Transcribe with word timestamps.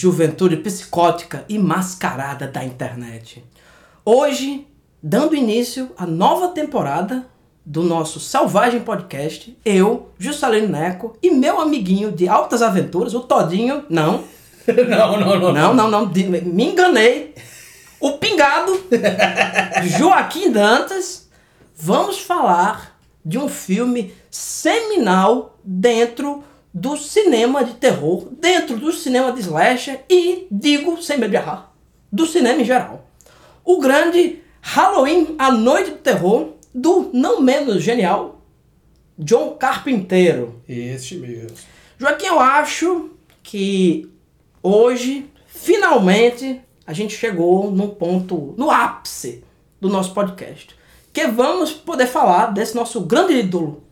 juventude 0.00 0.56
psicótica 0.56 1.44
e 1.46 1.58
mascarada 1.58 2.46
da 2.48 2.64
internet. 2.64 3.44
Hoje, 4.02 4.66
dando 5.02 5.36
início 5.36 5.90
à 5.94 6.06
nova 6.06 6.48
temporada 6.48 7.26
do 7.66 7.82
nosso 7.82 8.18
Selvagem 8.18 8.80
Podcast, 8.80 9.54
eu, 9.62 10.08
Juscelino 10.18 10.68
Neco 10.68 11.14
e 11.22 11.30
meu 11.30 11.60
amiguinho 11.60 12.10
de 12.10 12.26
altas 12.26 12.62
aventuras, 12.62 13.12
o 13.12 13.20
Todinho, 13.20 13.84
não. 13.90 14.24
não, 14.88 15.20
não, 15.20 15.38
não. 15.38 15.52
Não, 15.52 15.74
não, 15.74 15.90
não, 15.90 16.06
de- 16.06 16.24
me 16.24 16.64
enganei. 16.64 17.34
O 18.00 18.12
Pingado, 18.12 18.82
Joaquim 19.98 20.50
Dantas, 20.50 21.28
vamos 21.76 22.18
falar 22.18 22.98
de 23.22 23.36
um 23.36 23.50
filme 23.50 24.14
seminal 24.30 25.58
dentro 25.62 26.42
do 26.72 26.96
cinema 26.96 27.64
de 27.64 27.74
terror, 27.74 28.28
dentro 28.32 28.76
do 28.76 28.92
cinema 28.92 29.32
de 29.32 29.40
slasher 29.40 30.00
e, 30.08 30.46
digo 30.50 31.02
sem 31.02 31.20
errar, 31.22 31.72
do 32.10 32.26
cinema 32.26 32.60
em 32.60 32.64
geral. 32.64 33.08
O 33.64 33.78
grande 33.78 34.40
Halloween, 34.60 35.34
A 35.38 35.50
Noite 35.50 35.90
do 35.90 35.98
Terror, 35.98 36.54
do 36.74 37.10
não 37.12 37.40
menos 37.40 37.82
genial 37.82 38.40
John 39.18 39.50
Carpinteiro. 39.54 40.62
Este 40.68 41.16
mesmo. 41.16 41.56
Joaquim, 41.98 42.26
eu 42.26 42.40
acho 42.40 43.10
que 43.42 44.10
hoje, 44.62 45.30
finalmente, 45.46 46.60
a 46.86 46.92
gente 46.92 47.16
chegou 47.16 47.70
num 47.70 47.88
ponto, 47.88 48.54
no 48.56 48.70
ápice 48.70 49.44
do 49.80 49.88
nosso 49.88 50.14
podcast. 50.14 50.74
Que 51.12 51.26
vamos 51.26 51.72
poder 51.72 52.06
falar 52.06 52.46
desse 52.46 52.74
nosso 52.74 53.00
grande 53.02 53.34
ídolo, 53.34 53.82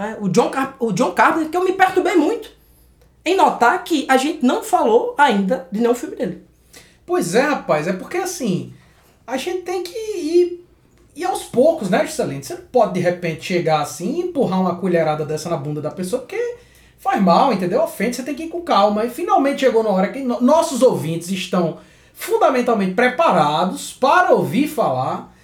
né? 0.00 0.16
o, 0.18 0.28
John 0.28 0.50
o 0.78 0.92
John 0.92 1.12
Carpenter, 1.12 1.50
que 1.50 1.56
eu 1.56 1.64
me 1.64 1.72
perturbei 1.72 2.16
muito 2.16 2.50
em 3.22 3.36
notar 3.36 3.84
que 3.84 4.06
a 4.08 4.16
gente 4.16 4.44
não 4.44 4.62
falou 4.64 5.14
ainda 5.18 5.68
de 5.70 5.78
nenhum 5.78 5.94
filme 5.94 6.16
dele. 6.16 6.42
Pois 7.04 7.34
é, 7.34 7.42
rapaz, 7.42 7.86
é 7.86 7.92
porque 7.92 8.16
assim, 8.16 8.72
a 9.26 9.36
gente 9.36 9.62
tem 9.62 9.82
que 9.82 9.92
ir, 9.94 10.66
ir 11.14 11.24
aos 11.24 11.42
poucos, 11.42 11.90
né, 11.90 12.06
Juscelino? 12.06 12.42
Você 12.42 12.54
não 12.54 12.62
pode 12.72 12.94
de 12.94 13.00
repente 13.00 13.44
chegar 13.44 13.82
assim 13.82 14.16
e 14.16 14.20
empurrar 14.22 14.60
uma 14.60 14.76
colherada 14.76 15.26
dessa 15.26 15.50
na 15.50 15.56
bunda 15.58 15.82
da 15.82 15.90
pessoa, 15.90 16.22
porque 16.22 16.56
faz 16.98 17.20
mal, 17.20 17.52
entendeu? 17.52 17.82
Ofende, 17.82 18.16
você 18.16 18.22
tem 18.22 18.34
que 18.34 18.44
ir 18.44 18.48
com 18.48 18.62
calma. 18.62 19.04
E 19.04 19.10
finalmente 19.10 19.60
chegou 19.60 19.82
na 19.82 19.90
hora 19.90 20.08
que 20.08 20.20
no- 20.20 20.40
nossos 20.40 20.80
ouvintes 20.80 21.28
estão 21.30 21.78
fundamentalmente 22.14 22.94
preparados 22.94 23.92
para 23.92 24.32
ouvir 24.32 24.66
falar 24.66 25.34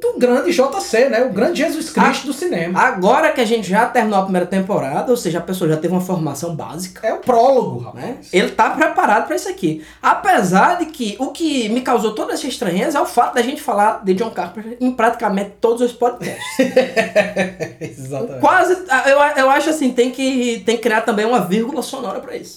do 0.00 0.18
grande 0.18 0.52
JC, 0.52 1.08
né? 1.08 1.24
O 1.24 1.32
grande 1.32 1.58
Jesus 1.58 1.90
Cristo 1.90 2.22
Ah, 2.24 2.26
do 2.26 2.32
cinema. 2.32 2.78
Agora 2.80 3.32
que 3.32 3.40
a 3.40 3.44
gente 3.44 3.66
já 3.68 3.86
terminou 3.86 4.18
a 4.18 4.22
primeira 4.22 4.46
temporada, 4.46 5.10
ou 5.10 5.16
seja, 5.16 5.38
a 5.38 5.42
pessoa 5.42 5.70
já 5.70 5.76
teve 5.76 5.94
uma 5.94 6.00
formação 6.00 6.54
básica, 6.54 7.06
É 7.06 7.12
o 7.14 7.18
prólogo, 7.18 7.78
rapaz. 7.80 8.04
né? 8.04 8.16
Ele 8.32 8.50
tá 8.50 8.70
preparado 8.70 9.26
para 9.26 9.36
isso 9.36 9.48
aqui. 9.48 9.84
Apesar 10.02 10.78
de 10.78 10.86
que 10.86 11.16
o 11.18 11.28
que 11.28 11.68
me 11.70 11.80
causou 11.80 12.14
toda 12.14 12.34
essa 12.34 12.46
estranheza 12.46 12.98
é 12.98 13.00
o 13.00 13.06
fato 13.06 13.34
da 13.34 13.42
gente 13.42 13.62
falar 13.62 14.02
de 14.04 14.12
John 14.14 14.30
Carpenter 14.30 14.76
em 14.80 14.90
praticamente 14.92 15.52
todos 15.60 15.80
os 15.80 15.92
podcasts. 15.92 16.42
Exatamente. 17.80 18.40
Quase, 18.40 18.72
eu, 19.06 19.18
eu 19.44 19.50
acho 19.50 19.70
assim, 19.70 19.90
tem 19.92 20.10
que, 20.10 20.62
tem 20.66 20.76
que 20.76 20.82
criar 20.82 21.02
também 21.02 21.24
uma 21.24 21.40
vírgula 21.40 21.82
sonora 21.82 22.20
para 22.20 22.36
isso. 22.36 22.56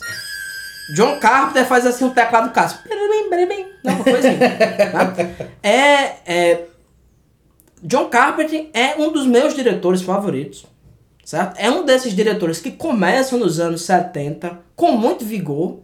John 0.95 1.19
Carpenter 1.19 1.65
faz 1.67 1.85
assim 1.85 2.05
um 2.05 2.09
teclado 2.09 2.51
Cássio. 2.51 2.79
Beribim. 3.29 3.67
Não, 3.83 3.93
uma 3.93 4.03
coisa 4.03 4.27
assim. 4.29 4.39
tá? 4.39 5.13
é, 5.63 6.13
é, 6.25 6.61
John 7.81 8.09
Carpenter 8.09 8.69
é 8.73 8.95
um 8.97 9.11
dos 9.11 9.25
meus 9.25 9.53
diretores 9.53 10.01
favoritos. 10.01 10.65
Certo? 11.23 11.57
É 11.57 11.69
um 11.69 11.85
desses 11.85 12.15
diretores 12.15 12.59
que 12.59 12.71
começam 12.71 13.37
nos 13.37 13.59
anos 13.59 13.83
70 13.83 14.59
com 14.75 14.93
muito 14.93 15.23
vigor 15.23 15.77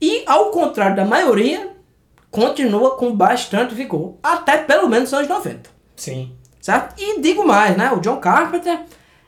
e, 0.00 0.22
ao 0.26 0.50
contrário 0.50 0.94
da 0.94 1.04
maioria, 1.04 1.70
continua 2.30 2.96
com 2.96 3.14
bastante 3.14 3.74
vigor. 3.74 4.14
Até 4.22 4.58
pelo 4.58 4.88
menos 4.88 5.08
os 5.08 5.14
anos 5.14 5.28
90. 5.28 5.70
Sim. 5.96 6.32
Certo? 6.60 6.94
E 7.00 7.20
digo 7.20 7.44
mais, 7.44 7.76
né? 7.76 7.90
O 7.90 7.98
John 7.98 8.18
Carpenter 8.18 8.80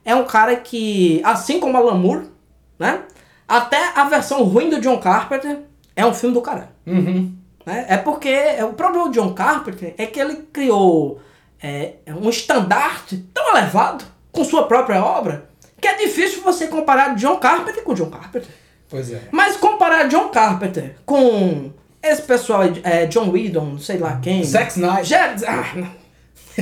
é 0.04 0.14
um 0.14 0.24
cara 0.24 0.54
que, 0.54 1.20
assim 1.24 1.58
como 1.58 1.76
Alan 1.76 1.96
Moore, 1.96 2.30
né? 2.78 3.02
Até 3.48 3.92
a 3.96 4.04
versão 4.04 4.44
ruim 4.44 4.70
do 4.70 4.80
John 4.80 4.98
Carpenter 4.98 5.58
é 5.96 6.06
um 6.06 6.14
filme 6.14 6.34
do 6.34 6.40
caralho. 6.40 6.68
Uhum. 6.86 7.32
Né? 7.66 7.86
É 7.88 7.96
porque 7.96 8.32
o 8.62 8.74
problema 8.74 9.08
do 9.08 9.12
John 9.12 9.34
Carpenter 9.34 9.94
é 9.98 10.06
que 10.06 10.20
ele 10.20 10.36
criou 10.52 11.20
é, 11.64 11.94
um 12.08 12.28
estandarte 12.28 13.16
tão 13.32 13.56
elevado 13.56 14.04
com 14.30 14.44
sua 14.44 14.68
própria 14.68 15.02
obra 15.02 15.48
que 15.80 15.88
é 15.88 15.96
difícil 15.96 16.42
você 16.42 16.66
comparar 16.66 17.14
John 17.14 17.36
Carpenter 17.36 17.82
com 17.82 17.94
John 17.94 18.10
Carpenter. 18.10 18.50
Pois 18.90 19.10
é. 19.10 19.22
Mas 19.30 19.56
comparar 19.56 20.06
John 20.08 20.28
Carpenter 20.28 20.96
com 21.06 21.72
esse 22.02 22.20
pessoal, 22.20 22.60
aí, 22.60 22.80
é, 22.84 23.06
John 23.06 23.30
Whedon, 23.30 23.64
não 23.64 23.78
sei 23.78 23.96
lá 23.96 24.18
quem. 24.22 24.44
Zack 24.44 24.72
Snyder. 24.72 25.04
Já, 25.04 25.34
ah, 25.48 25.90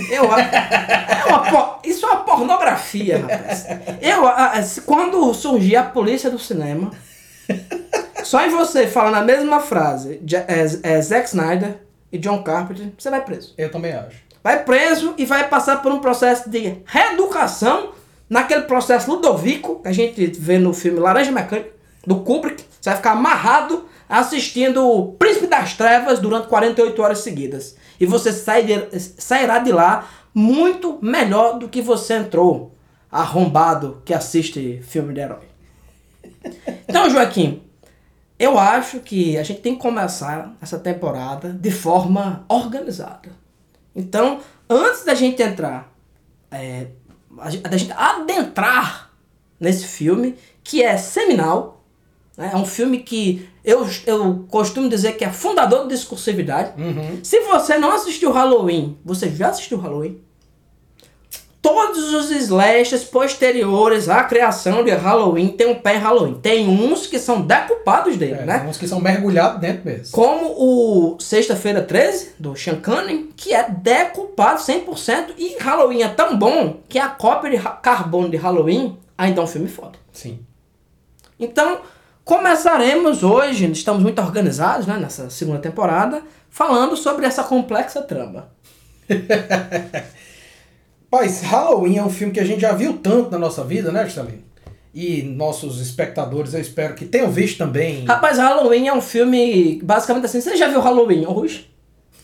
eu, 0.08 0.24
é 0.24 1.24
uma, 1.26 1.80
isso 1.82 2.06
é 2.06 2.08
uma 2.08 2.24
pornografia, 2.24 3.18
rapaz. 3.18 3.66
Eu, 4.00 4.82
quando 4.86 5.34
surgir 5.34 5.76
a 5.76 5.82
polícia 5.82 6.30
do 6.30 6.38
cinema, 6.38 6.92
só 8.22 8.46
em 8.46 8.50
você 8.50 8.86
falar 8.86 9.10
na 9.10 9.22
mesma 9.22 9.58
frase 9.58 10.20
é, 10.46 10.94
é 10.94 11.02
Zack 11.02 11.26
Snyder 11.26 11.76
e 12.12 12.18
John 12.18 12.42
Carpenter, 12.44 12.92
você 12.96 13.10
vai 13.10 13.24
preso. 13.24 13.52
Eu 13.58 13.68
também 13.68 13.92
acho. 13.92 14.31
Vai 14.42 14.64
preso 14.64 15.14
e 15.16 15.24
vai 15.24 15.48
passar 15.48 15.82
por 15.82 15.92
um 15.92 16.00
processo 16.00 16.48
de 16.50 16.78
reeducação 16.84 17.92
naquele 18.28 18.62
processo 18.62 19.10
Ludovico 19.10 19.80
que 19.82 19.88
a 19.88 19.92
gente 19.92 20.26
vê 20.38 20.58
no 20.58 20.72
filme 20.74 20.98
Laranja 20.98 21.30
Mecânica, 21.30 21.70
do 22.06 22.16
Kubrick. 22.20 22.64
Você 22.80 22.90
vai 22.90 22.96
ficar 22.96 23.12
amarrado 23.12 23.86
assistindo 24.08 24.84
o 24.86 25.12
Príncipe 25.12 25.46
das 25.46 25.74
Trevas 25.74 26.18
durante 26.18 26.48
48 26.48 27.02
horas 27.02 27.18
seguidas. 27.18 27.76
E 28.00 28.04
você 28.06 28.32
sai 28.32 28.64
de- 28.64 28.98
sairá 29.00 29.58
de 29.58 29.70
lá 29.70 30.08
muito 30.34 30.98
melhor 31.00 31.58
do 31.58 31.68
que 31.68 31.80
você 31.80 32.14
entrou, 32.14 32.74
arrombado 33.10 34.02
que 34.04 34.12
assiste 34.12 34.80
filme 34.82 35.14
de 35.14 35.20
herói. 35.20 35.46
Então, 36.88 37.08
Joaquim, 37.08 37.62
eu 38.38 38.58
acho 38.58 39.00
que 39.00 39.36
a 39.38 39.42
gente 39.42 39.60
tem 39.60 39.74
que 39.76 39.80
começar 39.82 40.54
essa 40.60 40.78
temporada 40.78 41.50
de 41.50 41.70
forma 41.70 42.44
organizada. 42.48 43.30
Então, 43.94 44.40
antes 44.68 45.04
da 45.04 45.14
gente 45.14 45.42
entrar, 45.42 45.92
é, 46.50 46.88
da 47.62 47.76
gente 47.76 47.92
adentrar 47.92 49.10
nesse 49.58 49.86
filme, 49.86 50.36
que 50.64 50.82
é 50.82 50.96
seminal, 50.96 51.84
né? 52.36 52.50
é 52.52 52.56
um 52.56 52.64
filme 52.64 52.98
que 52.98 53.48
eu, 53.64 53.86
eu 54.06 54.44
costumo 54.48 54.88
dizer 54.88 55.16
que 55.16 55.24
é 55.24 55.30
fundador 55.30 55.82
da 55.82 55.88
discursividade. 55.88 56.80
Uhum. 56.80 57.20
Se 57.22 57.40
você 57.40 57.78
não 57.78 57.92
assistiu 57.92 58.32
Halloween, 58.32 58.98
você 59.04 59.30
já 59.30 59.48
assistiu 59.48 59.78
Halloween? 59.78 60.20
Todos 61.72 62.12
os 62.12 62.30
slashers 62.30 63.02
posteriores 63.02 64.06
à 64.06 64.22
criação 64.24 64.84
de 64.84 64.90
Halloween 64.90 65.48
tem 65.48 65.66
um 65.66 65.74
pé 65.74 65.96
Halloween. 65.96 66.34
Tem 66.34 66.68
uns 66.68 67.06
que 67.06 67.18
são 67.18 67.40
decupados 67.40 68.18
dele, 68.18 68.34
É, 68.34 68.44
né? 68.44 68.58
Tem 68.58 68.68
uns 68.68 68.76
que 68.76 68.86
são 68.86 69.00
mergulhados 69.00 69.58
dentro 69.58 69.86
mesmo. 69.86 70.12
Como 70.12 70.52
o 70.54 71.18
Sexta-feira 71.18 71.80
13, 71.80 72.32
do 72.38 72.54
Sean 72.54 72.76
Cunningham, 72.76 73.28
que 73.34 73.54
é 73.54 73.70
decupado 73.70 74.60
100%. 74.60 75.30
E 75.38 75.56
Halloween 75.58 76.02
é 76.02 76.08
tão 76.08 76.36
bom 76.36 76.76
que 76.90 76.98
a 76.98 77.08
cópia 77.08 77.50
de 77.50 77.58
carbono 77.80 78.28
de 78.28 78.36
Halloween 78.36 78.98
ainda 79.16 79.40
é 79.40 79.44
um 79.44 79.46
filme 79.46 79.68
foda. 79.68 79.98
Sim. 80.12 80.40
Então, 81.40 81.80
começaremos 82.22 83.22
hoje, 83.22 83.70
estamos 83.72 84.02
muito 84.02 84.20
organizados 84.20 84.86
né, 84.86 84.98
nessa 84.98 85.30
segunda 85.30 85.58
temporada, 85.58 86.22
falando 86.50 86.98
sobre 86.98 87.24
essa 87.24 87.42
complexa 87.42 88.02
trama. 88.02 88.50
Mas 91.12 91.42
Halloween 91.42 91.98
é 91.98 92.02
um 92.02 92.08
filme 92.08 92.32
que 92.32 92.40
a 92.40 92.44
gente 92.44 92.62
já 92.62 92.72
viu 92.72 92.94
tanto 92.94 93.30
na 93.30 93.38
nossa 93.38 93.62
vida, 93.62 93.92
né, 93.92 94.06
Juscelino? 94.06 94.42
E 94.94 95.22
nossos 95.22 95.78
espectadores, 95.78 96.54
eu 96.54 96.60
espero 96.60 96.94
que 96.94 97.04
tenham 97.04 97.30
visto 97.30 97.58
também. 97.58 98.06
Rapaz, 98.06 98.38
Halloween 98.38 98.88
é 98.88 98.94
um 98.94 99.00
filme 99.02 99.78
basicamente 99.82 100.24
assim. 100.24 100.40
Você 100.40 100.56
já 100.56 100.68
viu 100.68 100.80
Halloween 100.80 101.26
hoje? 101.26 101.70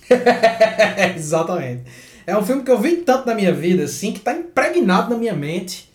Exatamente. 1.14 1.82
É 2.26 2.34
um 2.34 2.42
filme 2.42 2.62
que 2.62 2.70
eu 2.70 2.78
vi 2.78 2.96
tanto 2.96 3.26
na 3.26 3.34
minha 3.34 3.52
vida, 3.52 3.84
assim, 3.84 4.10
que 4.10 4.20
tá 4.20 4.32
impregnado 4.32 5.10
na 5.10 5.18
minha 5.18 5.34
mente 5.34 5.90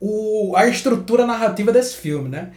o, 0.00 0.54
a 0.54 0.68
estrutura 0.68 1.26
narrativa 1.26 1.72
desse 1.72 1.96
filme, 1.96 2.28
né? 2.28 2.52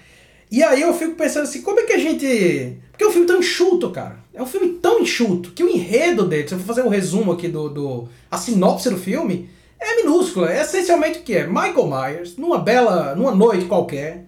E 0.51 0.61
aí 0.61 0.81
eu 0.81 0.93
fico 0.93 1.15
pensando 1.15 1.43
assim, 1.43 1.63
como 1.63 1.79
é 1.79 1.83
que 1.83 1.93
a 1.93 1.99
gente. 1.99 2.77
Porque 2.91 3.03
é 3.03 3.07
um 3.07 3.11
filme 3.11 3.25
tão 3.25 3.39
enxuto, 3.39 3.89
cara. 3.89 4.19
É 4.35 4.41
um 4.41 4.47
filme 4.47 4.73
tão 4.73 4.99
enxuto 4.99 5.51
que 5.51 5.63
o 5.63 5.69
enredo 5.69 6.27
dele, 6.27 6.47
se 6.47 6.53
eu 6.53 6.59
for 6.59 6.65
fazer 6.67 6.83
um 6.83 6.89
resumo 6.89 7.31
aqui 7.31 7.47
do. 7.47 7.69
do 7.69 8.09
a 8.29 8.37
sinopse 8.37 8.89
do 8.89 8.97
filme, 8.97 9.49
é 9.79 9.95
minúscula. 9.97 10.51
É 10.51 10.61
essencialmente 10.61 11.19
o 11.19 11.21
que 11.23 11.35
é? 11.35 11.47
Michael 11.47 11.87
Myers, 11.87 12.37
numa 12.37 12.59
bela. 12.59 13.15
numa 13.15 13.33
noite 13.33 13.65
qualquer, 13.65 14.25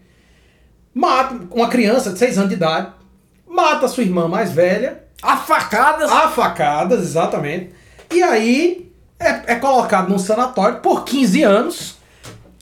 mata 0.94 1.36
uma 1.51 1.68
criança 1.68 2.12
de 2.12 2.19
6 2.19 2.38
anos 2.38 2.50
de 2.50 2.56
idade, 2.56 2.92
mata 3.48 3.88
sua 3.88 4.03
irmã 4.03 4.27
mais 4.27 4.51
velha, 4.51 5.03
A 5.21 5.38
facadas. 5.38 6.12
a 6.12 6.30
facadas, 6.30 7.01
exatamente. 7.01 7.74
E 8.12 8.21
aí 8.24 8.92
é, 9.19 9.53
é 9.53 9.56
colocado 9.56 10.09
num 10.09 10.19
sanatório 10.19 10.80
por 10.80 11.03
15 11.03 11.44
anos. 11.44 11.98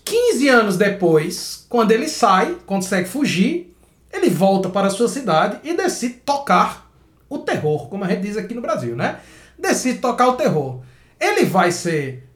15 0.03 0.49
anos 0.49 0.77
depois, 0.77 1.65
quando 1.69 1.91
ele 1.91 2.07
sai, 2.07 2.57
consegue 2.65 3.07
fugir, 3.07 3.75
ele 4.11 4.29
volta 4.29 4.67
para 4.67 4.87
a 4.87 4.89
sua 4.89 5.07
cidade 5.07 5.59
e 5.63 5.75
decide 5.75 6.15
tocar 6.15 6.89
o 7.29 7.37
terror, 7.37 7.87
como 7.89 8.03
a 8.03 8.07
gente 8.07 8.21
diz 8.21 8.35
aqui 8.35 8.55
no 8.55 8.61
Brasil, 8.61 8.95
né? 8.95 9.19
Decide 9.57 9.99
tocar 9.99 10.27
o 10.29 10.33
terror. 10.33 10.81
Ele 11.19 11.45
vai 11.45 11.71
ser 11.71 12.27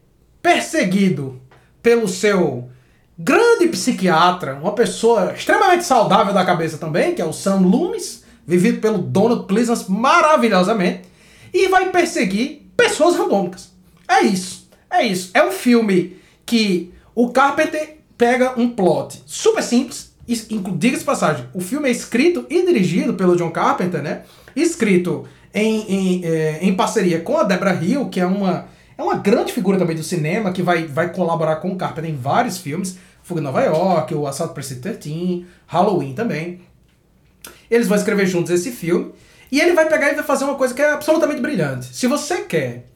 perseguido 0.44 1.42
pelo 1.82 2.08
seu 2.08 2.70
grande 3.18 3.68
psiquiatra, 3.70 4.56
uma 4.56 4.74
pessoa 4.74 5.34
extremamente 5.34 5.86
saudável 5.86 6.34
da 6.34 6.44
cabeça 6.44 6.78
também, 6.78 7.16
que 7.16 7.22
é 7.22 7.26
o 7.26 7.32
Sam 7.32 7.62
Loomis, 7.62 8.26
vivido 8.46 8.82
pelo 8.82 8.98
Donald 8.98 9.46
Pleasance 9.46 9.90
maravilhosamente, 9.90 11.04
e 11.54 11.70
vai 11.70 11.90
perseguir 11.90 12.68
pessoas 12.76 13.16
randômicas. 13.16 13.72
É 14.08 14.22
isso. 14.22 14.68
É 14.92 15.04
isso. 15.04 15.32
É 15.34 15.44
um 15.44 15.52
filme 15.52 16.18
que 16.46 16.94
o 17.16 17.30
Carpenter 17.30 17.98
pega 18.18 18.60
um 18.60 18.70
plot 18.70 19.24
super 19.26 19.64
simples, 19.64 20.14
diga-se 20.78 21.04
passagem, 21.04 21.46
o 21.54 21.62
filme 21.62 21.88
é 21.88 21.92
escrito 21.92 22.46
e 22.50 22.66
dirigido 22.66 23.14
pelo 23.14 23.36
John 23.36 23.52
Carpenter, 23.52 24.02
né? 24.02 24.24
Escrito 24.56 25.26
em, 25.54 25.82
em, 25.88 26.26
é, 26.26 26.60
em 26.62 26.74
parceria 26.76 27.22
com 27.22 27.38
a 27.38 27.44
Deborah 27.44 27.82
Hill, 27.82 28.10
que 28.10 28.20
é 28.20 28.26
uma, 28.26 28.68
é 29.04 29.06
uma 29.06 29.16
grande 29.16 29.52
figura 29.52 29.78
também 29.78 29.96
do 29.96 30.04
cinema, 30.04 30.52
que 30.52 30.62
vai, 30.62 30.86
vai 30.86 31.12
colaborar 31.12 31.58
com 31.58 31.72
o 31.72 31.76
Carpenter 31.76 32.10
em 32.10 32.16
vários 32.16 32.58
filmes. 32.58 32.98
Fuga 33.22 33.42
em 33.42 33.44
Nova 33.44 33.62
York, 33.62 34.16
o 34.16 34.26
Assalto 34.26 34.54
Precinto 34.54 34.82
13, 34.82 35.46
Halloween 35.68 36.14
também. 36.14 36.62
Eles 37.70 37.88
vão 37.88 37.98
escrever 37.98 38.26
juntos 38.26 38.52
esse 38.52 38.72
filme. 38.72 39.12
E 39.52 39.60
ele 39.60 39.74
vai 39.74 39.88
pegar 39.88 40.12
e 40.12 40.16
vai 40.16 40.24
fazer 40.24 40.46
uma 40.46 40.56
coisa 40.56 40.74
que 40.74 40.82
é 40.82 40.92
absolutamente 40.92 41.42
brilhante. 41.42 41.96
Se 41.96 42.08
você 42.08 42.42
quer 42.42 42.88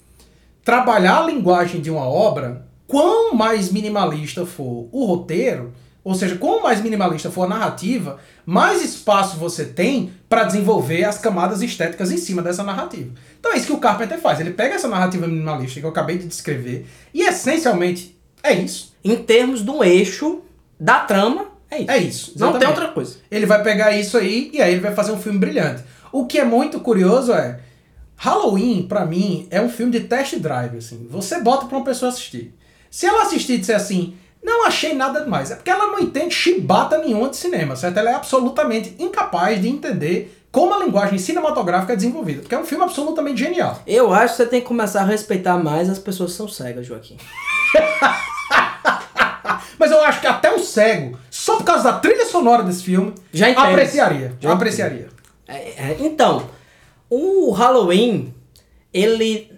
trabalhar 0.63 1.24
a 1.24 1.25
linguagem 1.25 1.81
de 1.81 1.92
uma 1.92 2.07
obra, 2.07 2.65
quão 2.88 3.33
mais 3.33 3.71
minimalista 3.71 4.45
for 4.45 4.89
o 4.92 5.06
roteiro, 5.06 5.74
ou 6.04 6.15
seja, 6.15 6.38
quanto 6.38 6.63
mais 6.63 6.81
minimalista 6.81 7.30
for 7.30 7.44
a 7.44 7.50
narrativa, 7.50 8.18
mais 8.45 8.83
espaço 8.83 9.38
você 9.38 9.65
tem 9.65 10.13
para 10.29 10.44
desenvolver 10.44 11.06
as 11.06 11.18
camadas 11.18 11.62
estéticas 11.62 12.12
em 12.12 12.18
cima 12.18 12.41
dessa 12.41 12.63
narrativa. 12.63 13.12
Então 13.39 13.53
é 13.53 13.57
isso 13.57 13.68
que 13.68 13.74
o 13.74 13.79
Carpenter 13.79 14.19
faz. 14.19 14.39
Ele 14.39 14.51
pega 14.51 14.75
essa 14.75 14.88
narrativa 14.88 15.27
minimalista 15.27 15.79
que 15.79 15.85
eu 15.85 15.89
acabei 15.89 16.18
de 16.18 16.27
descrever 16.27 16.85
e 17.13 17.21
essencialmente 17.21 18.18
é 18.44 18.53
isso. 18.53 18.95
Em 19.03 19.15
termos 19.15 19.62
do 19.62 19.83
eixo 19.83 20.41
da 20.79 21.00
trama, 21.00 21.47
é 21.69 21.81
isso. 21.81 21.91
É 21.91 21.97
isso. 21.97 22.31
Exatamente. 22.35 22.53
Não 22.53 22.59
tem 22.59 22.69
outra 22.69 22.88
coisa. 22.89 23.18
Ele 23.31 23.45
vai 23.45 23.63
pegar 23.63 23.91
isso 23.91 24.18
aí 24.18 24.50
e 24.53 24.62
aí 24.62 24.74
ele 24.74 24.81
vai 24.81 24.94
fazer 24.94 25.12
um 25.12 25.19
filme 25.19 25.39
brilhante. 25.39 25.83
O 26.12 26.25
que 26.25 26.39
é 26.39 26.45
muito 26.45 26.80
curioso 26.80 27.33
é 27.33 27.59
Halloween, 28.15 28.88
para 28.88 29.06
mim, 29.06 29.47
é 29.51 29.62
um 29.62 29.69
filme 29.69 29.91
de 29.91 30.01
test 30.01 30.35
drive 30.38 30.77
assim. 30.77 31.07
Você 31.09 31.39
bota 31.39 31.68
para 31.68 31.77
uma 31.77 31.85
pessoa 31.85 32.09
assistir. 32.09 32.53
Se 32.89 33.06
ela 33.06 33.23
assistir 33.23 33.53
e 33.53 33.57
disser 33.59 33.75
assim, 33.75 34.15
não 34.47 34.65
achei 34.65 34.94
nada 34.94 35.21
demais. 35.21 35.51
É 35.51 35.55
porque 35.55 35.69
ela 35.69 35.88
não 35.88 35.99
entende 35.99 36.33
chibata 36.33 36.97
nenhuma 36.97 37.29
de 37.29 37.38
cinema, 37.38 37.75
certo? 37.75 37.97
Ela 37.97 38.11
é 38.11 38.15
absolutamente 38.15 38.95
incapaz 38.97 39.61
de 39.61 39.67
entender 39.67 40.33
como 40.51 40.73
a 40.73 40.83
linguagem 40.83 41.19
cinematográfica 41.19 41.94
é 41.94 41.95
desenvolvida. 41.95 42.41
Porque 42.41 42.55
é 42.55 42.59
um 42.59 42.65
filme 42.65 42.83
absolutamente 42.83 43.39
genial. 43.39 43.81
Eu 43.85 44.13
acho 44.13 44.35
que 44.35 44.38
você 44.38 44.45
tem 44.47 44.61
que 44.61 44.67
começar 44.67 45.01
a 45.01 45.05
respeitar 45.05 45.57
mais 45.57 45.89
as 45.89 45.99
pessoas 45.99 46.31
que 46.31 46.38
são 46.38 46.47
cegas, 46.47 46.88
Joaquim. 46.88 47.17
Mas 49.77 49.91
eu 49.91 50.01
acho 50.01 50.19
que 50.19 50.27
até 50.27 50.51
o 50.51 50.59
cego, 50.59 51.17
só 51.29 51.57
por 51.57 51.63
causa 51.63 51.83
da 51.83 51.99
trilha 51.99 52.25
sonora 52.25 52.63
desse 52.63 52.83
filme, 52.83 53.13
já 53.31 53.51
apreciaria. 53.51 54.35
Já 54.39 54.53
apreciaria. 54.53 55.09
É, 55.47 55.91
é, 55.91 55.97
então, 55.99 56.49
o 57.09 57.51
Halloween, 57.51 58.33
ele, 58.91 59.51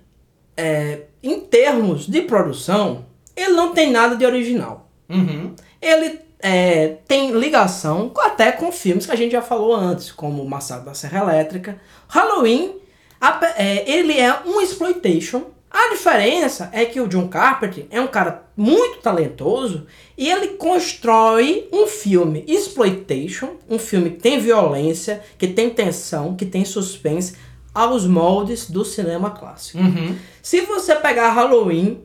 é, 0.58 1.04
em 1.24 1.40
termos 1.40 2.06
de 2.06 2.22
produção, 2.24 3.06
ele 3.40 3.54
não 3.54 3.74
tem 3.74 3.92
nada 3.92 4.16
de 4.16 4.26
original. 4.26 4.90
Uhum. 5.10 5.54
Ele 5.82 6.20
é, 6.40 6.98
tem 7.08 7.32
ligação 7.32 8.12
até 8.20 8.52
com 8.52 8.72
filmes 8.72 9.06
que 9.06 9.12
a 9.12 9.16
gente 9.16 9.32
já 9.32 9.42
falou 9.42 9.76
antes, 9.76 10.12
como 10.12 10.48
Massacre 10.48 10.86
da 10.86 10.94
Serra 10.94 11.20
Elétrica. 11.20 11.80
Halloween, 12.08 12.76
a, 13.20 13.40
é, 13.58 13.90
ele 13.90 14.18
é 14.18 14.40
um 14.46 14.62
exploitation. 14.62 15.44
A 15.70 15.92
diferença 15.92 16.70
é 16.74 16.84
que 16.84 17.00
o 17.00 17.08
John 17.08 17.28
Carpenter 17.28 17.86
é 17.92 18.02
um 18.02 18.08
cara 18.08 18.44
muito 18.58 19.02
talentoso 19.02 19.86
e 20.18 20.28
ele 20.28 20.50
constrói 20.50 21.68
um 21.72 21.86
filme 21.86 22.44
exploitation, 22.48 23.58
um 23.70 23.78
filme 23.78 24.12
que 24.12 24.20
tem 24.20 24.40
violência, 24.40 25.22
que 25.38 25.48
tem 25.48 25.70
tensão, 25.70 26.36
que 26.36 26.46
tem 26.46 26.66
suspense, 26.66 27.36
aos 27.74 28.08
moldes 28.08 28.70
do 28.70 28.84
cinema 28.84 29.30
clássico. 29.30 29.78
Uhum. 29.78 30.16
Se 30.42 30.62
você 30.62 30.96
pegar 30.96 31.32
Halloween 31.32 32.02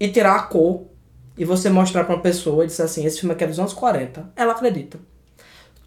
e 0.00 0.08
tirar 0.08 0.34
a 0.34 0.42
cor 0.42 0.86
e 1.36 1.44
você 1.44 1.68
mostrar 1.70 2.04
para 2.04 2.16
uma 2.16 2.22
pessoa 2.22 2.64
e 2.64 2.66
dizer 2.66 2.84
assim, 2.84 3.04
esse 3.04 3.20
filme 3.20 3.34
aqui 3.34 3.44
é 3.44 3.46
dos 3.46 3.58
anos 3.58 3.74
40, 3.74 4.32
ela 4.34 4.52
acredita. 4.52 4.98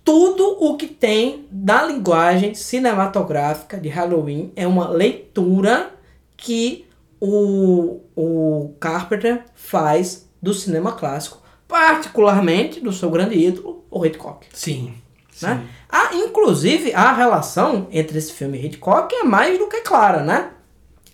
Tudo 0.05 0.57
o 0.59 0.77
que 0.77 0.87
tem 0.87 1.47
da 1.49 1.83
linguagem 1.83 2.53
cinematográfica 2.53 3.77
de 3.77 3.89
Halloween 3.89 4.51
é 4.55 4.67
uma 4.67 4.89
leitura 4.89 5.91
que 6.37 6.85
o, 7.19 8.01
o 8.15 8.73
Carpenter 8.79 9.45
faz 9.55 10.27
do 10.41 10.53
cinema 10.53 10.91
clássico, 10.91 11.41
particularmente 11.67 12.81
do 12.81 12.91
seu 12.91 13.09
grande 13.09 13.35
ídolo, 13.35 13.85
o 13.89 14.05
Hitchcock. 14.05 14.45
Sim. 14.53 14.93
Né? 15.41 15.61
sim. 15.61 15.67
Ah, 15.89 16.09
inclusive, 16.13 16.93
a 16.93 17.13
relação 17.13 17.87
entre 17.91 18.17
esse 18.17 18.33
filme 18.33 18.57
e 18.57 18.65
Hitchcock 18.65 19.15
é 19.15 19.23
mais 19.23 19.57
do 19.57 19.67
que 19.67 19.81
clara, 19.81 20.21
né? 20.21 20.51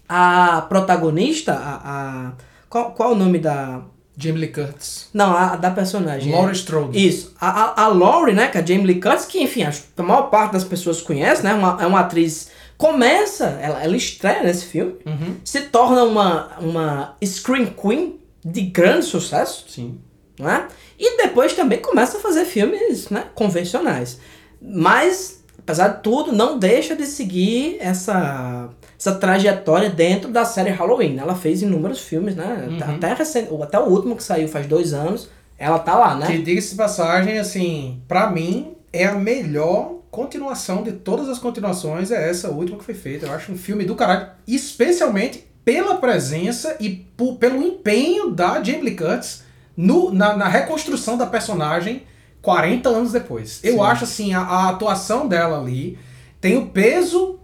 A 0.07 0.65
protagonista, 0.67 1.53
a, 1.53 2.29
a 2.29 2.33
qual, 2.69 2.91
qual 2.91 3.11
o 3.13 3.15
nome 3.15 3.39
da. 3.39 3.81
Jamie 4.17 4.41
Lee 4.41 4.51
Curtis. 4.51 5.07
Não, 5.13 5.33
a, 5.33 5.53
a 5.53 5.55
da 5.55 5.71
personagem. 5.71 6.33
Laurie 6.33 6.53
Strode. 6.53 7.07
Isso. 7.07 7.33
A, 7.39 7.49
a, 7.49 7.83
a 7.85 7.87
Laurie, 7.87 8.35
né, 8.35 8.49
que 8.49 8.57
é 8.57 8.61
a 8.61 8.65
Jamie 8.65 8.85
Lee 8.85 8.99
Curtis, 8.99 9.25
que, 9.25 9.41
enfim, 9.41 9.63
acho 9.63 9.83
que 9.83 9.87
a 10.01 10.03
maior 10.03 10.23
parte 10.23 10.51
das 10.51 10.65
pessoas 10.65 11.01
conhece, 11.01 11.41
né? 11.41 11.53
Uma, 11.53 11.81
é 11.81 11.85
uma 11.85 12.01
atriz. 12.01 12.49
Começa, 12.77 13.45
ela, 13.61 13.81
ela 13.81 13.95
estreia 13.95 14.43
nesse 14.43 14.65
filme, 14.65 14.95
uhum. 15.05 15.35
se 15.43 15.61
torna 15.63 16.03
uma, 16.03 16.51
uma 16.59 17.17
screen 17.23 17.67
queen 17.67 18.19
de 18.43 18.61
grande 18.61 19.05
sucesso. 19.05 19.65
Sim. 19.69 19.99
Né? 20.37 20.67
E 20.97 21.17
depois 21.17 21.53
também 21.53 21.79
começa 21.79 22.17
a 22.17 22.21
fazer 22.21 22.45
filmes 22.45 23.09
né, 23.09 23.25
convencionais. 23.35 24.19
Mas, 24.61 25.43
apesar 25.57 25.89
de 25.89 26.03
tudo, 26.03 26.31
não 26.31 26.57
deixa 26.57 26.95
de 26.95 27.05
seguir 27.05 27.77
essa 27.79 28.69
essa 28.99 29.15
trajetória 29.15 29.89
dentro 29.89 30.29
da 30.29 30.43
série 30.43 30.71
Halloween. 30.71 31.17
Ela 31.17 31.33
fez 31.33 31.61
inúmeros 31.61 32.01
filmes, 32.01 32.35
né? 32.35 32.67
Uhum. 32.67 32.95
Até, 32.95 33.13
recente, 33.13 33.49
até 33.63 33.79
o 33.79 33.85
último 33.85 34.15
que 34.15 34.23
saiu 34.23 34.49
faz 34.49 34.67
dois 34.67 34.93
anos, 34.93 35.29
ela 35.57 35.79
tá 35.79 35.97
lá, 35.97 36.15
né? 36.15 36.27
Que 36.27 36.39
diga-se 36.39 36.75
passagem, 36.75 37.39
assim, 37.39 38.01
pra 38.07 38.29
mim, 38.29 38.75
é 38.91 39.05
a 39.05 39.15
melhor 39.15 39.99
continuação 40.11 40.83
de 40.83 40.91
todas 40.91 41.29
as 41.29 41.39
continuações, 41.39 42.11
é 42.11 42.29
essa 42.29 42.49
última 42.49 42.77
que 42.77 42.83
foi 42.83 42.93
feita. 42.93 43.25
Eu 43.25 43.33
acho 43.33 43.51
um 43.51 43.57
filme 43.57 43.85
do 43.85 43.95
caralho, 43.95 44.27
especialmente 44.45 45.45
pela 45.63 45.95
presença 45.95 46.75
e 46.79 47.05
pelo 47.39 47.61
empenho 47.61 48.31
da 48.31 48.61
Jamie 48.61 48.81
Lee 48.81 48.95
Curtis 48.95 49.43
no, 49.77 50.11
na, 50.11 50.35
na 50.35 50.47
reconstrução 50.47 51.17
da 51.17 51.25
personagem 51.25 52.03
40 52.41 52.89
anos 52.89 53.11
depois. 53.11 53.59
Eu 53.63 53.75
Sim. 53.75 53.81
acho 53.81 54.03
assim, 54.03 54.33
a, 54.33 54.41
a, 54.41 54.69
atuação 54.69 55.27
dela 55.27 55.59
ali 55.59 55.97
tem 56.41 56.57
o 56.57 56.67
peso 56.67 57.38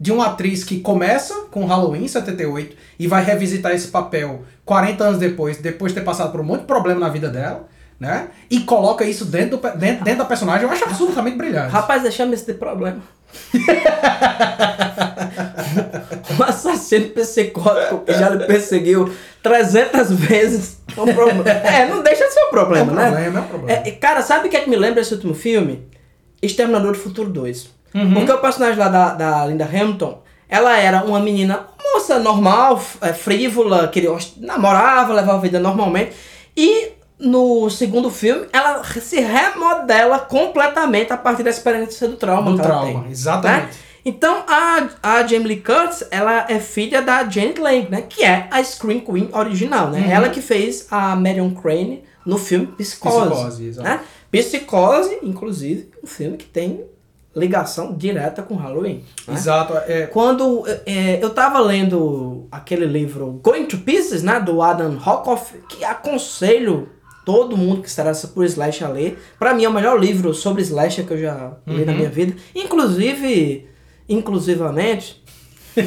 de 0.00 0.10
uma 0.10 0.28
atriz 0.28 0.64
que 0.64 0.80
começa 0.80 1.42
com 1.50 1.66
Halloween 1.66 2.08
78 2.08 2.74
e 2.98 3.06
vai 3.06 3.22
revisitar 3.22 3.72
esse 3.72 3.88
papel 3.88 4.44
40 4.64 5.04
anos 5.04 5.18
depois, 5.18 5.58
depois 5.58 5.92
de 5.92 6.00
ter 6.00 6.04
passado 6.04 6.32
por 6.32 6.40
um 6.40 6.44
monte 6.44 6.60
de 6.60 6.66
problema 6.66 7.00
na 7.00 7.10
vida 7.10 7.28
dela, 7.28 7.68
né? 7.98 8.28
E 8.50 8.60
coloca 8.60 9.04
isso 9.04 9.26
dentro, 9.26 9.58
do, 9.58 9.70
dentro, 9.76 10.02
dentro 10.02 10.20
da 10.20 10.24
personagem, 10.24 10.66
eu 10.66 10.72
acho 10.72 10.84
absolutamente 10.84 11.36
brilhante. 11.36 11.70
Rapaz, 11.70 12.02
deixamos 12.02 12.34
esse 12.34 12.46
de 12.46 12.54
problema. 12.54 13.02
um 16.38 16.42
assassino 16.42 17.10
psicótico 17.10 17.98
que 17.98 18.14
já 18.14 18.30
lhe 18.30 18.46
perseguiu 18.46 19.12
300 19.42 20.12
vezes. 20.12 20.80
É, 20.96 21.00
um 21.00 21.14
problema. 21.14 21.50
é, 21.50 21.86
não 21.86 22.02
deixa 22.02 22.26
de 22.26 22.32
ser 22.32 22.46
um 22.46 22.50
problema, 22.50 22.90
é 22.90 22.92
um 22.92 22.96
né? 22.96 23.10
Problema, 23.10 23.38
é 23.38 23.42
um 23.42 23.46
problema. 23.46 23.82
É, 23.86 23.90
cara, 23.90 24.22
sabe 24.22 24.48
o 24.48 24.50
que 24.50 24.56
é 24.56 24.60
que 24.60 24.70
me 24.70 24.76
lembra 24.76 25.02
esse 25.02 25.12
último 25.12 25.34
filme? 25.34 25.86
Exterminador 26.40 26.92
do 26.92 26.98
Futuro 26.98 27.28
2. 27.28 27.79
Uhum. 27.94 28.14
Porque 28.14 28.32
o 28.32 28.38
personagem 28.38 28.78
lá 28.78 28.88
da, 28.88 29.14
da 29.14 29.46
Linda 29.46 29.64
Hamilton, 29.64 30.22
ela 30.48 30.76
era 30.76 31.04
uma 31.04 31.20
menina, 31.20 31.66
moça 31.92 32.18
normal, 32.18 32.80
é, 33.00 33.12
frívola, 33.12 33.88
que 33.88 34.06
namorava, 34.38 35.12
levava 35.12 35.38
a 35.38 35.40
vida 35.40 35.58
normalmente. 35.58 36.12
E 36.56 36.92
no 37.18 37.68
segundo 37.68 38.10
filme, 38.10 38.46
ela 38.52 38.82
se 38.84 39.20
remodela 39.20 40.18
completamente 40.18 41.12
a 41.12 41.16
partir 41.16 41.42
da 41.42 41.50
experiência 41.50 42.08
do 42.08 42.16
trauma. 42.16 42.52
Do 42.52 42.58
trauma, 42.58 43.02
tem, 43.02 43.10
exatamente. 43.10 43.66
Né? 43.66 43.70
Então, 44.02 44.44
a, 44.48 44.88
a 45.02 45.26
Jamie 45.26 45.46
Lee 45.46 45.60
Curtis, 45.60 46.06
ela 46.10 46.46
é 46.48 46.58
filha 46.58 47.02
da 47.02 47.28
Janet 47.28 47.60
Leigh, 47.60 47.88
né? 47.90 48.02
Que 48.08 48.24
é 48.24 48.48
a 48.50 48.64
Scream 48.64 49.00
Queen 49.00 49.28
original, 49.32 49.90
né? 49.90 50.00
Uhum. 50.00 50.10
Ela 50.10 50.28
que 50.30 50.40
fez 50.40 50.86
a 50.90 51.14
Marion 51.14 51.50
Crane 51.50 52.02
no 52.24 52.38
filme 52.38 52.66
Psicose. 52.66 53.28
Psicose, 53.28 53.82
né? 53.82 54.00
Psicose, 54.30 55.18
inclusive, 55.22 55.90
um 56.02 56.06
filme 56.06 56.38
que 56.38 56.46
tem 56.46 56.82
ligação 57.34 57.94
direta 57.94 58.42
com 58.42 58.56
Halloween. 58.56 59.04
Né? 59.26 59.34
Exato. 59.34 59.74
É... 59.86 60.06
Quando 60.06 60.64
é, 60.86 61.22
eu 61.22 61.28
estava 61.28 61.60
lendo 61.60 62.46
aquele 62.50 62.86
livro 62.86 63.40
Going 63.42 63.66
to 63.66 63.78
Pieces, 63.78 64.22
né, 64.22 64.40
do 64.40 64.60
Adam 64.62 64.96
Rockoff, 64.96 65.54
que 65.68 65.84
aconselho 65.84 66.88
todo 67.24 67.56
mundo 67.56 67.82
que 67.82 67.90
se 67.90 68.00
interessa 68.00 68.28
por 68.28 68.44
Slash 68.44 68.82
a 68.82 68.88
ler. 68.88 69.18
Pra 69.38 69.54
mim 69.54 69.64
é 69.64 69.68
o 69.68 69.72
melhor 69.72 70.00
livro 70.00 70.34
sobre 70.34 70.62
Slash 70.62 71.04
que 71.04 71.12
eu 71.12 71.18
já 71.20 71.52
li 71.66 71.84
na 71.84 71.92
Uhum. 71.92 71.98
minha 71.98 72.10
vida. 72.10 72.34
Inclusive, 72.54 73.68
inclusivamente, 74.08 75.22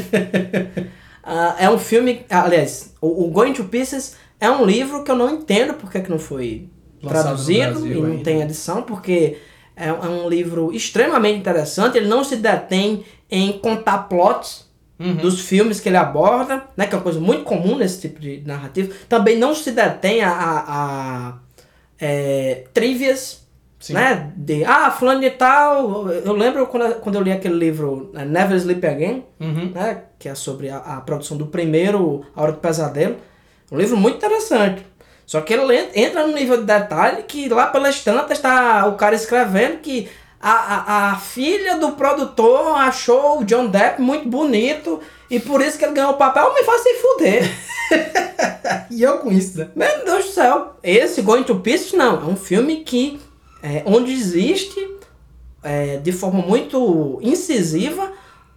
ah, 1.23 1.55
é 1.59 1.69
um 1.69 1.77
filme, 1.77 2.25
aliás, 2.29 2.93
o, 3.01 3.25
o 3.25 3.31
Going 3.31 3.53
to 3.53 3.65
Pieces 3.65 4.15
é 4.39 4.50
um 4.50 4.65
livro 4.65 5.03
que 5.03 5.12
eu 5.12 5.15
não 5.15 5.35
entendo 5.35 5.73
porque 5.75 6.00
que 6.01 6.09
não 6.09 6.19
foi 6.19 6.69
Lançado 7.01 7.23
traduzido 7.23 7.71
Brasil 7.81 7.91
e 7.91 8.01
não 8.01 8.12
ainda. 8.12 8.23
tem 8.23 8.41
edição, 8.41 8.81
porque 8.83 9.38
é, 9.83 9.87
é 9.89 10.09
um 10.09 10.29
livro 10.29 10.71
extremamente 10.73 11.39
interessante, 11.39 11.97
ele 11.97 12.07
não 12.07 12.23
se 12.23 12.35
detém 12.37 13.03
em 13.29 13.51
contar 13.53 13.99
plots 14.09 14.71
Uhum. 14.99 15.15
dos 15.15 15.41
filmes 15.41 15.79
que 15.79 15.89
ele 15.89 15.97
aborda, 15.97 16.63
né, 16.77 16.85
que 16.85 16.93
é 16.93 16.97
uma 16.97 17.03
coisa 17.03 17.19
muito 17.19 17.43
comum 17.43 17.75
nesse 17.75 17.99
tipo 17.99 18.21
de 18.21 18.41
narrativa. 18.45 18.93
Também 19.09 19.37
não 19.37 19.53
se 19.53 19.71
detém 19.71 20.21
a, 20.21 20.29
a, 20.31 20.59
a 20.67 21.33
é, 21.99 22.65
trivias, 22.73 23.45
Sim. 23.79 23.93
né, 23.93 24.31
de, 24.37 24.63
ah, 24.63 24.91
fulano 24.91 25.19
de 25.19 25.31
tal, 25.31 26.07
eu 26.09 26.31
lembro 26.33 26.67
quando, 26.67 26.95
quando 27.01 27.15
eu 27.15 27.21
li 27.21 27.31
aquele 27.31 27.55
livro 27.55 28.11
né, 28.13 28.23
Never 28.23 28.55
Sleep 28.55 28.85
Again, 28.85 29.23
Uhum. 29.39 29.71
né, 29.73 30.03
que 30.19 30.29
é 30.29 30.35
sobre 30.35 30.69
a, 30.69 30.77
a 30.77 31.01
produção 31.01 31.35
do 31.35 31.47
primeiro 31.47 32.23
A 32.35 32.43
Hora 32.43 32.51
do 32.53 32.59
Pesadelo. 32.59 33.15
Um 33.71 33.77
livro 33.77 33.97
muito 33.97 34.17
interessante. 34.17 34.85
Só 35.33 35.41
que 35.41 35.51
ele 35.51 35.75
en- 35.75 35.89
entra 35.95 36.27
num 36.27 36.35
nível 36.35 36.57
de 36.57 36.63
detalhe 36.65 37.23
que 37.23 37.49
lá 37.49 37.65
pelas 37.65 37.99
tantas 38.03 38.37
está 38.37 38.85
o 38.85 38.95
cara 38.95 39.15
escrevendo 39.15 39.79
que 39.79 40.07
a, 40.39 40.51
a, 40.51 41.11
a 41.13 41.15
filha 41.15 41.75
do 41.79 41.93
produtor 41.93 42.77
achou 42.77 43.39
o 43.39 43.43
John 43.43 43.65
Depp 43.65 43.99
muito 43.99 44.29
bonito 44.29 44.99
e 45.31 45.39
por 45.39 45.59
isso 45.59 45.79
que 45.79 45.85
ele 45.85 45.95
ganhou 45.95 46.11
o 46.11 46.17
papel. 46.17 46.53
Me 46.53 46.63
faz 46.63 46.81
se 46.83 46.93
fuder. 47.01 47.51
E 48.91 49.01
eu 49.01 49.17
com 49.17 49.31
isso, 49.31 49.57
né? 49.57 49.69
Meu 49.75 50.05
Deus 50.05 50.25
do 50.25 50.31
céu. 50.33 50.75
Esse 50.83 51.23
Going 51.23 51.41
to 51.45 51.55
Pieces 51.61 51.93
não. 51.93 52.21
É 52.21 52.25
um 52.25 52.35
filme 52.35 52.81
que 52.81 53.19
é, 53.63 53.81
onde 53.87 54.11
existe 54.13 54.87
é, 55.63 55.97
de 55.97 56.11
forma 56.11 56.43
muito 56.43 57.17
incisiva 57.23 58.11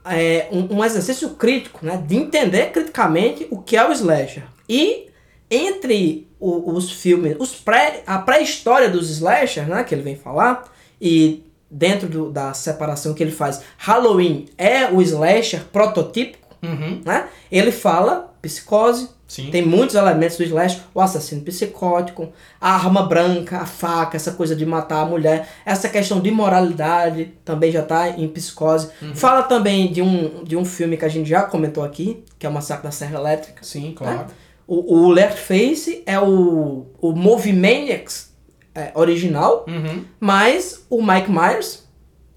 é, 0.04 0.46
um, 0.52 0.76
um 0.76 0.84
exercício 0.84 1.30
crítico, 1.30 1.78
né? 1.86 1.96
De 2.06 2.16
entender 2.16 2.70
criticamente 2.70 3.46
o 3.50 3.62
que 3.62 3.78
é 3.78 3.88
o 3.88 3.92
slasher. 3.92 4.42
E 4.68 5.06
entre 5.50 6.28
o- 6.38 6.72
os 6.72 6.90
filmes, 6.92 7.36
os 7.38 7.54
pré, 7.54 8.02
a 8.06 8.18
pré-história 8.18 8.88
dos 8.88 9.10
slasher, 9.10 9.66
né? 9.68 9.82
Que 9.84 9.94
ele 9.94 10.02
vem 10.02 10.16
falar, 10.16 10.64
e 11.00 11.42
dentro 11.70 12.08
do- 12.08 12.30
da 12.30 12.52
separação 12.54 13.12
que 13.14 13.22
ele 13.22 13.32
faz, 13.32 13.62
Halloween 13.78 14.46
é 14.56 14.86
o 14.90 15.00
slasher 15.02 15.64
prototípico, 15.72 16.46
Uhum. 16.62 17.00
né? 17.04 17.26
Ele 17.50 17.72
fala 17.72 18.32
psicose, 18.40 19.08
Sim. 19.26 19.50
tem 19.50 19.66
muitos 19.66 19.96
elementos 19.96 20.36
do 20.36 20.44
slash, 20.44 20.80
o 20.94 21.00
assassino 21.00 21.40
psicótico, 21.42 22.28
a 22.60 22.70
arma 22.74 23.02
branca, 23.02 23.58
a 23.58 23.66
faca, 23.66 24.16
essa 24.16 24.30
coisa 24.32 24.54
de 24.54 24.64
matar 24.64 25.00
a 25.00 25.04
mulher, 25.04 25.48
essa 25.64 25.88
questão 25.88 26.20
de 26.20 26.30
moralidade 26.30 27.32
também 27.44 27.72
já 27.72 27.82
tá 27.82 28.08
em 28.10 28.28
psicose. 28.28 28.88
Fala 29.14 29.42
também 29.42 29.90
de 29.92 30.00
um, 30.00 30.44
de 30.44 30.56
um 30.56 30.64
filme 30.64 30.96
que 30.96 31.04
a 31.04 31.08
gente 31.08 31.28
já 31.28 31.42
comentou 31.42 31.82
aqui, 31.82 32.22
que 32.38 32.46
é 32.46 32.48
o 32.48 32.52
Massacre 32.52 32.84
da 32.84 32.90
Serra 32.92 33.18
Elétrica. 33.18 33.62
Sim, 33.64 33.92
claro. 33.96 34.26
O, 34.66 34.96
o 35.04 35.08
Leatherface 35.10 36.02
é 36.06 36.18
o, 36.18 36.86
o 37.00 37.12
Movie 37.12 37.52
Maniacs 37.52 38.32
é, 38.74 38.90
original, 38.94 39.64
Uhum. 39.68 40.04
mas 40.18 40.84
o 40.90 41.00
Mike 41.02 41.30
Myers 41.30 41.84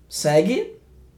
segue, 0.07 0.73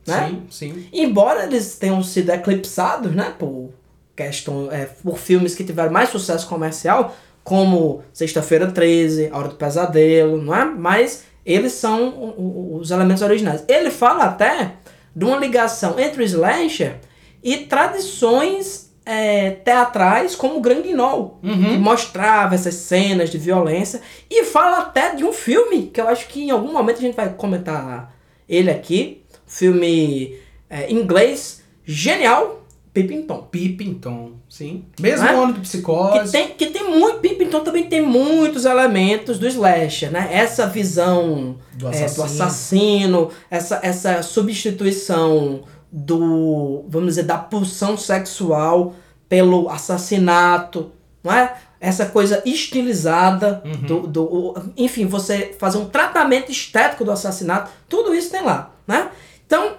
né? 0.08 0.30
Sim, 0.30 0.72
sim. 0.74 0.86
Embora 0.92 1.44
eles 1.44 1.78
tenham 1.78 2.02
sido 2.04 2.30
eclipsados, 2.32 3.14
né, 3.14 3.34
por 3.38 3.70
questão, 4.16 4.72
é, 4.72 4.86
por 4.86 5.18
filmes 5.18 5.54
que 5.56 5.64
tiveram 5.64 5.92
mais 5.92 6.10
sucesso 6.10 6.48
comercial, 6.48 7.16
como 7.44 8.04
Sexta-feira 8.14 8.72
13, 8.72 9.30
A 9.32 9.38
Hora 9.38 9.48
do 9.50 9.56
Pesadelo, 9.56 10.42
não 10.42 10.56
é? 10.56 10.64
Mas 10.66 11.24
eles 11.46 11.74
são 11.74 12.34
os 12.80 12.92
elementos 12.92 13.24
originais. 13.24 13.64
Ele 13.68 13.90
fala 13.90 14.26
até 14.26 14.74
de 15.16 15.26
uma 15.26 15.38
ligação 15.38 16.00
entre 16.00 16.22
o 16.22 16.26
slasher 16.26 17.00
e 17.44 17.58
tradições 17.66 18.91
é, 19.06 19.52
teatrais 19.52 20.36
como 20.36 20.58
o 20.58 20.62
Grand 20.62 20.82
Guignol, 20.82 21.40
que 21.42 21.48
Uhum. 21.50 21.80
mostrava 21.80 22.54
essas 22.56 22.76
cenas 22.76 23.30
de 23.30 23.38
violência 23.38 24.02
e 24.30 24.44
fala 24.46 24.78
até 24.80 25.16
de 25.16 25.24
um 25.24 25.34
filme 25.34 25.88
que 25.88 26.00
eu 26.00 26.08
acho 26.08 26.28
que 26.28 26.42
em 26.44 26.52
algum 26.52 26.72
momento 26.72 26.98
a 26.98 27.02
gente 27.02 27.16
vai 27.16 27.30
comentar 27.34 28.14
ele 28.48 28.70
aqui, 28.70 29.24
filme 29.48 30.36
é, 30.70 30.92
inglês 30.92 31.64
genial, 31.86 32.60
Pippington. 32.94 33.48
Pippington, 33.50 34.34
sim. 34.50 34.84
Mesmo 35.00 35.26
Né? 35.26 35.34
ano 35.34 35.48
de 35.54 35.60
Que 35.62 35.62
psicose. 35.62 36.32
tem, 36.32 36.50
que 36.50 36.66
tem 36.68 36.84
muito, 36.90 37.20
Pippington 37.20 37.62
também 37.62 37.84
tem 37.88 38.02
muitos 38.02 38.66
elementos 38.66 39.40
do 39.40 39.48
slasher, 39.48 40.12
né? 40.12 40.28
Essa 40.30 40.68
visão 40.68 41.56
Do 41.74 41.88
é, 41.88 41.92
do 41.92 41.96
assassino. 42.06 42.24
assassino, 42.26 43.30
essa, 43.50 43.80
essa 43.82 44.22
substituição 44.22 45.64
do, 45.92 46.86
vamos 46.88 47.10
dizer, 47.10 47.24
da 47.24 47.38
pulsão 47.38 47.98
sexual 47.98 48.96
pelo 49.28 49.70
assassinato, 49.70 50.92
não 51.24 51.34
é? 51.34 51.54
Essa 51.80 52.06
coisa 52.06 52.42
estilizada, 52.46 53.62
Uhum. 53.66 53.88
do, 53.88 54.08
do, 54.08 54.56
enfim, 54.78 55.06
você 55.08 55.56
fazer 55.60 55.78
um 55.80 55.86
tratamento 55.86 56.52
estético 56.52 57.04
do 57.04 57.12
assassinato, 57.12 57.72
tudo 57.90 58.14
isso 58.14 58.30
tem 58.32 58.44
lá, 58.44 58.72
né? 58.88 59.10
Então, 59.46 59.74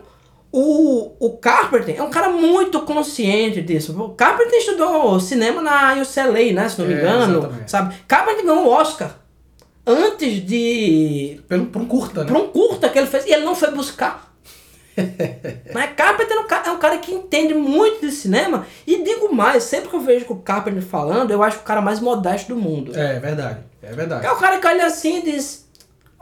o, 0.50 1.12
o 1.18 1.36
Carpenter 1.38 1.94
é 1.96 2.02
um 2.02 2.10
cara 2.10 2.28
muito 2.28 2.80
consciente 2.80 3.62
disso. 3.62 3.98
O 4.02 4.10
Carpenter 4.10 4.58
estudou 4.58 5.18
cinema 5.20 5.62
na 5.62 5.94
UCLA, 5.94 6.52
né? 6.52 6.68
Se 6.68 6.78
não 6.78 6.86
me 6.86 6.94
É, 6.94 6.98
engano, 6.98 7.38
exatamente. 7.38 7.70
sabe? 7.70 7.94
Carpenter 8.06 8.44
ganhou 8.44 8.66
o 8.66 8.70
Oscar 8.70 9.16
antes 9.86 10.44
de 10.44 11.40
Pelo, 11.48 11.66
por 11.66 11.82
um 11.82 11.86
curta, 11.86 12.20
né? 12.22 12.26
para 12.30 12.38
um 12.38 12.48
curta 12.48 12.88
que 12.88 12.98
ele 12.98 13.06
fez 13.06 13.24
e 13.26 13.32
ele 13.32 13.44
não 13.44 13.54
foi 13.54 13.70
buscar. 13.70 14.31
Mas 15.72 15.92
Carpenter 15.96 16.36
é 16.36 16.40
um, 16.40 16.66
é 16.66 16.70
um 16.70 16.78
cara 16.78 16.98
que 16.98 17.12
entende 17.12 17.54
muito 17.54 18.00
de 18.04 18.12
cinema 18.12 18.66
e 18.86 19.02
digo 19.02 19.34
mais, 19.34 19.64
sempre 19.64 19.88
que 19.88 19.96
eu 19.96 20.00
vejo 20.00 20.26
o 20.28 20.36
Carpenter 20.36 20.82
falando, 20.82 21.30
eu 21.30 21.42
acho 21.42 21.58
o 21.58 21.62
cara 21.62 21.80
mais 21.80 22.00
modesto 22.00 22.54
do 22.54 22.60
mundo. 22.60 22.92
É 22.98 23.18
verdade. 23.18 23.60
É 23.82 23.92
verdade. 23.92 24.26
É 24.26 24.30
o 24.30 24.36
cara 24.36 24.58
que 24.58 24.66
olha 24.66 24.86
assim 24.86 25.18
e 25.18 25.22
diz: 25.22 25.66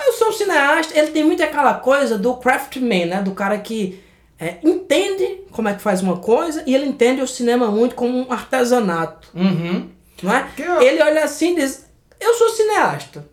Eu 0.07 0.13
sou 0.15 0.29
um 0.29 0.33
cineasta. 0.33 0.99
Ele 0.99 1.11
tem 1.11 1.25
muito 1.25 1.43
aquela 1.43 1.75
coisa 1.75 2.17
do 2.17 2.35
craftman, 2.37 3.07
né? 3.07 3.23
Do 3.23 3.33
cara 3.33 3.59
que 3.59 4.01
é, 4.39 4.57
entende 4.63 5.41
como 5.51 5.69
é 5.69 5.75
que 5.75 5.83
faz 5.83 6.01
uma 6.03 6.17
coisa 6.19 6.63
e 6.67 6.75
ele 6.75 6.87
entende 6.87 7.21
o 7.21 7.27
cinema 7.29 7.67
muito 7.71 7.95
como 7.95 8.17
um 8.19 8.33
artesanato, 8.33 9.29
Uhum. 9.35 9.91
não 10.23 10.33
é? 10.35 10.49
Eu- 10.57 10.81
Ele 10.81 11.03
olha 11.03 11.25
assim 11.25 11.53
e 11.53 11.57
diz: 11.61 11.87
Eu 12.21 12.35
sou 12.35 12.49
cineasta. 12.51 13.27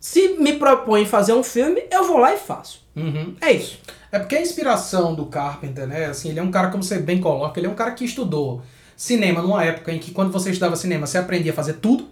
Se 0.00 0.28
me 0.38 0.52
propõe 0.54 1.04
fazer 1.04 1.32
um 1.32 1.42
filme, 1.42 1.82
eu 1.90 2.04
vou 2.04 2.18
lá 2.18 2.32
e 2.32 2.38
faço. 2.38 2.86
Uhum. 2.96 3.34
É 3.40 3.52
isso. 3.52 3.78
É 4.10 4.18
porque 4.18 4.36
a 4.36 4.40
inspiração 4.42 5.14
do 5.14 5.26
Carpenter, 5.26 5.86
né? 5.86 6.06
Assim, 6.06 6.30
ele 6.30 6.38
é 6.40 6.42
um 6.42 6.50
cara, 6.50 6.68
como 6.68 6.82
você 6.82 6.98
bem 6.98 7.20
coloca, 7.20 7.58
ele 7.60 7.66
é 7.66 7.70
um 7.70 7.74
cara 7.74 7.90
que 7.92 8.04
estudou 8.04 8.62
cinema 8.96 9.42
numa 9.42 9.62
época 9.64 9.92
em 9.92 9.98
que 9.98 10.10
quando 10.12 10.32
você 10.32 10.50
estudava 10.50 10.76
cinema, 10.76 11.06
você 11.06 11.18
aprendia 11.18 11.52
a 11.52 11.54
fazer 11.54 11.74
tudo. 11.74 12.08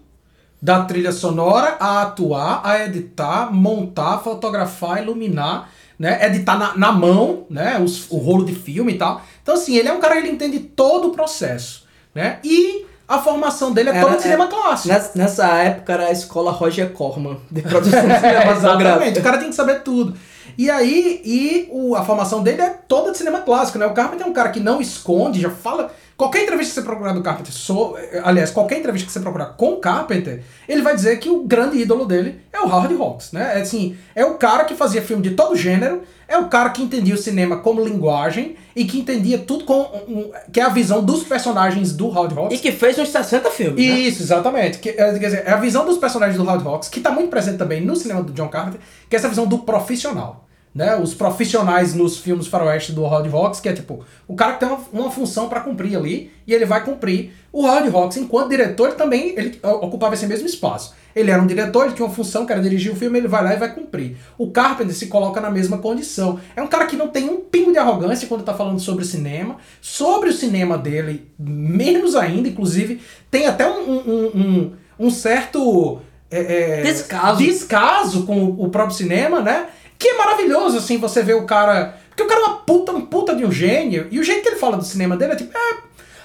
Da 0.60 0.84
trilha 0.84 1.12
sonora, 1.12 1.76
a 1.78 2.02
atuar, 2.02 2.62
a 2.64 2.82
editar, 2.84 3.52
montar, 3.52 4.18
fotografar, 4.18 5.02
iluminar, 5.02 5.68
né? 5.98 6.24
Editar 6.26 6.58
na, 6.58 6.76
na 6.76 6.92
mão, 6.92 7.44
né? 7.50 7.78
Os- 7.78 8.10
o 8.10 8.16
rolo 8.16 8.44
de 8.44 8.54
filme 8.54 8.94
e 8.94 8.98
tal. 8.98 9.20
Então, 9.42 9.54
assim, 9.54 9.76
ele 9.76 9.88
é 9.88 9.92
um 9.92 10.00
cara 10.00 10.14
que 10.14 10.20
ele 10.22 10.30
entende 10.30 10.58
todo 10.58 11.08
o 11.08 11.10
processo, 11.12 11.84
né? 12.14 12.38
E 12.42 12.86
a 13.06 13.18
formação 13.18 13.70
dele 13.72 13.90
é 13.90 13.92
Era- 13.92 14.00
toda 14.02 14.16
de 14.16 14.22
cinema 14.22 14.46
clássico. 14.46 14.88
Nessa, 14.88 15.12
nessa 15.18 15.46
época 15.58 15.92
era 15.92 16.06
a 16.06 16.10
escola 16.10 16.50
Roger 16.50 16.90
Corman 16.92 17.38
de 17.50 17.60
produção 17.62 18.00
É, 18.00 18.04
exatamente, 18.16 18.60
cinematográfica. 18.60 19.20
o 19.20 19.22
cara 19.22 19.38
tem 19.38 19.48
que 19.50 19.54
saber 19.54 19.82
tudo. 19.82 20.16
E 20.58 20.70
aí, 20.70 21.20
e 21.24 21.68
o, 21.70 21.94
a 21.94 22.04
formação 22.04 22.42
dele 22.42 22.62
é 22.62 22.70
toda 22.88 23.12
de 23.12 23.18
cinema 23.18 23.40
clássico, 23.40 23.78
né? 23.78 23.86
O 23.86 23.92
Carpenter 23.92 24.26
é 24.26 24.30
um 24.30 24.32
cara 24.32 24.48
que 24.50 24.60
não 24.60 24.80
esconde, 24.80 25.40
já 25.40 25.50
fala. 25.50 25.90
Qualquer 26.16 26.44
entrevista 26.44 26.72
que 26.72 26.80
você 26.80 26.86
procurar 26.86 27.12
do 27.12 27.22
Carpenter, 27.22 27.52
so, 27.52 27.94
aliás, 28.24 28.50
qualquer 28.50 28.78
entrevista 28.78 29.06
que 29.06 29.12
você 29.12 29.20
procurar 29.20 29.48
com 29.48 29.72
o 29.74 29.76
Carpenter, 29.76 30.42
ele 30.66 30.80
vai 30.80 30.94
dizer 30.94 31.18
que 31.18 31.28
o 31.28 31.42
grande 31.44 31.76
ídolo 31.78 32.06
dele 32.06 32.40
é 32.50 32.58
o 32.58 32.64
Howard 32.66 32.94
Hawks, 32.94 33.32
né? 33.32 33.58
É 33.58 33.60
assim, 33.60 33.94
é 34.14 34.24
o 34.24 34.32
cara 34.34 34.64
que 34.64 34.74
fazia 34.74 35.02
filme 35.02 35.22
de 35.22 35.32
todo 35.32 35.54
gênero, 35.54 36.00
é 36.26 36.38
o 36.38 36.48
cara 36.48 36.70
que 36.70 36.82
entendia 36.82 37.14
o 37.14 37.18
cinema 37.18 37.58
como 37.58 37.84
linguagem 37.84 38.56
e 38.74 38.86
que 38.86 38.98
entendia 38.98 39.36
tudo 39.36 39.64
com 39.66 39.78
um- 40.08 40.30
que 40.50 40.58
é 40.58 40.62
a 40.62 40.70
visão 40.70 41.04
dos 41.04 41.22
personagens 41.22 41.92
do 41.92 42.06
Howard 42.06 42.34
Hawks. 42.34 42.58
E 42.58 42.62
que 42.62 42.72
fez 42.72 42.98
uns 42.98 43.10
60 43.10 43.50
filmes. 43.50 43.76
né? 43.86 43.98
Isso, 43.98 44.22
exatamente. 44.22 44.78
Que, 44.78 44.88
é, 44.88 44.94
quer 45.18 45.26
dizer, 45.26 45.42
é 45.44 45.50
a 45.52 45.56
visão 45.56 45.84
dos 45.84 45.98
personagens 45.98 46.38
do 46.38 46.44
Howard 46.48 46.66
Hawks, 46.66 46.88
que 46.88 46.96
está 46.98 47.10
muito 47.10 47.28
presente 47.28 47.58
também 47.58 47.82
no 47.84 47.94
cinema 47.94 48.22
do 48.22 48.32
John 48.32 48.48
Carpenter, 48.48 48.80
que 49.10 49.14
é 49.14 49.18
essa 49.18 49.28
visão 49.28 49.46
do 49.46 49.58
profissional. 49.58 50.45
Né? 50.76 50.94
Os 50.94 51.14
profissionais 51.14 51.94
nos 51.94 52.18
filmes 52.18 52.46
faroeste 52.46 52.92
do 52.92 53.02
Howard 53.02 53.30
Hawks, 53.34 53.60
que 53.60 53.68
é 53.70 53.72
tipo, 53.72 54.04
o 54.28 54.34
cara 54.34 54.52
que 54.52 54.60
tem 54.60 54.68
uma, 54.68 54.78
uma 54.92 55.10
função 55.10 55.48
para 55.48 55.60
cumprir 55.60 55.96
ali, 55.96 56.30
e 56.46 56.52
ele 56.52 56.66
vai 56.66 56.84
cumprir. 56.84 57.32
O 57.50 57.64
Howard 57.64 57.88
Hawks, 57.88 58.18
enquanto 58.18 58.50
diretor, 58.50 58.88
ele 58.88 58.96
também 58.96 59.32
ele 59.38 59.58
ó, 59.62 59.86
ocupava 59.86 60.12
esse 60.12 60.26
mesmo 60.26 60.46
espaço. 60.46 60.94
Ele 61.14 61.30
era 61.30 61.40
um 61.40 61.46
diretor, 61.46 61.86
ele 61.86 61.94
tinha 61.94 62.04
uma 62.04 62.14
função 62.14 62.44
que 62.44 62.52
era 62.52 62.60
dirigir 62.60 62.92
o 62.92 62.94
filme, 62.94 63.18
ele 63.18 63.26
vai 63.26 63.42
lá 63.42 63.54
e 63.54 63.56
vai 63.56 63.74
cumprir. 63.74 64.18
O 64.36 64.50
Carpenter 64.50 64.94
se 64.94 65.06
coloca 65.06 65.40
na 65.40 65.50
mesma 65.50 65.78
condição. 65.78 66.38
É 66.54 66.60
um 66.60 66.66
cara 66.66 66.84
que 66.84 66.94
não 66.94 67.08
tem 67.08 67.26
um 67.30 67.40
pingo 67.40 67.72
de 67.72 67.78
arrogância 67.78 68.28
quando 68.28 68.44
tá 68.44 68.52
falando 68.52 68.78
sobre 68.78 69.02
cinema. 69.02 69.56
Sobre 69.80 70.28
o 70.28 70.32
cinema 70.34 70.76
dele, 70.76 71.26
menos 71.38 72.14
ainda, 72.14 72.50
inclusive, 72.50 73.00
tem 73.30 73.46
até 73.46 73.66
um, 73.66 73.92
um, 73.92 74.26
um, 74.34 74.72
um 75.06 75.10
certo 75.10 76.02
é, 76.30 76.80
é, 76.80 76.82
Descaso. 76.82 77.38
descaso 77.38 78.26
com 78.26 78.44
o 78.44 78.68
próprio 78.68 78.94
cinema, 78.94 79.40
né? 79.40 79.68
Que 79.98 80.08
é 80.08 80.16
maravilhoso, 80.18 80.78
assim, 80.78 80.98
você 80.98 81.22
ver 81.22 81.34
o 81.34 81.46
cara. 81.46 81.98
Porque 82.08 82.22
o 82.22 82.26
cara 82.26 82.40
é 82.40 82.44
uma 82.44 82.56
puta, 82.58 82.92
um 82.92 83.06
puta 83.06 83.34
de 83.34 83.44
um 83.44 83.52
gênio, 83.52 84.08
e 84.10 84.18
o 84.18 84.24
jeito 84.24 84.42
que 84.42 84.48
ele 84.48 84.56
fala 84.56 84.76
do 84.76 84.84
cinema 84.84 85.16
dele 85.16 85.32
é 85.32 85.36
tipo, 85.36 85.56
é, 85.56 85.76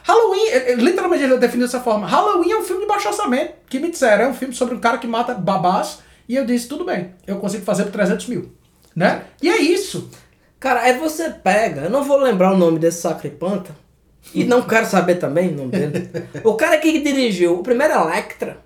Halloween, 0.04 0.48
é, 0.48 0.72
é, 0.72 0.76
literalmente 0.76 1.24
ele 1.24 1.38
definiu 1.38 1.66
dessa 1.68 1.82
forma. 1.82 2.08
Halloween 2.08 2.52
é 2.52 2.58
um 2.58 2.64
filme 2.64 2.82
de 2.82 2.88
baixo 2.88 3.08
orçamento, 3.10 3.54
que 3.70 3.80
me 3.80 3.90
disseram, 3.92 4.26
é 4.26 4.28
um 4.28 4.34
filme 4.34 4.54
sobre 4.54 4.76
um 4.76 4.80
cara 4.80 4.98
que 4.98 5.08
mata 5.08 5.34
babás, 5.34 6.00
e 6.28 6.36
eu 6.36 6.46
disse, 6.46 6.68
tudo 6.68 6.86
bem, 6.86 7.14
eu 7.28 7.38
consigo 7.38 7.64
fazer 7.66 7.84
por 7.84 7.92
300 7.92 8.28
mil, 8.28 8.52
né? 8.96 9.24
E 9.42 9.50
é 9.50 9.58
isso. 9.60 10.10
Cara, 10.60 10.82
aí 10.82 10.98
você 10.98 11.30
pega, 11.30 11.82
eu 11.82 11.90
não 11.90 12.04
vou 12.04 12.18
lembrar 12.18 12.54
o 12.54 12.58
nome 12.58 12.80
desse 12.80 13.02
sacripanta, 13.02 13.76
e 14.34 14.44
não 14.44 14.62
quero 14.62 14.86
saber 14.86 15.16
também 15.16 15.50
o 15.50 15.58
nome 15.58 15.72
dele. 15.72 16.10
o 16.44 16.54
cara 16.54 16.78
que 16.78 17.00
dirigiu 17.02 17.56
o 17.60 17.64
primeiro 17.64 17.94
Electra, 17.94 18.58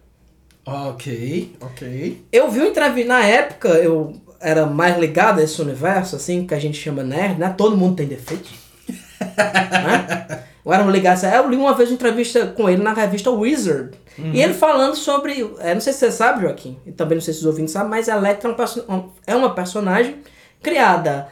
Ok, 0.68 1.56
ok. 1.62 2.26
eu 2.32 2.50
vi 2.50 2.62
um 2.62 2.66
entrevista, 2.68 3.08
na 3.08 3.24
época 3.24 3.70
eu 3.70 4.14
era 4.46 4.66
mais 4.66 4.98
ligado 5.00 5.40
a 5.40 5.44
esse 5.44 5.60
universo, 5.62 6.16
assim, 6.16 6.46
que 6.46 6.54
a 6.54 6.60
gente 6.60 6.78
chama 6.78 7.04
nerd, 7.04 7.40
né? 7.40 7.54
Todo 7.58 7.75
mundo 7.75 7.96
tem 7.96 8.06
defeito. 8.08 8.50
né? 9.20 10.44
Eu 10.66 10.74
era 10.74 10.84
ligado, 10.84 11.24
eu 11.25 11.50
li 11.50 11.56
uma 11.58 11.74
vez 11.74 11.90
uma 11.90 11.96
entrevista 11.96 12.48
com 12.48 12.68
ele 12.70 12.82
na 12.82 12.94
revista 12.94 13.30
Wizard. 13.30 13.92
E 14.18 14.42
ele 14.42 14.54
falando 14.54 14.96
sobre, 14.96 15.52
é, 15.60 15.74
não 15.74 15.82
sei 15.82 15.94
se 15.94 16.00
você 16.00 16.12
sabe, 16.12 16.42
Joaquim, 16.44 16.78
e 16.86 16.92
também 16.92 17.18
não 17.18 17.22
sei 17.22 17.34
se 17.34 17.42
os 17.42 17.46
ouvintes 17.46 17.74
sabem, 17.74 17.90
mas 17.90 18.08
a 18.08 18.16
Electra 18.16 18.50
é, 18.50 18.54
um 18.54 18.56
perso- 18.56 18.86
um- 18.88 19.10
é 19.28 19.36
uma 19.36 19.54
personagem 19.54 20.18
criada 20.64 21.28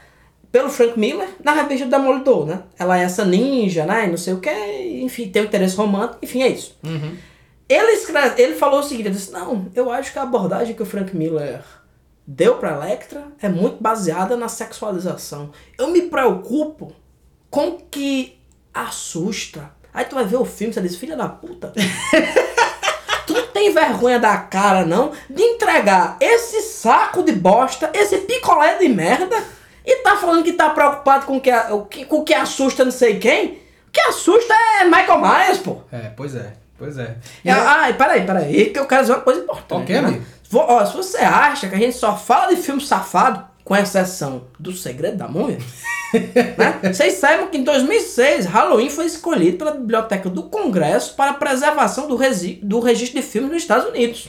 pelo 0.52 0.68
Frank 0.68 0.96
Miller 0.98 1.28
na 1.42 1.52
revista 1.52 1.86
do 1.86 1.90
Demolidor, 1.90 2.46
né? 2.46 2.60
Ela 2.78 2.98
é 3.00 3.02
essa 3.04 3.24
ninja, 3.24 3.84
né? 3.86 4.06
E 4.06 4.10
não 4.10 4.16
sei 4.18 4.34
o 4.34 4.38
que, 4.40 4.50
enfim, 5.02 5.28
tem 5.30 5.42
um 5.42 5.46
interesse 5.46 5.76
romântico, 5.76 6.18
enfim, 6.22 6.42
é 6.42 6.48
isso. 6.48 6.76
Ele, 7.68 7.92
escreve, 7.92 8.40
ele 8.42 8.54
falou 8.54 8.80
o 8.80 8.82
seguinte, 8.82 9.06
ele 9.08 9.14
disse, 9.16 9.32
não, 9.32 9.66
eu 9.74 9.90
acho 9.90 10.12
que 10.12 10.18
a 10.18 10.22
abordagem 10.22 10.74
que 10.76 10.82
o 10.82 10.86
Frank 10.86 11.16
Miller 11.16 11.60
deu 12.26 12.56
pra 12.56 12.72
Electra 12.72 13.24
é 13.40 13.48
muito 13.48 13.82
baseada 13.82 14.36
na 14.36 14.48
sexualização. 14.48 15.50
Eu 15.78 15.88
me 15.88 16.02
preocupo 16.02 16.92
com 17.50 17.68
o 17.68 17.78
que 17.78 18.38
assusta. 18.72 19.70
Aí 19.92 20.04
tu 20.04 20.16
vai 20.16 20.24
ver 20.24 20.36
o 20.36 20.44
filme 20.44 20.72
e 20.72 20.74
você 20.74 20.80
diz, 20.80 20.96
filha 20.96 21.16
da 21.16 21.28
puta. 21.28 21.72
tu 23.26 23.32
não 23.32 23.46
tem 23.48 23.72
vergonha 23.72 24.18
da 24.18 24.36
cara, 24.36 24.84
não, 24.84 25.12
de 25.30 25.42
entregar 25.42 26.16
esse 26.20 26.60
saco 26.62 27.22
de 27.22 27.32
bosta, 27.32 27.90
esse 27.94 28.18
picolé 28.18 28.76
de 28.78 28.88
merda, 28.88 29.40
e 29.84 29.96
tá 29.96 30.16
falando 30.16 30.42
que 30.42 30.52
tá 30.52 30.70
preocupado 30.70 31.26
com 31.26 31.36
o 31.36 31.40
que, 31.40 31.52
o 31.52 31.84
que, 31.84 32.04
com 32.06 32.18
o 32.18 32.24
que 32.24 32.34
assusta 32.34 32.84
não 32.84 32.92
sei 32.92 33.18
quem? 33.18 33.62
O 33.88 33.90
que 33.92 34.00
assusta 34.00 34.52
é 34.80 34.84
Michael 34.84 35.20
Myers, 35.20 35.58
pô. 35.58 35.78
É, 35.92 36.10
pois 36.16 36.34
é, 36.34 36.54
pois 36.76 36.98
é. 36.98 37.16
É, 37.44 37.52
ah, 37.52 37.94
peraí, 37.96 38.26
peraí, 38.26 38.70
que 38.70 38.78
eu 38.78 38.86
quero 38.86 39.02
dizer 39.02 39.12
uma 39.12 39.20
coisa 39.20 39.40
importante. 39.42 39.82
Ok, 39.82 40.00
né? 40.00 40.22
Ó, 40.58 40.84
se 40.84 40.96
você 40.96 41.18
acha 41.18 41.68
que 41.68 41.74
a 41.74 41.78
gente 41.78 41.96
só 41.96 42.16
fala 42.16 42.54
de 42.54 42.60
filme 42.60 42.80
safado, 42.80 43.44
com 43.64 43.74
exceção 43.74 44.44
do 44.58 44.72
Segredo 44.72 45.16
da 45.16 45.26
Múmia, 45.26 45.58
né? 46.12 46.92
Vocês 46.92 47.14
saibam 47.14 47.48
que 47.48 47.56
em 47.56 47.64
2006, 47.64 48.44
Halloween 48.46 48.90
foi 48.90 49.06
escolhido 49.06 49.58
pela 49.58 49.72
Biblioteca 49.72 50.28
do 50.28 50.44
Congresso 50.44 51.14
para 51.14 51.32
a 51.32 51.34
preservação 51.34 52.06
do, 52.06 52.18
do 52.62 52.80
registro 52.80 53.20
de 53.20 53.26
filmes 53.26 53.50
nos 53.50 53.62
Estados 53.62 53.88
Unidos, 53.88 54.28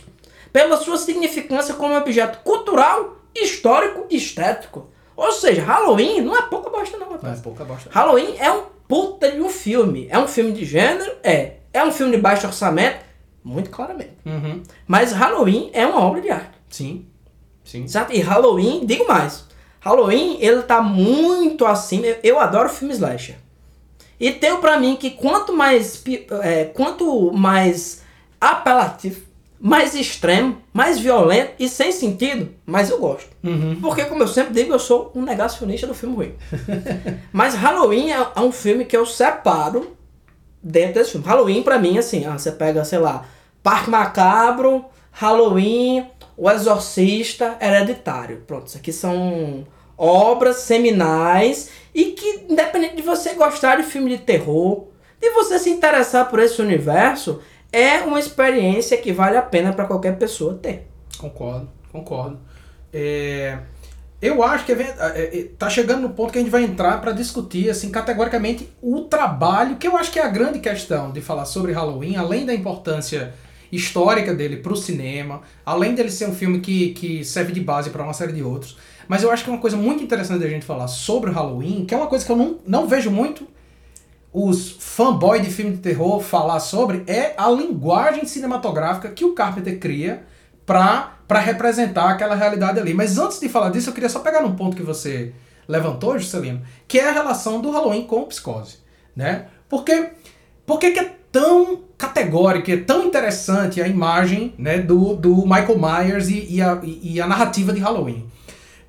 pela 0.53 0.77
sua 0.77 0.98
significância 0.98 1.74
como 1.74 1.96
objeto 1.96 2.39
cultural, 2.44 3.17
histórico 3.36 4.05
e 4.10 4.15
estético. 4.15 4.89
Ou 5.17 5.32
seja, 5.32 5.63
Halloween 5.63 6.22
não 6.22 6.36
é 6.36 6.41
pouca 6.44 6.70
bosta 6.70 6.98
não, 6.98 7.12
rapaz. 7.12 7.24
Não 7.24 7.32
é 7.34 7.44
pouca 7.44 7.65
bosta. 7.65 7.89
Halloween 7.91 8.36
é 8.38 8.51
um 8.51 8.63
puta 8.88 9.32
de 9.32 9.41
um 9.41 9.50
filme. 9.50 10.08
É 10.10 10.17
um 10.17 10.27
filme 10.27 10.51
de 10.51 10.65
gênero? 10.65 11.12
É. 11.24 11.58
É 11.74 11.84
um 11.84 11.91
filme 11.91 12.15
de 12.15 12.22
baixo 12.22 12.47
orçamento? 12.47 13.05
Muito 13.45 13.69
claramente. 13.69 14.15
Uhum. 14.25 14.63
Mas 14.88 15.12
Halloween 15.12 15.69
é 15.71 15.86
uma 15.86 16.01
obra 16.01 16.19
de 16.19 16.31
arte. 16.31 16.58
Sim, 16.67 17.05
sim. 17.63 17.88
Certo? 17.88 18.12
E 18.12 18.19
Halloween, 18.19 18.84
digo 18.88 19.08
mais. 19.08 19.45
Halloween, 19.79 20.38
ele 20.41 20.63
tá 20.63 20.81
muito 20.81 21.63
acima. 21.63 22.08
Eu, 22.08 22.17
eu 22.23 22.39
adoro 22.39 22.69
filme 22.69 22.91
slasher. 22.91 23.36
E 24.19 24.31
tenho 24.31 24.58
pra 24.58 24.79
mim 24.79 24.95
que 24.95 25.12
quanto 25.12 25.53
mais, 25.53 26.03
é, 26.41 26.65
quanto 26.65 27.31
mais 27.34 28.01
apelativo, 28.41 29.21
mais 29.60 29.93
extremo, 29.93 30.58
mais 30.73 30.99
violento 30.99 31.53
e 31.60 31.69
sem 31.69 31.91
sentido, 31.91 32.49
mais 32.65 32.89
eu 32.89 32.97
gosto. 32.97 33.29
Uhum. 33.43 33.77
Porque, 33.79 34.05
como 34.05 34.23
eu 34.23 34.27
sempre 34.27 34.53
digo, 34.53 34.73
eu 34.73 34.79
sou 34.79 35.12
um 35.13 35.21
negacionista 35.21 35.86
do 35.86 35.93
filme 35.93 36.15
ruim. 36.15 36.34
Mas 37.31 37.53
Halloween 37.53 38.12
é, 38.12 38.27
é 38.36 38.39
um 38.39 38.51
filme 38.51 38.86
que 38.86 38.97
eu 38.97 39.05
separo 39.05 39.95
dentro 40.63 40.95
desse 40.95 41.12
filme. 41.12 41.27
Halloween, 41.27 41.62
pra 41.62 41.77
mim, 41.77 41.97
assim, 41.97 42.25
ah, 42.25 42.38
você 42.38 42.51
pega, 42.51 42.84
sei 42.84 42.99
lá, 42.99 43.25
Parque 43.65 43.89
Macabro, 43.89 44.86
Halloween, 45.12 46.06
O 46.38 46.47
Exorcista, 46.51 47.58
Hereditário. 47.60 48.43
Pronto, 48.45 48.67
isso 48.67 48.78
aqui 48.78 48.93
são 48.93 49.65
obras 49.97 50.58
seminais 50.58 51.71
e 51.91 52.12
que, 52.12 52.45
independente 52.47 52.97
de 52.97 53.01
você 53.01 53.34
gostar 53.34 53.78
de 53.78 53.84
filme 53.84 54.12
de 54.12 54.19
terror, 54.19 54.86
de 55.19 55.32
você 55.32 55.58
se 55.58 55.71
interessar 55.71 56.30
por 56.30 56.38
esse 56.39 56.62
universo, 56.62 57.41
é 57.73 58.01
uma 58.01 58.19
experiência 58.19 58.97
que 58.97 59.12
vale 59.12 59.36
a 59.36 59.41
pena 59.41 59.73
pra 59.73 59.86
qualquer 59.86 60.15
pessoa 60.19 60.54
ter. 60.62 60.88
Concordo, 61.17 61.67
concordo. 61.91 62.38
É, 62.93 63.58
eu 64.21 64.43
acho 64.43 64.63
que 64.63 64.73
é, 64.73 64.75
ver- 64.75 64.95
é, 64.99 65.39
é, 65.39 65.43
tá 65.58 65.71
chegando 65.71 66.01
no 66.01 66.10
ponto 66.12 66.32
que 66.32 66.38
a 66.38 66.41
gente 66.41 66.51
vai 66.51 66.63
entrar 66.63 67.01
para 67.01 67.13
discutir 67.13 67.67
assim 67.71 67.89
categoricamente 67.89 68.69
o 68.80 69.01
trabalho, 69.01 69.78
que 69.78 69.88
eu 69.88 69.97
acho 69.97 70.12
que 70.12 70.19
é 70.19 70.23
a 70.23 70.28
grande 70.30 70.60
questão 70.60 71.12
de 71.12 71.19
falar 71.19 71.45
sobre 71.45 71.71
Halloween, 71.71 72.15
além 72.15 72.45
da 72.45 72.54
importância 72.54 73.34
histórica 73.71 74.34
dele 74.34 74.58
para 74.58 74.73
o 74.73 74.75
cinema, 74.75 75.41
além 75.65 75.95
dele 75.95 76.10
ser 76.10 76.28
um 76.28 76.36
filme 76.36 76.60
que, 76.60 76.91
que 76.93 77.23
serve 77.23 77.51
de 77.51 77.60
base 77.60 77.89
para 77.89 78.04
uma 78.04 78.13
série 78.13 78.34
de 78.34 78.43
outros. 78.43 78.78
Mas 79.08 79.23
eu 79.23 79.32
acho 79.32 79.43
que 79.43 79.49
é 79.49 79.54
uma 79.54 79.62
coisa 79.62 79.78
muito 79.78 80.04
interessante 80.04 80.39
da 80.39 80.47
gente 80.47 80.65
falar 80.65 80.88
sobre 80.88 81.30
o 81.30 81.34
Halloween, 81.34 81.86
que 81.86 81.93
é 81.93 81.97
uma 81.97 82.08
coisa 82.08 82.25
que 82.25 82.32
eu 82.32 82.36
não, 82.36 82.58
não 82.65 82.88
vejo 82.88 83.12
muito 83.12 83.47
os 84.36 84.71
fanboy 84.80 85.39
de 85.39 85.49
filme 85.49 85.71
de 85.71 85.78
terror 85.78 86.19
falar 86.19 86.60
sobre 86.60 87.06
é 87.08 87.34
a 87.38 87.49
linguagem 87.49 88.25
cinematográfica 88.25 89.10
que 89.10 89.23
o 89.23 89.34
Carpenter 89.34 89.80
cria 89.80 90.25
pra 90.65 91.39
representar 91.39 92.10
aquela 92.10 92.36
realidade 92.36 92.78
ali. 92.78 92.93
Mas 92.93 93.17
antes 93.17 93.39
de 93.39 93.47
falar 93.47 93.69
disso, 93.69 93.89
eu 93.89 93.93
queria 93.93 94.10
só 94.10 94.19
pegar 94.19 94.41
num 94.41 94.54
ponto 94.54 94.75
que 94.75 94.84
você 94.84 95.32
levantou, 95.65 96.19
Juscelino, 96.19 96.62
que 96.86 96.99
é 96.99 97.08
a 97.08 97.13
relação 97.13 97.62
do 97.62 97.71
Halloween 97.71 98.06
com 98.06 98.21
o 98.21 98.25
Psicose, 98.28 98.80
né? 99.15 99.45
Porque, 99.69 100.10
por 100.65 100.80
que 100.80 100.91
que 100.91 100.99
é 100.99 101.15
tão 101.36 101.82
categórica, 101.98 102.71
é 102.71 102.78
tão 102.78 103.04
interessante 103.04 103.82
a 103.82 103.88
imagem 103.89 104.54
né, 104.58 104.78
do, 104.78 105.17
do 105.17 105.36
Michael 105.45 105.78
Myers 105.78 106.30
e, 106.30 106.56
e, 106.56 106.62
a, 106.62 106.80
e 106.82 107.19
a 107.19 107.28
narrativa 107.28 107.74
de 107.74 107.82
Halloween? 107.82 108.26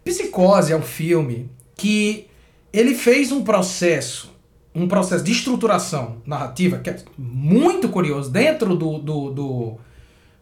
Psicose 0.04 0.72
é 0.72 0.76
um 0.76 0.82
filme 0.82 1.50
que 1.74 2.28
ele 2.72 2.94
fez 2.94 3.32
um 3.32 3.42
processo, 3.42 4.32
um 4.72 4.86
processo 4.86 5.24
de 5.24 5.32
estruturação 5.32 6.18
narrativa 6.24 6.78
que 6.78 6.88
é 6.88 6.96
muito 7.18 7.88
curioso 7.88 8.30
dentro 8.30 8.76
do, 8.76 8.98
do, 8.98 9.30
do, 9.32 9.78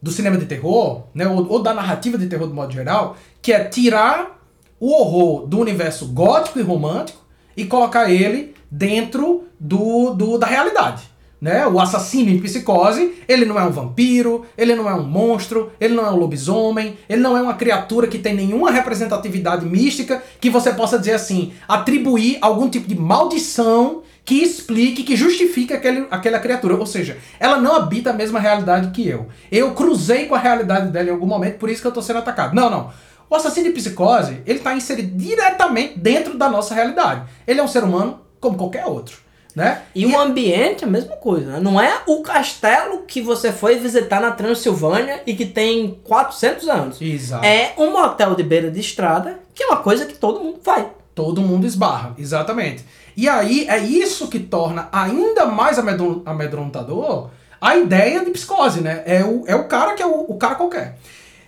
do 0.03 0.11
cinema 0.11 0.37
de 0.37 0.45
terror, 0.45 1.05
né, 1.15 1.27
ou, 1.27 1.51
ou 1.53 1.63
da 1.63 1.73
narrativa 1.73 2.19
de 2.19 2.27
terror 2.27 2.47
de 2.47 2.53
modo 2.53 2.71
geral, 2.71 3.17
que 3.41 3.51
é 3.51 3.65
tirar 3.65 4.47
o 4.79 4.93
horror 4.93 5.47
do 5.47 5.59
universo 5.59 6.09
gótico 6.09 6.59
e 6.59 6.63
romântico 6.63 7.25
e 7.57 7.65
colocar 7.65 8.11
ele 8.11 8.55
dentro 8.71 9.45
do, 9.59 10.13
do 10.13 10.37
da 10.37 10.47
realidade. 10.47 11.14
Né? 11.45 11.67
O 11.67 11.79
assassino 11.79 12.31
em 12.31 12.41
psicose, 12.41 13.17
ele 13.29 13.45
não 13.45 13.61
é 13.61 13.65
um 13.65 13.71
vampiro, 13.71 14.47
ele 14.57 14.75
não 14.75 14.89
é 14.89 14.95
um 14.95 15.03
monstro, 15.03 15.71
ele 15.79 15.93
não 15.93 16.07
é 16.07 16.11
um 16.11 16.17
lobisomem, 16.17 16.97
ele 17.07 17.21
não 17.21 17.37
é 17.37 17.43
uma 17.43 17.53
criatura 17.53 18.07
que 18.07 18.17
tem 18.17 18.35
nenhuma 18.35 18.71
representatividade 18.71 19.67
mística 19.67 20.23
que 20.41 20.49
você 20.49 20.73
possa 20.73 20.99
dizer 20.99 21.13
assim, 21.13 21.53
atribuir 21.69 22.39
algum 22.41 22.71
tipo 22.71 22.89
de 22.89 22.99
maldição 22.99 24.05
que 24.25 24.37
explique, 24.37 25.03
que 25.03 25.15
justifique 25.15 25.75
aquele, 25.75 26.07
aquela 26.11 26.39
criatura. 26.39 26.77
Ou 26.77 26.87
seja, 26.87 27.19
ela 27.39 27.61
não 27.61 27.77
habita 27.77 28.09
a 28.09 28.15
mesma 28.15 28.41
realidade 28.41 28.91
que 28.93 29.07
eu. 29.07 29.27
Eu 29.53 29.73
cruzei 29.73 30.25
com 30.25 30.35
a 30.35 30.39
realidade 30.39 30.91
dela 30.91 31.11
em 31.11 31.13
algum 31.13 31.27
momento, 31.27 31.59
por 31.59 31.69
isso 31.69 31.83
que 31.83 31.87
eu 31.87 31.93
tô 31.93 32.01
sendo 32.01 32.21
atacado. 32.21 32.55
Não, 32.55 32.71
não. 32.71 32.91
O 33.29 33.35
assassino 33.35 33.67
de 33.67 33.75
psicose, 33.75 34.41
ele 34.47 34.61
está 34.61 34.75
inserido 34.75 35.15
diretamente 35.15 35.99
dentro 35.99 36.39
da 36.39 36.49
nossa 36.49 36.75
realidade. 36.75 37.29
Ele 37.47 37.61
é 37.61 37.63
um 37.63 37.69
ser 37.69 37.85
humano 37.85 38.21
como 38.41 38.57
qualquer 38.57 38.87
outro. 38.87 39.24
Né? 39.55 39.83
E 39.95 40.05
o 40.05 40.19
ambiente 40.19 40.83
é 40.83 40.87
a 40.87 40.91
mesma 40.91 41.15
coisa, 41.17 41.53
né? 41.53 41.61
Não 41.61 41.81
é 41.81 42.01
o 42.09 42.23
castelo 42.23 43.03
que 43.07 43.23
você 43.23 43.53
foi 43.53 43.79
visitar 43.79 44.21
na 44.21 44.33
Transilvânia 44.33 45.23
e 45.25 45.35
que 45.35 45.47
tem 45.47 46.01
400 46.03 46.69
anos. 46.69 47.01
Exato. 47.01 47.45
É 47.47 47.73
um 47.79 47.93
motel 47.93 48.35
de 48.35 48.43
beira 48.43 48.69
de 48.69 48.81
estrada, 48.81 49.39
que 49.55 49.63
é 49.63 49.67
uma 49.69 49.77
coisa 49.77 50.07
que 50.07 50.15
todo 50.15 50.41
mundo 50.43 50.59
vai. 50.63 50.89
Todo 51.15 51.41
mundo 51.41 51.65
esbarra, 51.65 52.15
exatamente. 52.19 52.85
E 53.17 53.29
aí 53.29 53.69
é 53.69 53.79
isso 53.79 54.27
que 54.27 54.41
torna 54.41 54.89
ainda 54.91 55.47
mais 55.47 55.79
amedron- 55.79 56.23
amedrontador 56.27 57.31
a 57.61 57.77
ideia 57.77 58.25
de 58.25 58.33
psicose, 58.33 58.81
né? 58.81 59.05
É 59.07 59.25
o, 59.25 59.45
é 59.47 59.55
o 59.55 59.69
cara 59.69 59.95
que 59.95 60.03
é 60.03 60.07
o, 60.07 60.27
o 60.29 60.37
cara 60.37 60.57
qualquer. 60.57 60.99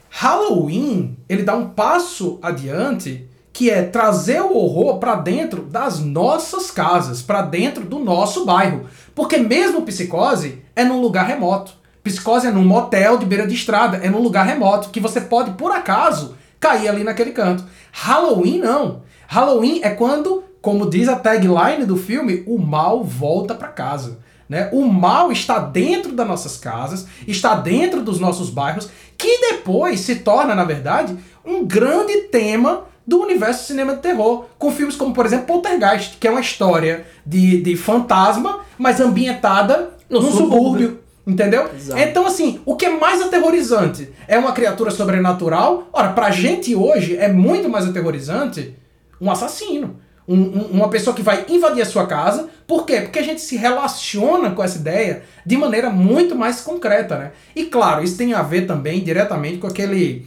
Halloween, 0.09 1.17
ele 1.29 1.43
dá 1.43 1.55
um 1.57 1.69
passo 1.71 2.39
adiante 2.41 3.29
que 3.57 3.71
é 3.71 3.83
trazer 3.83 4.43
o 4.43 4.55
horror 4.55 4.99
para 4.99 5.15
dentro 5.15 5.63
das 5.63 5.99
nossas 5.99 6.71
casas, 6.71 7.23
para 7.23 7.41
dentro 7.41 7.87
do 7.87 7.99
nosso 7.99 8.45
bairro. 8.45 8.85
Porque 9.15 9.39
mesmo 9.39 9.81
psicose 9.81 10.63
é 10.77 10.85
num 10.85 11.01
lugar 11.01 11.27
remoto. 11.27 11.73
Psicose 12.05 12.49
é 12.49 12.51
num 12.51 12.67
motel 12.67 13.17
de 13.17 13.25
beira 13.25 13.47
de 13.47 13.55
estrada, 13.55 13.97
é 13.97 14.11
num 14.11 14.21
lugar 14.21 14.45
remoto, 14.45 14.91
que 14.91 15.01
você 15.01 15.23
pode, 15.23 15.53
por 15.53 15.73
acaso, 15.73 16.37
cair 16.61 16.87
ali 16.87 17.03
naquele 17.03 17.31
canto. 17.31 17.65
Halloween 17.93 18.59
não. 18.59 19.01
Halloween 19.27 19.81
é 19.83 19.89
quando, 19.89 20.45
como 20.61 20.91
diz 20.91 21.09
a 21.09 21.17
tagline 21.17 21.87
do 21.87 21.97
filme, 21.97 22.45
o 22.47 22.59
mal 22.59 23.03
volta 23.03 23.55
para 23.55 23.69
casa. 23.69 24.19
Né? 24.47 24.69
O 24.71 24.85
mal 24.85 25.33
está 25.33 25.59
dentro 25.59 26.13
das 26.13 26.29
nossas 26.29 26.59
casas, 26.59 27.07
está 27.27 27.55
dentro 27.55 28.03
dos 28.03 28.21
nossos 28.21 28.51
bairros, 28.51 28.91
que 29.17 29.41
depois 29.51 30.01
se 30.01 30.17
torna, 30.17 30.55
na 30.55 30.65
verdade, 30.65 31.17
um 31.43 31.65
grande 31.65 32.25
tema 32.25 32.85
do 33.07 33.21
universo 33.21 33.63
do 33.63 33.67
cinema 33.67 33.95
de 33.95 34.03
terror, 34.03 34.47
com 34.59 34.73
filmes 34.73 34.97
como, 34.97 35.15
por 35.15 35.25
exemplo, 35.25 35.47
Poltergeist, 35.47 36.19
que 36.19 36.27
é 36.27 36.31
uma 36.31 36.41
história 36.41 37.07
de, 37.25 37.63
de 37.63 37.77
fantasma, 37.77 38.61
mas 38.77 39.01
ambientada 39.01 39.91
no, 40.11 40.21
no 40.21 40.31
subúrbio. 40.31 40.51
subúrbio. 40.51 41.07
Entendeu? 41.27 41.69
Exato. 41.75 42.01
Então, 42.01 42.25
assim, 42.25 42.61
o 42.65 42.77
que 42.77 42.87
é 42.87 42.91
mais 42.91 43.21
aterrorizante 43.21 44.09
é 44.29 44.39
uma 44.39 44.53
criatura 44.53 44.93
sobrenatural? 44.93 45.89
Ora, 45.93 46.13
pra 46.13 46.31
gente 46.31 46.75
hoje 46.77 47.17
é 47.17 47.27
muito 47.27 47.69
mais 47.69 47.85
aterrorizante 47.85 48.77
um 49.21 49.29
assassino. 49.29 49.97
Um, 50.29 50.37
um, 50.37 50.67
uma 50.73 50.89
pessoa 50.89 51.15
que 51.15 51.23
vai 51.23 51.45
invadir 51.49 51.83
a 51.83 51.87
sua 51.87 52.07
casa. 52.07 52.49
Por 52.65 52.87
quê? 52.87 53.01
Porque 53.01 53.19
a 53.19 53.25
gente 53.25 53.41
se 53.41 53.57
relaciona 53.57 54.51
com 54.51 54.63
essa 54.63 54.79
ideia 54.79 55.23
de 55.45 55.57
maneira 55.57 55.91
muito 55.91 56.37
mais 56.37 56.61
concreta, 56.61 57.17
né? 57.17 57.33
E 57.57 57.65
claro, 57.65 58.05
isso 58.05 58.17
tem 58.17 58.33
a 58.33 58.43
ver 58.43 58.67
também 58.67 59.03
diretamente 59.03 59.59
com 59.59 59.67
aquele. 59.67 60.27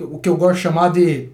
O 0.00 0.18
que 0.18 0.28
eu 0.28 0.36
gosto 0.36 0.56
de 0.56 0.60
chamar 0.62 0.90
de 0.90 1.28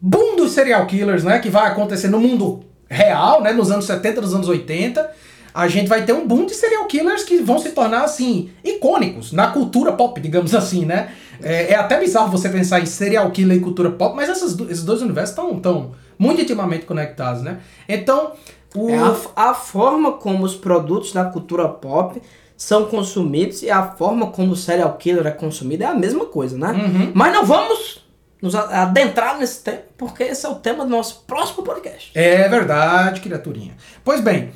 boom 0.00 0.36
dos 0.36 0.52
serial 0.52 0.86
killers, 0.86 1.24
né? 1.24 1.38
Que 1.38 1.50
vai 1.50 1.66
acontecer 1.66 2.08
no 2.08 2.20
mundo 2.20 2.60
real, 2.88 3.42
né? 3.42 3.52
Nos 3.52 3.70
anos 3.70 3.84
70, 3.86 4.20
nos 4.20 4.34
anos 4.34 4.48
80 4.48 5.28
a 5.58 5.66
gente 5.66 5.88
vai 5.88 6.04
ter 6.04 6.12
um 6.12 6.24
boom 6.24 6.46
de 6.46 6.54
serial 6.54 6.84
killers 6.86 7.24
que 7.24 7.38
vão 7.38 7.58
se 7.58 7.70
tornar, 7.70 8.04
assim, 8.04 8.50
icônicos 8.62 9.32
na 9.32 9.48
cultura 9.48 9.92
pop, 9.92 10.20
digamos 10.20 10.54
assim, 10.54 10.84
né? 10.84 11.10
É, 11.42 11.72
é 11.72 11.74
até 11.74 11.98
bizarro 11.98 12.30
você 12.30 12.48
pensar 12.48 12.80
em 12.80 12.86
serial 12.86 13.28
killer 13.32 13.56
e 13.56 13.60
cultura 13.60 13.90
pop, 13.90 14.14
mas 14.14 14.28
essas, 14.28 14.58
esses 14.60 14.84
dois 14.84 15.02
universos 15.02 15.30
estão 15.30 15.58
tão 15.58 15.92
muito 16.18 16.40
intimamente 16.40 16.84
conectados, 16.84 17.42
né? 17.42 17.58
Então, 17.88 18.32
o... 18.74 18.88
É 18.88 18.98
a, 18.98 19.50
a 19.50 19.54
forma 19.54 20.12
como 20.12 20.44
os 20.44 20.54
produtos 20.54 21.12
da 21.12 21.24
cultura 21.24 21.68
pop 21.68 22.20
são 22.56 22.84
consumidos 22.86 23.62
e 23.62 23.70
a 23.70 23.82
forma 23.82 24.28
como 24.28 24.52
o 24.52 24.56
serial 24.56 24.92
killer 24.94 25.26
é 25.26 25.30
consumido 25.30 25.84
é 25.84 25.86
a 25.86 25.94
mesma 25.94 26.26
coisa, 26.26 26.58
né? 26.58 26.70
Uhum. 26.70 27.12
Mas 27.14 27.32
não 27.32 27.44
vamos 27.44 28.04
nos 28.40 28.54
adentrar 28.54 29.38
nesse 29.38 29.62
tema, 29.62 29.80
porque 29.96 30.22
esse 30.22 30.46
é 30.46 30.48
o 30.48 30.54
tema 30.54 30.84
do 30.84 30.90
nosso 30.90 31.24
próximo 31.26 31.62
podcast. 31.62 32.10
É 32.14 32.48
verdade, 32.48 33.20
criaturinha. 33.20 33.76
Pois 34.04 34.20
bem, 34.20 34.52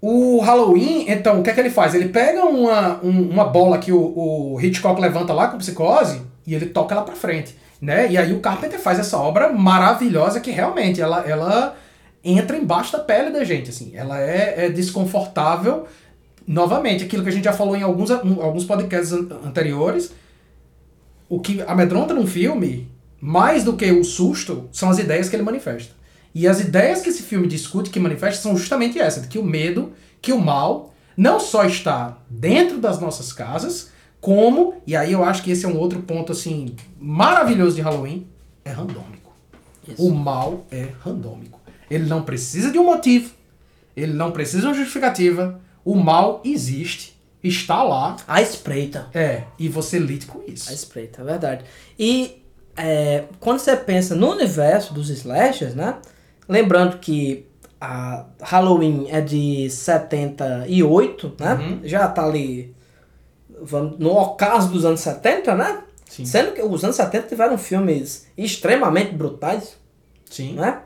o 0.00 0.40
Halloween, 0.40 1.04
então, 1.08 1.38
o 1.38 1.42
que 1.44 1.50
é 1.50 1.54
que 1.54 1.60
ele 1.60 1.70
faz? 1.70 1.94
Ele 1.94 2.08
pega 2.08 2.44
uma, 2.44 2.98
um, 3.04 3.30
uma 3.30 3.44
bola 3.44 3.78
que 3.78 3.92
o, 3.92 4.00
o 4.54 4.60
Hitchcock 4.60 5.00
levanta 5.00 5.32
lá 5.32 5.46
com 5.46 5.58
psicose 5.58 6.22
e 6.44 6.54
ele 6.54 6.66
toca 6.66 6.92
ela 6.92 7.04
pra 7.04 7.14
frente, 7.14 7.56
né? 7.80 8.10
E 8.10 8.18
aí 8.18 8.32
o 8.32 8.40
Carpenter 8.40 8.80
faz 8.80 8.98
essa 8.98 9.16
obra 9.16 9.52
maravilhosa 9.52 10.40
que 10.40 10.50
realmente 10.50 11.00
ela, 11.00 11.20
ela 11.20 11.76
entra 12.24 12.56
embaixo 12.56 12.92
da 12.92 12.98
pele 12.98 13.30
da 13.30 13.44
gente, 13.44 13.70
assim. 13.70 13.92
Ela 13.94 14.20
é, 14.20 14.66
é 14.66 14.68
desconfortável. 14.70 15.86
Novamente, 16.44 17.04
aquilo 17.04 17.22
que 17.22 17.28
a 17.28 17.32
gente 17.32 17.44
já 17.44 17.52
falou 17.52 17.76
em 17.76 17.82
alguns, 17.82 18.10
alguns 18.10 18.64
podcasts 18.64 19.12
anteriores, 19.12 20.12
o 21.32 21.40
que 21.40 21.62
amedronta 21.62 22.12
num 22.12 22.26
filme, 22.26 22.90
mais 23.18 23.64
do 23.64 23.74
que 23.74 23.90
o 23.90 24.04
susto, 24.04 24.68
são 24.70 24.90
as 24.90 24.98
ideias 24.98 25.30
que 25.30 25.36
ele 25.36 25.42
manifesta. 25.42 25.94
E 26.34 26.46
as 26.46 26.60
ideias 26.60 27.00
que 27.00 27.08
esse 27.08 27.22
filme 27.22 27.46
discute, 27.46 27.88
que 27.88 27.98
manifesta, 27.98 28.42
são 28.42 28.54
justamente 28.54 28.98
essas: 28.98 29.22
de 29.22 29.28
que 29.28 29.38
o 29.38 29.42
medo, 29.42 29.94
que 30.20 30.30
o 30.30 30.38
mal, 30.38 30.92
não 31.16 31.40
só 31.40 31.64
está 31.64 32.18
dentro 32.28 32.78
das 32.78 33.00
nossas 33.00 33.32
casas, 33.32 33.90
como, 34.20 34.74
e 34.86 34.94
aí 34.94 35.12
eu 35.12 35.24
acho 35.24 35.42
que 35.42 35.50
esse 35.50 35.64
é 35.64 35.68
um 35.68 35.78
outro 35.78 36.02
ponto 36.02 36.32
assim 36.32 36.76
maravilhoso 37.00 37.76
de 37.76 37.80
Halloween, 37.80 38.26
é 38.62 38.70
randômico. 38.70 39.32
Isso. 39.88 40.06
O 40.06 40.14
mal 40.14 40.66
é 40.70 40.88
randômico. 41.00 41.58
Ele 41.90 42.04
não 42.04 42.24
precisa 42.24 42.70
de 42.70 42.78
um 42.78 42.84
motivo, 42.84 43.32
ele 43.96 44.12
não 44.12 44.32
precisa 44.32 44.60
de 44.60 44.66
uma 44.66 44.74
justificativa. 44.74 45.58
O 45.82 45.94
mal 45.94 46.42
existe, 46.44 47.11
está 47.42 47.82
lá. 47.82 48.16
A 48.26 48.40
espreita. 48.40 49.08
É, 49.12 49.44
e 49.58 49.68
você 49.68 49.98
lide 49.98 50.26
com 50.26 50.42
isso. 50.46 50.70
A 50.70 50.72
espreita, 50.72 51.22
é 51.22 51.24
verdade. 51.24 51.64
E 51.98 52.42
é, 52.76 53.24
quando 53.40 53.58
você 53.58 53.76
pensa 53.76 54.14
no 54.14 54.30
universo 54.30 54.94
dos 54.94 55.10
slashers, 55.10 55.74
né? 55.74 55.96
Lembrando 56.48 56.98
que 56.98 57.46
a 57.80 58.26
Halloween 58.40 59.06
é 59.10 59.20
de 59.20 59.68
78, 59.68 61.34
né? 61.38 61.54
Uhum. 61.54 61.80
Já 61.82 62.08
tá 62.08 62.24
ali 62.24 62.74
vamos, 63.60 63.98
no 63.98 64.10
ocaso 64.16 64.68
dos 64.70 64.84
anos 64.84 65.00
70, 65.00 65.54
né? 65.54 65.82
Sim. 66.08 66.24
Sendo 66.24 66.52
que 66.52 66.62
os 66.62 66.84
anos 66.84 66.96
70 66.96 67.28
tiveram 67.28 67.56
filmes 67.56 68.26
extremamente 68.36 69.14
brutais. 69.14 69.76
Sim. 70.30 70.54
Né? 70.54 70.80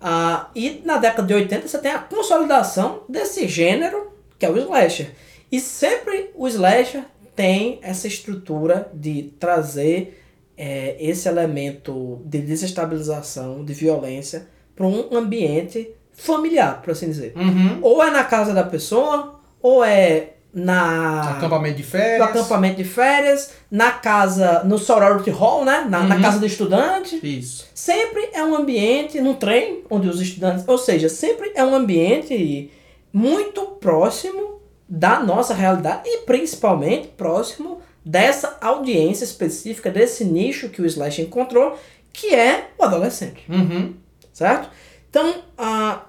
Ah, 0.00 0.48
e 0.54 0.80
na 0.84 0.96
década 0.96 1.26
de 1.26 1.34
80 1.34 1.68
você 1.68 1.78
tem 1.78 1.92
a 1.92 1.98
consolidação 1.98 3.02
desse 3.08 3.48
gênero, 3.48 4.12
que 4.38 4.46
é 4.46 4.50
o 4.50 4.56
slasher. 4.56 5.12
E 5.50 5.60
sempre 5.60 6.30
o 6.34 6.46
slasher 6.46 7.04
tem 7.34 7.78
essa 7.82 8.06
estrutura 8.06 8.90
de 8.92 9.34
trazer 9.38 10.22
é, 10.56 10.96
esse 11.00 11.28
elemento 11.28 12.20
de 12.24 12.38
desestabilização, 12.38 13.64
de 13.64 13.72
violência 13.72 14.46
para 14.76 14.86
um 14.86 15.16
ambiente 15.16 15.90
familiar, 16.12 16.82
por 16.82 16.90
assim 16.90 17.06
dizer. 17.06 17.32
Uhum. 17.34 17.78
Ou 17.80 18.02
é 18.02 18.10
na 18.10 18.24
casa 18.24 18.52
da 18.52 18.62
pessoa, 18.62 19.40
ou 19.62 19.82
é 19.82 20.34
na 20.52 21.30
acampamento 21.30 21.76
de 21.76 21.82
férias, 21.82 22.18
no 22.18 22.24
acampamento 22.24 22.76
de 22.76 22.84
férias, 22.84 23.52
na 23.70 23.92
casa, 23.92 24.64
no 24.64 24.78
sorority 24.78 25.30
hall, 25.30 25.64
né, 25.64 25.86
na, 25.88 26.00
uhum. 26.00 26.08
na 26.08 26.20
casa 26.20 26.38
do 26.38 26.46
estudante. 26.46 27.20
Isso. 27.22 27.68
Sempre 27.74 28.28
é 28.32 28.44
um 28.44 28.54
ambiente 28.54 29.20
no 29.20 29.34
trem 29.34 29.82
onde 29.88 30.08
os 30.08 30.20
estudantes, 30.20 30.64
ou 30.66 30.76
seja, 30.76 31.08
sempre 31.08 31.52
é 31.54 31.64
um 31.64 31.74
ambiente 31.74 32.70
muito 33.12 33.62
próximo 33.62 34.59
da 34.90 35.20
nossa 35.20 35.54
realidade 35.54 36.02
e 36.04 36.18
principalmente 36.18 37.08
próximo 37.08 37.80
dessa 38.04 38.58
audiência 38.60 39.24
específica 39.24 39.90
desse 39.90 40.24
nicho 40.24 40.68
que 40.68 40.82
o 40.82 40.86
Slash 40.86 41.22
encontrou, 41.22 41.78
que 42.12 42.34
é 42.34 42.70
o 42.76 42.84
adolescente. 42.84 43.44
Uhum 43.48 43.94
certo? 44.40 44.70
Então, 45.10 45.42
a 45.58 46.06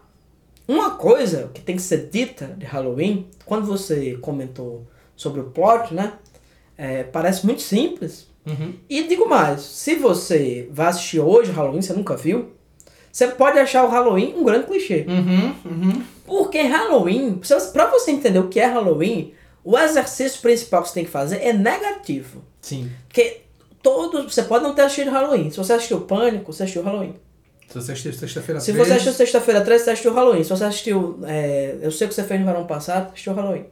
uma 0.67 0.91
coisa 0.91 1.49
que 1.53 1.59
tem 1.59 1.75
que 1.75 1.81
ser 1.81 2.09
dita 2.09 2.47
de 2.57 2.65
Halloween, 2.65 3.27
quando 3.45 3.65
você 3.65 4.17
comentou 4.21 4.87
sobre 5.17 5.41
o 5.41 5.45
plot, 5.45 5.93
né? 5.93 6.13
É, 6.77 7.03
parece 7.03 7.45
muito 7.45 7.61
simples. 7.61 8.29
Uhum. 8.45 8.75
E 8.89 9.05
digo 9.05 9.27
mais, 9.27 9.61
se 9.61 9.95
você 9.95 10.69
vai 10.71 10.87
assistir 10.87 11.19
hoje 11.19 11.51
Halloween, 11.51 11.81
você 11.81 11.91
nunca 11.91 12.15
viu, 12.15 12.51
você 13.11 13.27
pode 13.27 13.59
achar 13.59 13.83
o 13.83 13.89
Halloween 13.89 14.35
um 14.37 14.43
grande 14.43 14.67
clichê. 14.67 15.05
Uhum, 15.07 15.55
uhum. 15.65 16.03
Porque 16.25 16.61
Halloween, 16.61 17.41
para 17.73 17.87
você 17.87 18.11
entender 18.11 18.39
o 18.39 18.47
que 18.47 18.59
é 18.59 18.65
Halloween, 18.65 19.33
o 19.63 19.77
exercício 19.77 20.41
principal 20.41 20.81
que 20.81 20.89
você 20.89 20.93
tem 20.95 21.05
que 21.05 21.11
fazer 21.11 21.37
é 21.43 21.51
negativo. 21.51 22.43
Sim. 22.61 22.89
Porque 23.07 23.41
todos. 23.81 24.33
Você 24.33 24.43
pode 24.43 24.63
não 24.63 24.73
ter 24.73 24.83
assistido 24.83 25.11
Halloween. 25.11 25.49
Se 25.51 25.57
você 25.57 25.73
assistiu 25.73 26.01
Pânico, 26.01 26.53
você 26.53 26.63
assistiu 26.63 26.83
Halloween. 26.83 27.15
Se 27.67 27.75
você 27.75 27.91
assistiu 27.93 28.13
sexta-feira 28.13 28.59
13. 28.59 28.65
Se 28.65 28.71
você 28.71 28.91
assistiu 28.93 29.13
sexta-feira 29.13 29.61
13, 29.61 29.83
você 29.83 29.89
assistiu 29.91 30.13
Halloween. 30.13 30.43
Se 30.43 30.49
você 30.49 30.63
assistiu. 30.63 31.19
É, 31.25 31.77
eu 31.81 31.91
sei 31.91 32.05
o 32.05 32.09
que 32.09 32.15
você 32.15 32.23
fez 32.23 32.39
no 32.39 32.45
verão 32.45 32.65
passado, 32.65 33.11
assistiu 33.11 33.33
Halloween. 33.33 33.65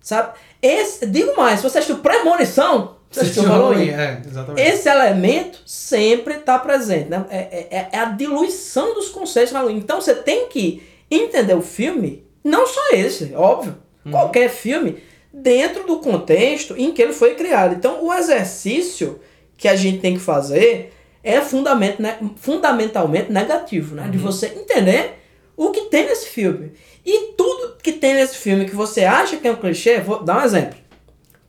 Sabe? 0.00 0.34
Esse, 0.60 1.06
digo 1.06 1.34
mais, 1.36 1.60
se 1.60 1.68
você 1.68 1.78
assistiu 1.78 1.98
Premonição, 2.02 2.96
assistiu 3.20 3.44
Halloween. 3.44 3.90
É, 3.90 4.22
exatamente. 4.26 4.68
Esse 4.68 4.88
elemento 4.88 5.60
sempre 5.66 6.34
está 6.34 6.58
presente. 6.58 7.08
Né? 7.08 7.24
É, 7.30 7.38
é, 7.38 7.88
é, 7.92 7.98
a 7.98 8.06
diluição 8.06 8.94
dos 8.94 9.08
conceitos 9.08 9.50
de 9.50 9.56
Halloween. 9.56 9.78
Então 9.78 10.00
você 10.00 10.14
tem 10.14 10.48
que 10.48 10.82
entender 11.10 11.54
o 11.54 11.62
filme, 11.62 12.24
não 12.42 12.66
só 12.66 12.80
esse, 12.92 13.32
óbvio. 13.34 13.76
Uhum. 14.04 14.12
Qualquer 14.12 14.50
filme, 14.50 14.98
dentro 15.32 15.86
do 15.86 15.98
contexto 15.98 16.74
em 16.76 16.92
que 16.92 17.02
ele 17.02 17.12
foi 17.12 17.34
criado. 17.34 17.74
Então 17.74 18.04
o 18.04 18.12
exercício 18.12 19.20
que 19.56 19.68
a 19.68 19.76
gente 19.76 19.98
tem 19.98 20.14
que 20.14 20.20
fazer 20.20 20.92
é 21.22 21.40
fundamento, 21.40 22.02
né, 22.02 22.18
fundamentalmente 22.36 23.32
negativo, 23.32 23.94
né? 23.94 24.04
Uhum. 24.04 24.10
De 24.10 24.18
você 24.18 24.46
entender 24.48 25.14
o 25.56 25.70
que 25.70 25.82
tem 25.82 26.06
nesse 26.06 26.28
filme. 26.28 26.72
E 27.04 27.32
tudo 27.36 27.76
que 27.82 27.92
tem 27.92 28.14
nesse 28.14 28.36
filme 28.36 28.64
que 28.66 28.74
você 28.74 29.04
acha 29.04 29.36
que 29.36 29.46
é 29.46 29.52
um 29.52 29.56
clichê, 29.56 30.00
vou 30.00 30.22
dar 30.22 30.38
um 30.38 30.44
exemplo. 30.44 30.78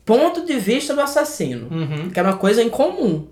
Ponto 0.06 0.46
de 0.46 0.60
vista 0.60 0.94
do 0.94 1.02
assassino, 1.02 1.68
uhum. 1.70 2.10
que 2.12 2.20
é 2.20 2.24
uma 2.24 2.38
coisa 2.38 2.62
incomum. 2.62 3.28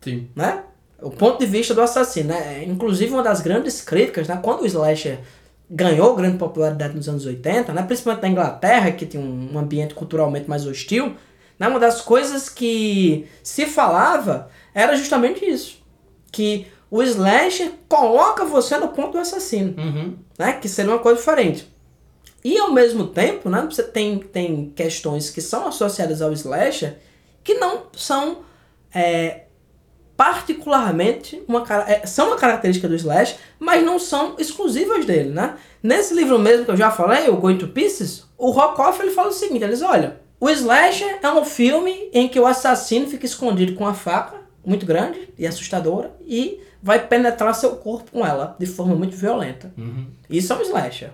Sim. 0.00 0.28
Né? 0.34 0.64
O 1.00 1.10
ponto 1.10 1.38
de 1.38 1.46
vista 1.46 1.74
do 1.74 1.80
assassino, 1.80 2.30
né? 2.30 2.58
É, 2.60 2.64
inclusive 2.64 3.12
uma 3.12 3.22
das 3.22 3.40
grandes 3.40 3.80
críticas, 3.80 4.26
né? 4.26 4.38
Quando 4.42 4.62
o 4.62 4.66
slasher 4.66 5.20
ganhou 5.70 6.14
grande 6.14 6.38
popularidade 6.38 6.94
nos 6.94 7.08
anos 7.08 7.26
80, 7.26 7.72
né? 7.72 7.82
principalmente 7.82 8.22
na 8.22 8.28
Inglaterra, 8.28 8.92
que 8.92 9.04
tinha 9.04 9.22
um 9.22 9.58
ambiente 9.58 9.94
culturalmente 9.94 10.48
mais 10.48 10.66
hostil, 10.66 11.16
né? 11.58 11.66
uma 11.68 11.80
das 11.80 12.00
coisas 12.00 12.48
que 12.48 13.26
se 13.42 13.66
falava 13.66 14.48
era 14.74 14.96
justamente 14.96 15.44
isso. 15.44 15.82
Que 16.30 16.66
o 16.90 17.02
slasher 17.02 17.72
coloca 17.88 18.44
você 18.44 18.76
no 18.78 18.88
ponto 18.88 19.12
do 19.12 19.18
assassino. 19.18 19.74
Uhum. 19.76 20.14
Né? 20.38 20.52
Que 20.54 20.68
seria 20.68 20.92
uma 20.92 21.00
coisa 21.00 21.18
diferente. 21.18 21.66
E 22.46 22.56
ao 22.58 22.70
mesmo 22.70 23.08
tempo, 23.08 23.50
né, 23.50 23.66
você 23.68 23.82
tem, 23.82 24.20
tem 24.20 24.70
questões 24.70 25.30
que 25.30 25.40
são 25.40 25.66
associadas 25.66 26.22
ao 26.22 26.32
slasher 26.32 26.96
que 27.42 27.54
não 27.54 27.86
são 27.92 28.38
é, 28.94 29.46
particularmente 30.16 31.42
uma 31.48 31.64
é, 31.88 32.06
são 32.06 32.28
uma 32.28 32.36
característica 32.36 32.86
do 32.86 32.94
slash, 32.94 33.34
mas 33.58 33.84
não 33.84 33.98
são 33.98 34.36
exclusivas 34.38 35.04
dele, 35.04 35.30
né? 35.30 35.56
Nesse 35.82 36.14
livro 36.14 36.38
mesmo 36.38 36.64
que 36.64 36.70
eu 36.70 36.76
já 36.76 36.88
falei, 36.88 37.28
o 37.28 37.36
Going 37.36 37.58
to 37.58 37.66
Pieces, 37.66 38.22
o 38.38 38.52
Rockoff 38.52 39.02
ele 39.02 39.10
fala 39.10 39.30
o 39.30 39.32
seguinte, 39.32 39.64
ele 39.64 39.72
diz, 39.72 39.82
olha, 39.82 40.20
o 40.38 40.48
slasher 40.48 41.18
é 41.20 41.28
um 41.32 41.44
filme 41.44 42.08
em 42.12 42.28
que 42.28 42.38
o 42.38 42.46
assassino 42.46 43.08
fica 43.08 43.26
escondido 43.26 43.74
com 43.74 43.82
uma 43.82 43.94
faca 43.94 44.36
muito 44.64 44.86
grande 44.86 45.30
e 45.36 45.48
assustadora 45.48 46.14
e 46.24 46.60
vai 46.80 47.04
penetrar 47.08 47.52
seu 47.56 47.74
corpo 47.74 48.12
com 48.12 48.24
ela 48.24 48.54
de 48.56 48.66
forma 48.66 48.94
muito 48.94 49.16
violenta. 49.16 49.72
Uhum. 49.76 50.06
Isso 50.30 50.52
é 50.52 50.56
um 50.56 50.62
slasher. 50.62 51.10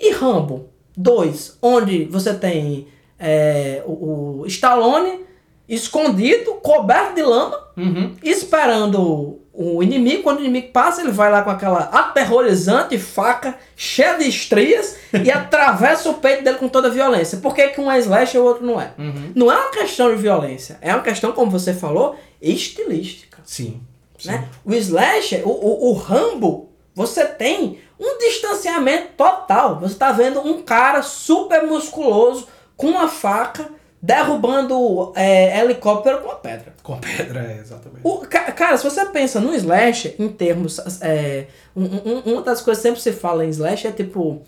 E 0.00 0.12
Rambo 0.12 0.70
2, 0.96 1.58
onde 1.62 2.04
você 2.04 2.34
tem 2.34 2.88
é, 3.18 3.82
o, 3.86 4.40
o 4.42 4.46
Stallone 4.46 5.20
escondido, 5.68 6.54
coberto 6.54 7.14
de 7.14 7.22
lama, 7.22 7.58
Uhum. 7.76 8.14
esperando 8.22 9.38
o 9.52 9.82
inimigo. 9.82 10.22
Quando 10.22 10.38
o 10.38 10.40
inimigo 10.40 10.68
passa, 10.72 11.00
ele 11.00 11.12
vai 11.12 11.30
lá 11.30 11.42
com 11.42 11.50
aquela 11.50 11.80
aterrorizante 11.84 12.98
faca 12.98 13.56
cheia 13.76 14.18
de 14.18 14.28
estrias 14.28 14.96
e 15.12 15.30
atravessa 15.32 16.10
o 16.10 16.14
peito 16.14 16.44
dele 16.44 16.58
com 16.58 16.68
toda 16.68 16.88
a 16.88 16.90
violência. 16.90 17.38
Por 17.38 17.54
que, 17.54 17.68
que 17.68 17.80
um 17.80 17.90
é 17.90 17.98
slash 17.98 18.36
e 18.36 18.40
o 18.40 18.44
outro 18.44 18.66
não 18.66 18.80
é? 18.80 18.92
Uhum. 18.98 19.32
Não 19.34 19.50
é 19.50 19.56
uma 19.56 19.70
questão 19.70 20.14
de 20.14 20.20
violência, 20.20 20.76
é 20.80 20.92
uma 20.92 21.02
questão, 21.02 21.32
como 21.32 21.50
você 21.50 21.72
falou, 21.72 22.16
estilística. 22.42 23.38
Sim. 23.44 23.80
Sim. 24.18 24.30
Né? 24.32 24.48
O 24.64 24.74
slasher, 24.74 25.46
o, 25.46 25.50
o, 25.50 25.90
o 25.90 25.92
Rambo, 25.94 26.68
você 26.94 27.24
tem 27.24 27.78
um 28.00 28.18
distanciamento 28.18 29.08
total. 29.16 29.78
Você 29.80 29.92
está 29.92 30.10
vendo 30.12 30.40
um 30.40 30.62
cara 30.62 31.02
super 31.02 31.62
musculoso 31.66 32.48
com 32.76 32.86
uma 32.88 33.06
faca 33.08 33.68
derrubando 34.02 35.12
é, 35.14 35.58
helicóptero 35.60 36.18
com 36.22 36.30
a 36.30 36.36
pedra. 36.36 36.74
Com 36.82 36.98
pedra, 36.98 37.40
é, 37.40 37.58
exatamente. 37.60 38.00
O, 38.02 38.18
ca- 38.18 38.50
cara, 38.52 38.76
se 38.76 38.84
você 38.84 39.04
pensa 39.06 39.40
no 39.40 39.54
slasher 39.54 40.14
em 40.18 40.28
termos. 40.28 40.78
É, 41.02 41.46
um- 41.76 41.84
um- 41.84 42.32
uma 42.32 42.42
das 42.42 42.60
coisas 42.60 42.82
que 42.82 42.88
sempre 42.88 43.00
se 43.02 43.12
fala 43.12 43.44
em 43.44 43.50
slasher 43.50 43.90
é 43.90 43.94
tipo. 43.94 44.42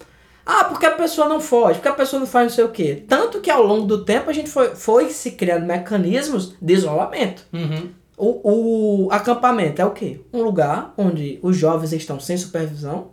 Ah, 0.44 0.64
porque 0.64 0.86
a 0.86 0.90
pessoa 0.92 1.28
não 1.28 1.40
foge, 1.40 1.74
porque 1.74 1.88
a 1.88 1.92
pessoa 1.92 2.18
não 2.18 2.26
faz 2.26 2.46
não 2.48 2.54
sei 2.54 2.64
o 2.64 2.70
quê. 2.70 3.04
Tanto 3.06 3.40
que 3.40 3.48
ao 3.50 3.62
longo 3.62 3.86
do 3.86 4.04
tempo 4.04 4.28
a 4.28 4.32
gente 4.32 4.50
foi, 4.50 4.74
foi 4.74 5.10
se 5.10 5.32
criando 5.32 5.64
mecanismos 5.66 6.54
de 6.60 6.72
isolamento. 6.72 7.46
Uhum. 7.52 7.90
O, 8.16 9.04
o 9.06 9.08
acampamento 9.12 9.80
é 9.80 9.84
o 9.84 9.92
quê? 9.92 10.20
Um 10.32 10.42
lugar 10.42 10.94
onde 10.98 11.38
os 11.42 11.56
jovens 11.56 11.92
estão 11.92 12.18
sem 12.18 12.36
supervisão, 12.36 13.12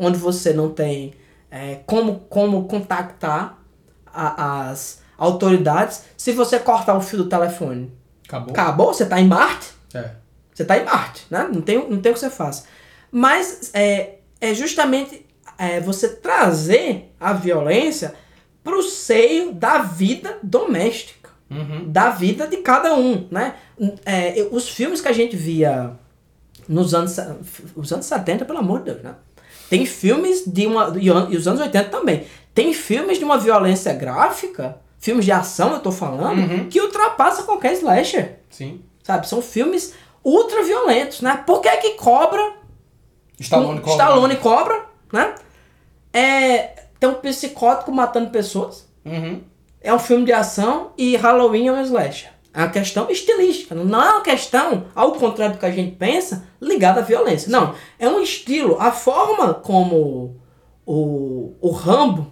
onde 0.00 0.18
você 0.18 0.52
não 0.52 0.70
tem 0.70 1.12
é, 1.50 1.80
como, 1.86 2.20
como 2.28 2.64
contactar 2.68 3.58
a- 4.06 4.68
as 4.70 5.02
autoridades. 5.18 6.02
Se 6.16 6.32
você 6.32 6.58
cortar 6.58 6.96
o 6.96 7.00
fio 7.00 7.18
do 7.18 7.28
telefone, 7.28 7.92
Acabou? 8.26 8.50
acabou, 8.52 8.94
você 8.94 9.02
está 9.02 9.20
em 9.20 9.26
Marte, 9.26 9.68
É. 9.92 10.12
você 10.54 10.62
está 10.62 10.78
em 10.78 10.84
Marte, 10.84 11.26
né? 11.30 11.48
Não 11.52 11.60
tem, 11.60 11.76
não 11.90 12.00
tem 12.00 12.12
o 12.12 12.14
que 12.14 12.20
você 12.20 12.30
faça. 12.30 12.64
Mas 13.10 13.70
é, 13.74 14.18
é 14.40 14.54
justamente 14.54 15.26
é, 15.58 15.80
você 15.80 16.08
trazer 16.08 17.12
a 17.20 17.32
violência 17.32 18.14
para 18.62 18.76
o 18.78 18.82
seio 18.82 19.52
da 19.52 19.78
vida 19.78 20.38
doméstica 20.42 21.30
Uhum. 21.50 21.90
da 21.90 22.10
vida 22.10 22.46
de 22.46 22.58
cada 22.58 22.94
um, 22.94 23.26
né? 23.28 23.56
É, 24.06 24.46
os 24.52 24.68
filmes 24.68 25.00
que 25.00 25.08
a 25.08 25.12
gente 25.12 25.34
via 25.34 25.90
nos 26.68 26.94
anos, 26.94 27.16
os 27.74 27.92
anos 27.92 28.06
70, 28.06 28.44
pelo 28.44 28.60
amor 28.60 28.78
de 28.78 28.84
Deus, 28.92 29.02
né? 29.02 29.14
Tem 29.70 29.86
filmes 29.86 30.44
de 30.46 30.66
uma. 30.66 30.92
E 31.00 31.08
os 31.36 31.46
anos 31.48 31.60
80 31.60 31.88
também. 31.88 32.26
Tem 32.52 32.74
filmes 32.74 33.18
de 33.18 33.24
uma 33.24 33.38
violência 33.38 33.92
gráfica, 33.94 34.76
filmes 34.98 35.24
de 35.24 35.32
ação, 35.32 35.72
eu 35.72 35.80
tô 35.80 35.90
falando, 35.92 36.40
Uhum. 36.40 36.68
que 36.68 36.80
ultrapassa 36.80 37.44
qualquer 37.44 37.72
slasher. 37.74 38.40
Sim. 38.50 38.82
Sabe? 39.02 39.26
São 39.28 39.40
filmes 39.40 39.94
ultra 40.24 40.62
violentos, 40.64 41.20
né? 41.22 41.42
Por 41.46 41.60
que 41.62 41.70
que 41.78 41.90
cobra 41.92 42.54
Stallone 43.38 43.78
um- 43.78 43.82
cobra. 43.82 43.92
Stallone 44.04 44.36
cobra, 44.36 44.84
né? 45.12 45.34
É, 46.12 46.74
tem 46.98 47.08
um 47.08 47.14
psicótico 47.14 47.92
matando 47.92 48.30
pessoas. 48.30 48.86
Uhum. 49.04 49.40
É 49.80 49.94
um 49.94 49.98
filme 49.98 50.24
de 50.26 50.32
ação 50.32 50.90
e 50.98 51.16
Halloween 51.16 51.68
é 51.68 51.72
um 51.72 51.80
slasher. 51.82 52.30
É 52.52 52.60
uma 52.60 52.68
questão 52.68 53.08
estilística, 53.10 53.74
não 53.74 54.02
é 54.02 54.10
uma 54.10 54.22
questão, 54.22 54.86
ao 54.94 55.12
contrário 55.12 55.54
do 55.54 55.60
que 55.60 55.66
a 55.66 55.70
gente 55.70 55.96
pensa, 55.96 56.46
ligada 56.60 57.00
à 57.00 57.02
violência. 57.02 57.50
Não, 57.50 57.74
é 57.98 58.08
um 58.08 58.20
estilo. 58.20 58.76
A 58.80 58.90
forma 58.90 59.54
como 59.54 60.36
o, 60.84 61.54
o 61.60 61.70
Rambo 61.70 62.30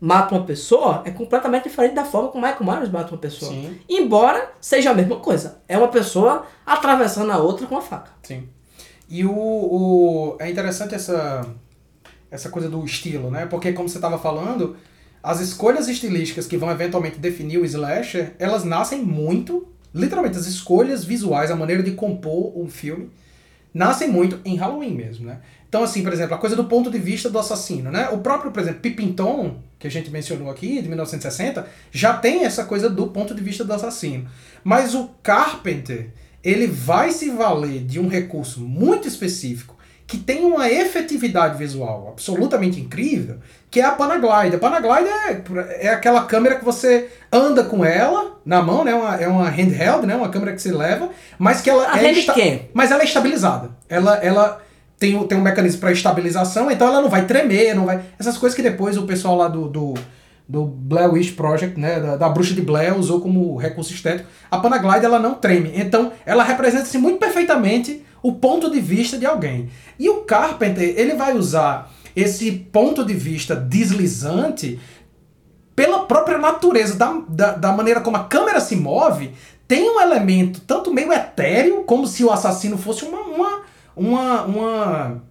mata 0.00 0.34
uma 0.34 0.44
pessoa 0.44 1.00
é 1.04 1.12
completamente 1.12 1.64
diferente 1.64 1.94
da 1.94 2.04
forma 2.04 2.28
como 2.28 2.44
Michael 2.44 2.64
Myers 2.64 2.90
mata 2.90 3.12
uma 3.12 3.18
pessoa. 3.18 3.52
Sim. 3.52 3.78
Embora 3.88 4.50
seja 4.60 4.90
a 4.90 4.94
mesma 4.94 5.20
coisa. 5.20 5.62
É 5.68 5.78
uma 5.78 5.86
pessoa 5.86 6.44
atravessando 6.66 7.30
a 7.30 7.38
outra 7.38 7.68
com 7.68 7.76
a 7.76 7.80
faca. 7.80 8.10
Sim. 8.24 8.48
E 9.08 9.24
o, 9.24 9.32
o 9.32 10.36
é 10.40 10.50
interessante 10.50 10.96
essa 10.96 11.46
essa 12.32 12.48
coisa 12.48 12.68
do 12.68 12.82
estilo, 12.84 13.30
né? 13.30 13.46
Porque 13.46 13.72
como 13.72 13.88
você 13.88 13.98
estava 13.98 14.18
falando, 14.18 14.74
as 15.22 15.40
escolhas 15.40 15.88
estilísticas 15.88 16.46
que 16.46 16.56
vão 16.56 16.70
eventualmente 16.70 17.18
definir 17.18 17.58
o 17.58 17.64
slasher, 17.64 18.34
elas 18.38 18.64
nascem 18.64 19.02
muito, 19.02 19.68
literalmente 19.94 20.36
as 20.36 20.46
escolhas 20.46 21.04
visuais, 21.04 21.50
a 21.50 21.56
maneira 21.56 21.82
de 21.82 21.92
compor 21.92 22.58
um 22.58 22.68
filme, 22.68 23.10
nascem 23.72 24.08
muito 24.08 24.40
em 24.44 24.56
Halloween 24.56 24.94
mesmo, 24.94 25.26
né? 25.26 25.38
Então 25.68 25.82
assim, 25.82 26.02
por 26.02 26.12
exemplo, 26.12 26.34
a 26.34 26.38
coisa 26.38 26.56
do 26.56 26.64
ponto 26.64 26.90
de 26.90 26.98
vista 26.98 27.30
do 27.30 27.38
assassino, 27.38 27.90
né? 27.90 28.08
O 28.10 28.18
próprio, 28.18 28.50
por 28.50 28.60
exemplo, 28.60 28.80
Pippin 28.80 29.12
Tom, 29.12 29.56
que 29.78 29.86
a 29.86 29.90
gente 29.90 30.10
mencionou 30.10 30.50
aqui, 30.50 30.82
de 30.82 30.88
1960, 30.88 31.66
já 31.90 32.14
tem 32.14 32.44
essa 32.44 32.64
coisa 32.64 32.90
do 32.90 33.06
ponto 33.06 33.34
de 33.34 33.42
vista 33.42 33.64
do 33.64 33.72
assassino. 33.72 34.28
Mas 34.62 34.94
o 34.94 35.08
Carpenter, 35.22 36.10
ele 36.42 36.66
vai 36.66 37.12
se 37.12 37.30
valer 37.30 37.84
de 37.84 37.98
um 37.98 38.08
recurso 38.08 38.60
muito 38.60 39.08
específico 39.08 39.76
que 40.06 40.18
tem 40.18 40.44
uma 40.44 40.70
efetividade 40.70 41.56
visual 41.56 42.08
absolutamente 42.10 42.78
incrível, 42.78 43.38
que 43.72 43.80
é 43.80 43.84
a 43.84 43.90
Panaglide. 43.92 44.54
A 44.54 44.58
Panaglide 44.58 45.08
é, 45.08 45.86
é 45.86 45.88
aquela 45.88 46.22
câmera 46.26 46.56
que 46.56 46.64
você 46.64 47.08
anda 47.32 47.64
com 47.64 47.84
ela 47.84 48.38
na 48.44 48.62
mão, 48.62 48.84
né? 48.84 48.94
Uma, 48.94 49.16
é 49.16 49.26
uma 49.26 49.48
handheld, 49.48 50.06
né? 50.06 50.14
Uma 50.14 50.28
câmera 50.28 50.52
que 50.52 50.60
se 50.60 50.70
leva, 50.70 51.08
mas 51.38 51.60
que 51.62 51.70
ela 51.70 51.90
A 51.90 51.98
é 51.98 52.12
handcam. 52.12 52.60
mas 52.74 52.90
ela 52.92 53.00
é 53.00 53.04
estabilizada. 53.04 53.70
Ela, 53.88 54.16
ela 54.18 54.60
tem, 54.98 55.16
um- 55.16 55.26
tem 55.26 55.38
um 55.38 55.40
mecanismo 55.40 55.80
para 55.80 55.90
estabilização, 55.90 56.70
então 56.70 56.86
ela 56.86 57.00
não 57.00 57.08
vai 57.08 57.24
tremer, 57.24 57.74
não 57.74 57.86
vai. 57.86 58.02
Essas 58.20 58.36
coisas 58.36 58.54
que 58.54 58.62
depois 58.62 58.96
o 58.98 59.02
pessoal 59.06 59.36
lá 59.36 59.48
do, 59.48 59.66
do, 59.68 59.94
do 60.46 60.64
Blair 60.66 61.10
Witch 61.12 61.34
Project, 61.34 61.80
né, 61.80 61.98
da, 61.98 62.16
da 62.16 62.28
bruxa 62.28 62.52
de 62.54 62.60
Blair, 62.60 62.94
usou 62.96 63.20
como 63.22 63.56
recurso 63.56 63.92
estético. 63.94 64.28
A 64.50 64.58
Panaglide 64.58 65.06
ela 65.06 65.18
não 65.18 65.32
treme. 65.34 65.72
Então 65.74 66.12
ela 66.26 66.44
representa 66.44 66.82
assim, 66.82 66.98
muito 66.98 67.18
perfeitamente 67.18 68.04
o 68.22 68.32
ponto 68.34 68.70
de 68.70 68.80
vista 68.80 69.16
de 69.16 69.24
alguém. 69.24 69.70
E 69.98 70.08
o 70.10 70.18
Carpenter, 70.24 70.94
ele 70.96 71.14
vai 71.14 71.34
usar 71.34 71.90
esse 72.14 72.50
ponto 72.52 73.04
de 73.04 73.14
vista 73.14 73.54
deslizante 73.54 74.78
pela 75.74 76.00
própria 76.00 76.38
natureza 76.38 76.96
da, 76.96 77.22
da, 77.28 77.52
da 77.52 77.72
maneira 77.72 78.00
como 78.00 78.16
a 78.16 78.24
câmera 78.24 78.60
se 78.60 78.76
move, 78.76 79.32
tem 79.66 79.90
um 79.90 80.00
elemento 80.00 80.60
tanto 80.60 80.92
meio 80.92 81.12
etéreo, 81.12 81.84
como 81.84 82.06
se 82.06 82.24
o 82.24 82.30
assassino 82.30 82.76
fosse 82.76 83.04
uma, 83.04 83.20
uma, 83.20 83.62
uma, 83.96 84.42
uma, 84.42 85.22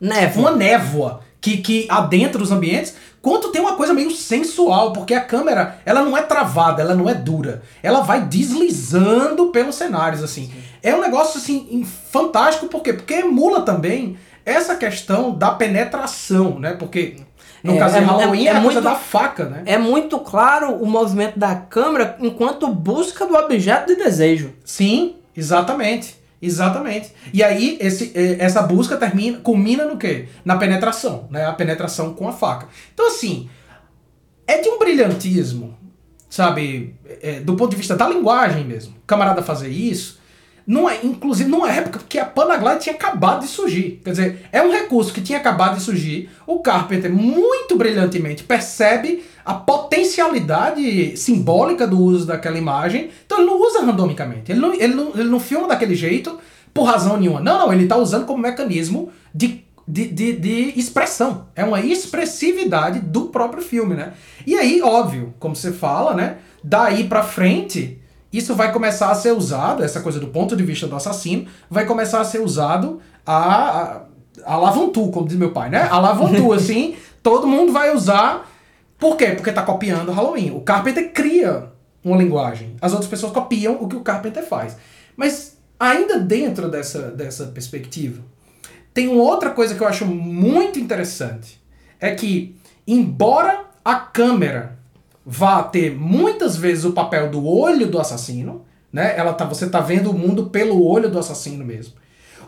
Névoa. 0.00 0.50
uma 0.50 0.56
névoa 0.56 1.20
que, 1.40 1.58
que 1.58 1.86
adentra 1.90 2.42
os 2.42 2.50
ambientes, 2.50 2.94
quanto 3.20 3.50
tem 3.50 3.60
uma 3.60 3.76
coisa 3.76 3.92
meio 3.92 4.10
sensual, 4.10 4.92
porque 4.92 5.12
a 5.12 5.20
câmera 5.20 5.78
ela 5.84 6.02
não 6.02 6.16
é 6.16 6.22
travada, 6.22 6.80
ela 6.80 6.94
não 6.94 7.08
é 7.08 7.14
dura. 7.14 7.62
Ela 7.82 8.00
vai 8.00 8.24
deslizando 8.24 9.48
pelos 9.48 9.74
cenários, 9.74 10.22
assim. 10.22 10.50
É 10.82 10.94
um 10.94 11.00
negócio, 11.00 11.38
assim, 11.38 11.84
fantástico, 12.10 12.68
por 12.68 12.80
quê? 12.80 12.92
Porque 12.92 13.14
emula 13.14 13.62
também 13.62 14.16
essa 14.44 14.76
questão 14.76 15.34
da 15.34 15.50
penetração, 15.52 16.58
né? 16.58 16.72
Porque 16.74 17.16
no 17.62 17.74
É, 17.74 17.78
caso 17.78 17.96
é- 17.96 18.00
de 18.00 18.04
Halloween 18.06 18.46
é- 18.46 18.50
é, 18.50 18.56
é 18.56 18.60
muito- 18.60 18.80
da 18.80 18.94
faca, 18.94 19.44
né? 19.46 19.62
É 19.66 19.78
muito 19.78 20.18
claro 20.18 20.72
o 20.74 20.86
movimento 20.86 21.38
da 21.38 21.54
câmera 21.54 22.16
enquanto 22.20 22.66
busca 22.68 23.26
do 23.26 23.34
objeto 23.36 23.86
de 23.86 23.96
desejo. 23.96 24.52
Sim, 24.64 25.16
exatamente. 25.36 26.20
Exatamente. 26.44 27.12
E 27.32 27.40
aí, 27.40 27.78
esse, 27.80 28.10
essa 28.40 28.62
busca 28.62 28.96
termina, 28.96 29.38
culmina 29.38 29.84
no 29.84 29.96
quê? 29.96 30.26
Na 30.44 30.56
penetração, 30.56 31.28
né? 31.30 31.46
A 31.46 31.52
penetração 31.52 32.14
com 32.14 32.26
a 32.28 32.32
faca. 32.32 32.66
Então, 32.92 33.06
assim, 33.06 33.48
é 34.44 34.58
de 34.60 34.68
um 34.68 34.76
brilhantismo, 34.76 35.78
sabe? 36.28 36.96
eh, 37.22 37.38
do 37.38 37.54
ponto 37.54 37.70
de 37.70 37.76
vista 37.76 37.94
da 37.94 38.08
linguagem 38.08 38.64
mesmo. 38.64 38.94
O 38.96 39.06
camarada 39.06 39.40
fazer 39.40 39.68
isso, 39.68 40.18
não 40.66 40.88
é, 40.88 41.00
inclusive 41.02 41.50
numa 41.50 41.70
época 41.70 42.00
que 42.08 42.18
a 42.18 42.24
Panaglide 42.24 42.80
tinha 42.80 42.94
acabado 42.94 43.40
de 43.40 43.48
surgir. 43.48 44.00
Quer 44.04 44.10
dizer, 44.10 44.48
é 44.52 44.62
um 44.62 44.70
recurso 44.70 45.12
que 45.12 45.20
tinha 45.20 45.38
acabado 45.38 45.76
de 45.76 45.82
surgir. 45.82 46.30
O 46.46 46.60
Carpenter, 46.60 47.12
muito 47.12 47.76
brilhantemente, 47.76 48.44
percebe 48.44 49.24
a 49.44 49.54
potencialidade 49.54 51.16
simbólica 51.16 51.86
do 51.86 52.00
uso 52.00 52.26
daquela 52.26 52.58
imagem. 52.58 53.10
Então 53.26 53.38
ele 53.38 53.46
não 53.46 53.60
usa 53.60 53.82
randomicamente. 53.82 54.52
Ele 54.52 54.60
não, 54.60 54.74
ele 54.74 54.94
não, 54.94 55.10
ele 55.14 55.28
não 55.28 55.40
filma 55.40 55.68
daquele 55.68 55.94
jeito 55.94 56.38
por 56.72 56.84
razão 56.84 57.16
nenhuma. 57.16 57.40
Não, 57.40 57.58
não, 57.58 57.72
ele 57.72 57.84
está 57.84 57.96
usando 57.96 58.26
como 58.26 58.42
mecanismo 58.42 59.10
de 59.34 59.62
de, 59.86 60.06
de, 60.06 60.32
de 60.36 60.78
expressão. 60.78 61.48
É 61.54 61.64
uma 61.64 61.80
expressividade 61.80 63.00
do 63.00 63.22
próprio 63.26 63.62
filme, 63.62 63.94
né? 63.94 64.12
E 64.46 64.56
aí, 64.56 64.80
óbvio, 64.80 65.34
como 65.38 65.56
você 65.56 65.72
fala, 65.72 66.14
né? 66.14 66.38
Daí 66.62 67.04
pra 67.04 67.22
frente, 67.22 67.98
isso 68.32 68.54
vai 68.54 68.72
começar 68.72 69.10
a 69.10 69.14
ser 69.14 69.32
usado, 69.32 69.84
essa 69.84 70.00
coisa 70.00 70.18
do 70.18 70.28
ponto 70.28 70.56
de 70.56 70.62
vista 70.62 70.86
do 70.86 70.96
assassino, 70.96 71.46
vai 71.68 71.84
começar 71.84 72.20
a 72.20 72.24
ser 72.24 72.40
usado 72.40 73.00
a, 73.26 73.36
a, 73.36 74.02
a 74.44 74.56
lavantu, 74.56 75.10
como 75.10 75.28
diz 75.28 75.36
meu 75.36 75.52
pai, 75.52 75.68
né? 75.68 75.86
A 75.90 75.98
lavantu, 75.98 76.50
assim, 76.54 76.96
todo 77.22 77.46
mundo 77.46 77.72
vai 77.72 77.94
usar. 77.94 78.50
Por 78.98 79.16
quê? 79.16 79.32
Porque 79.32 79.52
tá 79.52 79.62
copiando 79.62 80.08
o 80.08 80.12
Halloween. 80.12 80.50
O 80.50 80.60
Carpenter 80.60 81.12
cria 81.12 81.70
uma 82.02 82.16
linguagem. 82.16 82.76
As 82.80 82.92
outras 82.92 83.10
pessoas 83.10 83.32
copiam 83.32 83.76
o 83.80 83.88
que 83.88 83.96
o 83.96 84.00
Carpenter 84.00 84.44
faz. 84.46 84.76
Mas 85.16 85.58
ainda 85.78 86.18
dentro 86.18 86.70
dessa, 86.70 87.10
dessa 87.10 87.46
perspectiva, 87.46 88.22
tem 88.94 89.08
uma 89.08 89.22
outra 89.22 89.50
coisa 89.50 89.74
que 89.74 89.82
eu 89.82 89.88
acho 89.88 90.06
muito 90.06 90.78
interessante. 90.78 91.60
É 92.00 92.14
que, 92.14 92.56
embora 92.86 93.64
a 93.84 93.96
câmera 93.96 94.78
vá 95.24 95.62
ter 95.62 95.94
muitas 95.94 96.56
vezes 96.56 96.84
o 96.84 96.92
papel 96.92 97.30
do 97.30 97.46
olho 97.46 97.86
do 97.86 98.00
assassino, 98.00 98.64
né? 98.92 99.14
Ela 99.16 99.32
tá, 99.32 99.44
você 99.44 99.68
tá 99.68 99.80
vendo 99.80 100.10
o 100.10 100.18
mundo 100.18 100.46
pelo 100.46 100.84
olho 100.84 101.08
do 101.08 101.18
assassino 101.18 101.64
mesmo. 101.64 101.94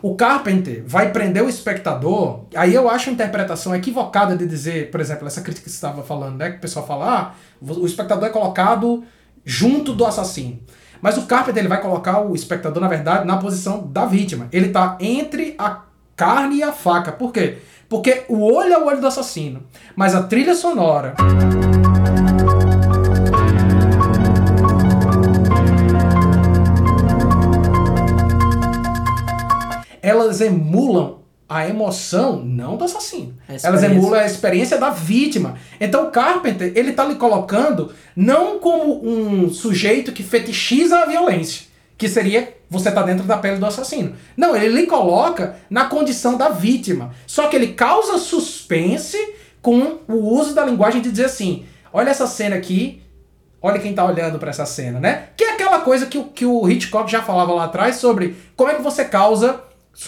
O 0.01 0.15
Carpenter 0.15 0.83
vai 0.85 1.11
prender 1.11 1.43
o 1.43 1.49
espectador. 1.49 2.45
Aí 2.55 2.75
eu 2.75 2.89
acho 2.89 3.09
a 3.09 3.13
interpretação 3.13 3.75
equivocada 3.75 4.35
de 4.35 4.45
dizer, 4.45 4.91
por 4.91 4.99
exemplo, 4.99 5.25
essa 5.25 5.41
crítica 5.41 5.63
que 5.63 5.69
você 5.69 5.77
estava 5.77 6.03
falando, 6.03 6.37
né? 6.37 6.51
Que 6.51 6.57
o 6.57 6.61
pessoal 6.61 6.85
fala, 6.85 7.19
ah, 7.19 7.33
o 7.59 7.85
espectador 7.85 8.27
é 8.27 8.31
colocado 8.31 9.03
junto 9.43 9.93
do 9.93 10.05
assassino. 10.05 10.59
Mas 11.01 11.17
o 11.17 11.23
Carpenter 11.23 11.61
ele 11.61 11.67
vai 11.67 11.81
colocar 11.81 12.21
o 12.21 12.35
espectador, 12.35 12.81
na 12.81 12.87
verdade, 12.87 13.25
na 13.25 13.37
posição 13.37 13.87
da 13.87 14.05
vítima. 14.05 14.47
Ele 14.51 14.69
tá 14.69 14.97
entre 14.99 15.55
a 15.57 15.81
carne 16.15 16.57
e 16.57 16.63
a 16.63 16.71
faca. 16.71 17.11
Por 17.11 17.31
quê? 17.31 17.57
Porque 17.89 18.23
o 18.27 18.41
olho 18.41 18.73
é 18.73 18.77
o 18.77 18.85
olho 18.85 19.01
do 19.01 19.07
assassino. 19.07 19.63
Mas 19.95 20.15
a 20.15 20.23
trilha 20.23 20.55
sonora. 20.55 21.15
Elas 30.05 30.39
emulam 30.39 31.19
a 31.49 31.67
emoção 31.67 32.43
não 32.43 32.77
do 32.77 32.83
assassino. 32.83 33.35
Elas 33.63 33.81
emulam 33.81 34.19
a 34.19 34.25
experiência 34.25 34.77
da 34.77 34.91
vítima. 34.91 35.55
Então 35.79 36.07
o 36.07 36.11
Carpenter, 36.11 36.71
ele 36.75 36.91
tá 36.91 37.03
lhe 37.05 37.15
colocando 37.15 37.91
não 38.15 38.59
como 38.59 39.03
um 39.03 39.49
sujeito 39.49 40.11
que 40.11 40.21
fetichiza 40.21 40.99
a 40.99 41.05
violência, 41.05 41.65
que 41.97 42.07
seria 42.07 42.55
você 42.69 42.91
tá 42.91 43.01
dentro 43.01 43.25
da 43.25 43.37
pele 43.37 43.57
do 43.57 43.65
assassino. 43.65 44.15
Não, 44.37 44.55
ele 44.55 44.69
lhe 44.69 44.85
coloca 44.85 45.55
na 45.69 45.85
condição 45.85 46.37
da 46.37 46.49
vítima. 46.49 47.11
Só 47.25 47.47
que 47.47 47.55
ele 47.55 47.73
causa 47.73 48.17
suspense 48.17 49.17
com 49.61 49.99
o 50.07 50.15
uso 50.15 50.53
da 50.53 50.65
linguagem 50.65 51.01
de 51.01 51.09
dizer 51.09 51.25
assim: 51.25 51.65
olha 51.91 52.09
essa 52.09 52.27
cena 52.27 52.55
aqui, 52.55 53.01
olha 53.61 53.79
quem 53.79 53.93
tá 53.93 54.05
olhando 54.05 54.37
para 54.37 54.49
essa 54.49 54.65
cena, 54.65 54.99
né? 54.99 55.29
Que 55.35 55.43
é 55.43 55.53
aquela 55.53 55.79
coisa 55.79 56.05
que, 56.05 56.23
que 56.23 56.45
o 56.45 56.69
Hitchcock 56.69 57.09
já 57.11 57.21
falava 57.21 57.53
lá 57.53 57.65
atrás 57.65 57.95
sobre 57.95 58.35
como 58.55 58.69
é 58.69 58.75
que 58.75 58.81
você 58.81 59.05
causa, 59.05 59.61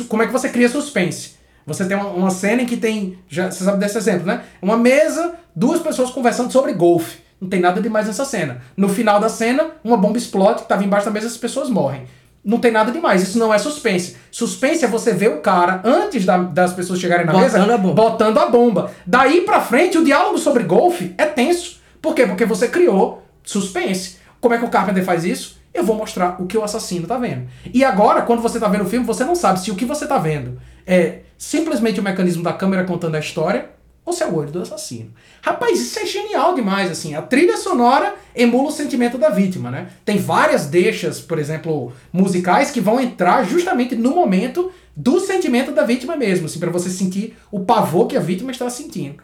como 0.07 0.23
é 0.23 0.27
que 0.27 0.33
você 0.33 0.49
cria 0.49 0.69
suspense. 0.69 1.35
Você 1.65 1.85
tem 1.85 1.97
uma, 1.97 2.07
uma 2.07 2.29
cena 2.29 2.61
em 2.61 2.65
que 2.65 2.77
tem, 2.77 3.19
já, 3.27 3.51
você 3.51 3.63
sabe 3.63 3.79
desse 3.79 3.97
exemplo, 3.97 4.25
né? 4.25 4.43
Uma 4.61 4.77
mesa, 4.77 5.35
duas 5.55 5.81
pessoas 5.81 6.09
conversando 6.09 6.51
sobre 6.51 6.73
golfe. 6.73 7.19
Não 7.39 7.49
tem 7.49 7.59
nada 7.59 7.81
demais 7.81 8.07
nessa 8.07 8.25
cena. 8.25 8.61
No 8.75 8.89
final 8.89 9.19
da 9.19 9.29
cena, 9.29 9.71
uma 9.83 9.97
bomba 9.97 10.17
explode, 10.17 10.63
que 10.63 10.69
tava 10.69 10.83
embaixo 10.83 11.05
da 11.05 11.11
mesa, 11.11 11.27
as 11.27 11.37
pessoas 11.37 11.69
morrem 11.69 12.07
não 12.47 12.59
tem 12.59 12.71
nada 12.71 12.93
demais. 12.93 13.21
Isso 13.21 13.37
não 13.37 13.53
é 13.53 13.57
suspense. 13.57 14.15
Suspense 14.31 14.85
é 14.85 14.87
você 14.87 15.11
ver 15.11 15.27
o 15.27 15.41
cara, 15.41 15.81
antes 15.83 16.23
da, 16.23 16.37
das 16.37 16.71
pessoas 16.71 16.97
chegarem 16.97 17.25
na 17.25 17.33
Botando 17.33 17.43
mesa, 17.43 17.73
a 17.73 17.77
botando 17.77 18.37
a 18.37 18.45
bomba. 18.45 18.91
Daí 19.05 19.41
pra 19.41 19.59
frente, 19.59 19.97
o 19.97 20.05
diálogo 20.05 20.37
sobre 20.37 20.63
golfe 20.63 21.13
é 21.17 21.25
tenso. 21.25 21.81
Por 22.01 22.15
quê? 22.15 22.25
Porque 22.25 22.45
você 22.45 22.69
criou 22.69 23.21
suspense. 23.43 24.15
Como 24.39 24.55
é 24.55 24.57
que 24.57 24.63
o 24.63 24.69
Carpenter 24.69 25.03
faz 25.03 25.25
isso? 25.25 25.56
Eu 25.77 25.83
vou 25.83 25.95
mostrar 25.95 26.41
o 26.41 26.47
que 26.47 26.57
o 26.57 26.63
assassino 26.63 27.05
tá 27.05 27.19
vendo. 27.19 27.47
E 27.71 27.83
agora, 27.83 28.23
quando 28.23 28.41
você 28.41 28.59
tá 28.59 28.67
vendo 28.67 28.83
o 28.83 28.89
filme, 28.89 29.05
você 29.05 29.23
não 29.23 29.35
sabe 29.35 29.59
se 29.59 29.69
o 29.69 29.75
que 29.75 29.85
você 29.85 30.07
tá 30.07 30.17
vendo 30.17 30.59
é 30.87 31.19
simplesmente 31.37 31.99
o 31.99 32.03
mecanismo 32.03 32.41
da 32.41 32.51
câmera 32.51 32.83
contando 32.83 33.13
a 33.13 33.19
história 33.19 33.69
ou 34.03 34.11
se 34.11 34.23
é 34.23 34.25
o 34.25 34.35
olho 34.35 34.49
do 34.49 34.61
assassino. 34.61 35.11
Rapaz, 35.39 35.79
isso 35.79 35.99
é 35.99 36.05
genial 36.05 36.55
demais, 36.55 36.89
assim. 36.89 37.13
A 37.13 37.21
trilha 37.21 37.57
sonora 37.57 38.15
emula 38.35 38.69
o 38.69 38.71
sentimento 38.71 39.19
da 39.19 39.29
vítima, 39.29 39.69
né? 39.69 39.89
Tem 40.03 40.17
várias 40.17 40.65
deixas, 40.65 41.21
por 41.21 41.37
exemplo, 41.37 41.93
musicais 42.11 42.71
que 42.71 42.81
vão 42.81 42.99
entrar 42.99 43.43
justamente 43.43 43.95
no 43.95 44.15
momento 44.15 44.71
do 44.95 45.19
sentimento 45.19 45.71
da 45.71 45.83
vítima 45.83 46.15
mesmo, 46.15 46.47
assim, 46.47 46.57
para 46.57 46.71
você 46.71 46.89
sentir 46.89 47.37
o 47.51 47.59
pavor 47.59 48.07
que 48.07 48.17
a 48.17 48.19
vítima 48.19 48.49
está 48.49 48.67
sentindo. 48.67 49.17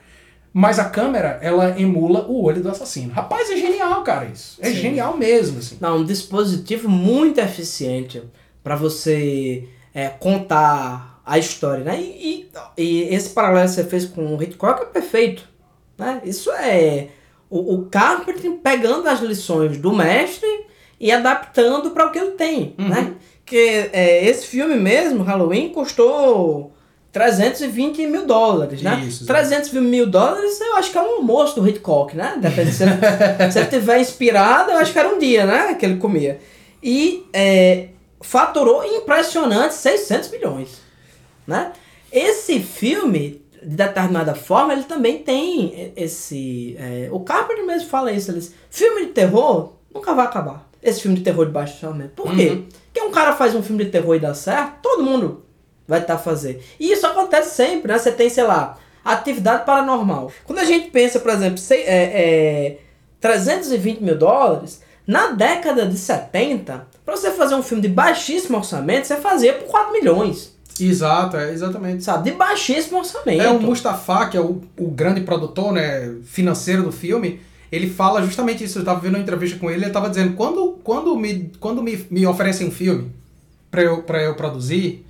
Mas 0.56 0.78
a 0.78 0.86
câmera, 0.86 1.40
ela 1.42 1.80
emula 1.80 2.26
o 2.28 2.44
olho 2.44 2.62
do 2.62 2.70
assassino. 2.70 3.12
Rapaz, 3.12 3.50
é 3.50 3.58
genial, 3.58 4.04
cara, 4.04 4.26
isso. 4.26 4.58
É 4.62 4.68
Sim. 4.70 4.76
genial 4.76 5.18
mesmo, 5.18 5.58
assim. 5.58 5.78
Não, 5.82 5.98
um 5.98 6.06
dispositivo 6.06 6.88
muito 6.88 7.40
eficiente 7.40 8.22
para 8.64 8.76
você 8.76 9.68
é, 9.94 10.10
contar 10.10 11.22
a 11.26 11.40
história, 11.40 11.84
né? 11.84 12.00
E, 12.00 12.50
e, 12.78 12.82
e 12.84 13.02
esse 13.16 13.30
paralelo 13.30 13.68
que 13.68 13.74
você 13.76 13.84
fez 13.84 14.06
com 14.06 14.36
o 14.36 14.44
Hitchcock 14.44 14.82
é 14.84 14.86
perfeito, 14.86 15.48
né? 15.98 16.22
Isso 16.24 16.52
é 16.52 17.08
o, 17.50 17.74
o 17.76 17.86
Carpenter 17.86 18.52
pegando 18.62 19.08
as 19.08 19.22
lições 19.22 19.78
do 19.78 19.92
mestre 19.94 20.66
e 21.00 21.12
adaptando 21.12 21.92
para 21.92 22.08
o 22.08 22.12
que 22.12 22.20
ele 22.20 22.32
tem, 22.32 22.76
Uhum. 22.78 22.90
né? 22.90 23.14
Que 23.46 23.90
é, 23.92 24.26
esse 24.28 24.46
filme 24.48 24.76
mesmo, 24.76 25.24
Halloween, 25.24 25.70
custou 25.70 26.73
320 27.14 28.08
mil 28.08 28.26
dólares, 28.26 28.82
né? 28.82 29.06
Isso, 29.08 29.28
320 29.28 29.84
mil 29.84 30.08
dólares 30.08 30.60
eu 30.60 30.76
acho 30.78 30.92
que 30.92 30.98
é 30.98 31.02
um 31.02 31.18
almoço 31.18 31.62
do 31.62 31.68
Hitchcock, 31.68 32.18
né? 32.18 32.38
Depende 32.42 32.72
se 32.72 32.84
ele, 32.84 32.92
se 33.52 33.60
ele 33.60 33.68
tiver 33.68 34.02
inspirado, 34.02 34.72
eu 34.72 34.78
acho 34.78 34.92
que 34.92 34.98
era 34.98 35.10
um 35.10 35.20
dia, 35.20 35.46
né? 35.46 35.76
Que 35.76 35.86
ele 35.86 35.98
comia. 35.98 36.40
E 36.82 37.24
é, 37.32 37.90
faturou 38.20 38.84
impressionante 38.84 39.76
600 39.76 40.32
milhões, 40.32 40.82
né? 41.46 41.72
Esse 42.12 42.60
filme, 42.60 43.46
de 43.62 43.76
determinada 43.76 44.34
forma, 44.34 44.74
ele 44.74 44.84
também 44.84 45.20
tem 45.20 45.94
esse... 45.96 46.76
é, 46.80 47.10
o 47.12 47.20
Carpenter 47.20 47.64
mesmo 47.64 47.90
fala 47.90 48.12
isso, 48.12 48.32
ele 48.32 48.40
diz, 48.40 48.56
filme 48.72 49.06
de 49.06 49.12
terror 49.12 49.74
nunca 49.94 50.16
vai 50.16 50.26
acabar. 50.26 50.68
Esse 50.82 51.02
filme 51.02 51.18
de 51.18 51.24
terror 51.24 51.46
de 51.46 51.52
baixo 51.52 51.76
orçamento. 51.76 52.12
Por 52.16 52.36
quê? 52.36 52.50
Uhum. 52.50 52.68
Porque 52.92 53.02
um 53.02 53.12
cara 53.12 53.34
faz 53.36 53.54
um 53.54 53.62
filme 53.62 53.86
de 53.86 53.92
terror 53.92 54.16
e 54.16 54.20
dá 54.20 54.34
certo, 54.34 54.82
todo 54.82 55.04
mundo 55.04 55.43
vai 55.88 56.02
estar 56.02 56.18
fazer. 56.18 56.64
E 56.80 56.92
isso 56.92 57.06
acontece 57.06 57.56
sempre, 57.56 57.92
né? 57.92 57.98
Você 57.98 58.12
tem, 58.12 58.30
sei 58.30 58.44
lá, 58.44 58.78
atividade 59.04 59.66
paranormal. 59.66 60.32
Quando 60.46 60.60
a 60.60 60.66
gente 60.66 60.90
pensa, 60.92 61.20
por 61.20 61.32
exemplo, 61.32 61.58
sei, 61.58 61.82
é, 61.84 62.04
é, 62.04 62.78
320 63.20 64.02
mil 64.02 64.18
dólares, 64.18 64.82
na 65.06 65.32
década 65.32 65.86
de 65.86 65.98
70, 65.98 66.88
para 67.06 67.16
você 67.16 67.32
fazer 67.32 67.56
um 67.56 67.64
filme 67.64 67.82
de 67.82 67.90
baixíssimo 67.90 68.58
orçamento, 68.58 69.08
você 69.08 69.18
fazia 69.18 69.54
por 69.54 69.68
4 69.68 69.92
milhões, 69.92 70.54
Exato, 70.80 71.38
é 71.38 71.52
exatamente. 71.52 72.04
sabe? 72.04 72.32
De 72.32 72.38
baixíssimo 72.38 72.98
orçamento. 72.98 73.42
É 73.42 73.50
o 73.50 73.62
Mustafa, 73.62 74.28
que 74.28 74.38
é 74.38 74.42
o, 74.42 74.62
o 74.78 74.90
grande 74.90 75.22
produtor 75.22 75.72
né, 75.72 76.16
financeiro 76.24 76.84
do 76.84 76.92
filme, 76.92 77.40
ele 77.72 77.90
fala 77.90 78.24
justamente 78.24 78.64
isso. 78.64 78.80
Eu 78.80 78.82
estava 78.82 79.00
vendo 79.00 79.16
uma 79.16 79.22
entrevista 79.22 79.58
com 79.60 79.70
ele, 79.70 79.82
ele 79.82 79.88
estava 79.88 80.10
dizendo, 80.10 80.36
quando, 80.36 80.80
quando, 80.84 81.16
me, 81.16 81.52
quando 81.60 81.82
me, 81.82 82.06
me 82.10 82.26
oferecem 82.26 82.68
um 82.68 82.72
filme 82.72 83.12
para 83.70 83.82
eu, 83.82 84.04
pra 84.04 84.22
eu 84.22 84.36
produzir, 84.36 85.06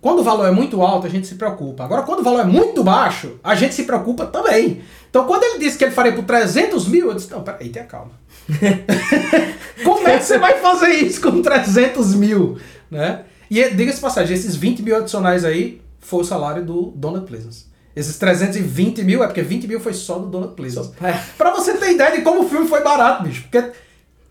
quando 0.00 0.20
o 0.20 0.22
valor 0.22 0.46
é 0.46 0.50
muito 0.50 0.80
alto, 0.80 1.06
a 1.06 1.10
gente 1.10 1.26
se 1.26 1.34
preocupa. 1.34 1.84
Agora, 1.84 2.02
quando 2.02 2.20
o 2.20 2.22
valor 2.22 2.40
é 2.40 2.44
muito 2.44 2.84
baixo, 2.84 3.38
a 3.42 3.54
gente 3.54 3.74
se 3.74 3.82
preocupa 3.82 4.26
também. 4.26 4.82
Então, 5.10 5.26
quando 5.26 5.42
ele 5.42 5.58
disse 5.58 5.76
que 5.76 5.84
ele 5.84 5.92
faria 5.92 6.12
por 6.12 6.24
300 6.24 6.86
mil, 6.86 7.08
eu 7.08 7.14
disse, 7.14 7.30
não, 7.30 7.42
peraí, 7.42 7.68
tenha 7.70 7.84
calma. 7.84 8.12
Como 9.82 10.06
é 10.06 10.18
que 10.18 10.24
você 10.24 10.38
vai 10.38 10.58
fazer 10.60 10.90
isso 10.90 11.20
com 11.20 11.42
300 11.42 12.14
mil? 12.14 12.58
Né? 12.90 13.24
E 13.50 13.68
diga-se 13.70 14.00
passagem, 14.00 14.36
esses 14.36 14.54
20 14.54 14.82
mil 14.82 14.96
adicionais 14.96 15.44
aí 15.44 15.80
foi 15.98 16.20
o 16.20 16.24
salário 16.24 16.64
do 16.64 16.92
Donald 16.94 17.26
Pleasance. 17.26 17.66
Esses 17.96 18.16
320 18.18 19.02
mil 19.02 19.24
é 19.24 19.26
porque 19.26 19.42
20 19.42 19.66
mil 19.66 19.80
foi 19.80 19.94
só 19.94 20.18
do 20.20 20.26
Donald 20.26 20.54
Pleasance. 20.54 20.92
É. 21.02 21.18
Pra 21.36 21.50
você 21.50 21.74
ter 21.74 21.92
ideia 21.92 22.12
de 22.12 22.22
como 22.22 22.44
o 22.44 22.48
filme 22.48 22.68
foi 22.68 22.84
barato, 22.84 23.24
bicho. 23.24 23.42
Porque 23.42 23.72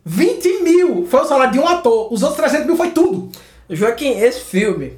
20 0.06 0.64
mil 0.64 1.06
foi 1.06 1.20
o 1.20 1.26
salário 1.26 1.52
de 1.52 1.60
um 1.60 1.68
ator, 1.68 2.14
os 2.14 2.24
outros 2.24 2.40
300 2.40 2.66
mil 2.66 2.78
foi 2.78 2.92
tudo. 2.92 3.30
Joaquim, 3.70 4.12
esse 4.12 4.40
filme 4.40 4.94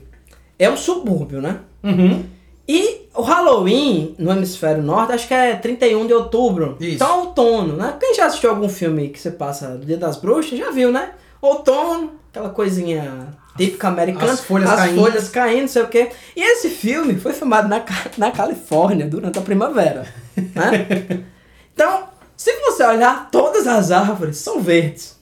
é 0.60 0.70
um 0.70 0.78
subúrbio, 0.78 1.42
né? 1.42 1.60
Uhum. 1.84 2.24
E 2.68 3.08
o 3.16 3.22
Halloween 3.24 4.14
no 4.20 4.32
hemisfério 4.32 4.84
norte, 4.84 5.14
acho 5.14 5.28
que 5.28 5.34
é 5.34 5.56
31 5.56 6.06
de 6.06 6.14
outubro. 6.14 6.78
Isso. 6.80 6.96
Então 6.96 7.08
é 7.10 7.14
outono, 7.22 7.76
né? 7.76 7.96
Quem 8.00 8.14
já 8.14 8.26
assistiu 8.28 8.52
algum 8.52 8.70
filme 8.70 9.10
que 9.10 9.20
você 9.20 9.32
passa 9.32 9.70
do 9.70 9.86
Dia 9.86 9.98
das 9.98 10.18
Bruxas, 10.18 10.60
já 10.60 10.70
viu, 10.70 10.92
né? 10.92 11.14
Outono, 11.42 12.12
aquela 12.30 12.50
coisinha 12.50 13.30
típica 13.58 13.88
americana. 13.88 14.34
as 14.34 14.42
folhas 14.42 14.70
as 14.70 14.76
caindo. 14.80 15.00
folhas 15.02 15.30
caindo, 15.30 15.68
sei 15.68 15.82
o 15.82 15.88
quê. 15.88 16.10
E 16.36 16.42
esse 16.42 16.70
filme 16.70 17.16
foi 17.16 17.34
filmado 17.34 17.68
na, 17.68 17.84
na 18.18 18.32
Califórnia 18.32 19.08
durante 19.08 19.40
a 19.40 19.42
primavera. 19.42 20.06
Né? 20.38 21.24
então, 21.74 22.04
se 22.38 22.54
você 22.62 22.84
olhar, 22.86 23.30
todas 23.32 23.66
as 23.68 23.90
árvores 23.92 24.38
são 24.38 24.62
verdes. 24.62 25.18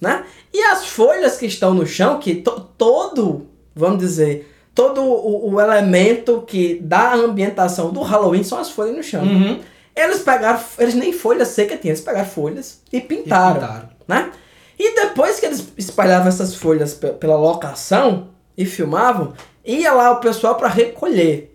Né? 0.00 0.24
E 0.52 0.60
as 0.64 0.86
folhas 0.86 1.38
que 1.38 1.46
estão 1.46 1.72
no 1.72 1.86
chão, 1.86 2.18
que 2.18 2.34
to- 2.36 2.68
todo, 2.76 3.46
vamos 3.74 3.98
dizer, 3.98 4.51
todo 4.74 5.02
o, 5.02 5.52
o 5.54 5.60
elemento 5.60 6.42
que 6.46 6.78
dá 6.82 7.10
a 7.10 7.14
ambientação 7.16 7.90
do 7.90 8.00
Halloween 8.02 8.42
são 8.44 8.58
as 8.58 8.70
folhas 8.70 8.96
no 8.96 9.02
chão. 9.02 9.22
Uhum. 9.22 9.60
Eles 9.94 10.20
pegaram, 10.20 10.58
eles 10.78 10.94
nem 10.94 11.12
folha 11.12 11.44
seca 11.44 11.76
tinham, 11.76 11.92
eles 11.92 12.00
pegaram 12.04 12.26
folhas 12.28 12.80
e 12.92 13.00
pintaram, 13.00 13.50
E 13.56 13.60
pintaram. 13.60 13.88
né? 14.08 14.30
E 14.78 14.94
depois 14.94 15.38
que 15.38 15.46
eles 15.46 15.68
espalhavam 15.76 16.28
essas 16.28 16.54
folhas 16.54 16.94
pe- 16.94 17.10
pela 17.12 17.36
locação 17.36 18.28
e 18.56 18.64
filmavam, 18.64 19.34
ia 19.64 19.92
lá 19.92 20.10
o 20.12 20.16
pessoal 20.20 20.54
para 20.54 20.68
recolher. 20.68 21.54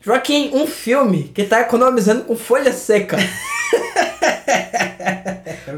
Joaquim, 0.00 0.50
um 0.54 0.66
filme 0.66 1.30
que 1.34 1.44
tá 1.44 1.60
economizando 1.60 2.24
com 2.24 2.36
folha 2.36 2.72
seca. 2.72 3.16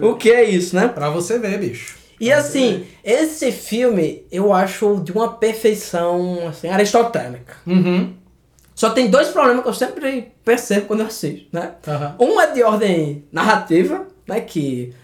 o 0.02 0.14
que 0.16 0.30
é 0.30 0.44
isso, 0.44 0.74
né? 0.76 0.88
Pra 0.88 1.10
você 1.10 1.38
ver, 1.38 1.58
bicho. 1.58 1.96
E 2.20 2.32
assim, 2.32 2.84
esse 3.04 3.52
filme 3.52 4.26
eu 4.30 4.52
acho 4.52 5.00
de 5.04 5.12
uma 5.12 5.34
perfeição 5.34 6.48
assim, 6.48 6.68
aristotélica. 6.68 7.56
Uhum. 7.66 8.14
Só 8.74 8.90
tem 8.90 9.10
dois 9.10 9.28
problemas 9.28 9.62
que 9.62 9.68
eu 9.68 9.74
sempre 9.74 10.32
percebo 10.44 10.86
quando 10.86 11.00
eu 11.00 11.06
assisto, 11.06 11.48
né? 11.52 11.72
Aham. 11.86 12.16
Um 12.20 12.40
é 12.40 12.52
de 12.52 12.62
ordem 12.62 13.24
narrativa, 13.32 14.06
né? 14.26 14.40
Que 14.40 14.94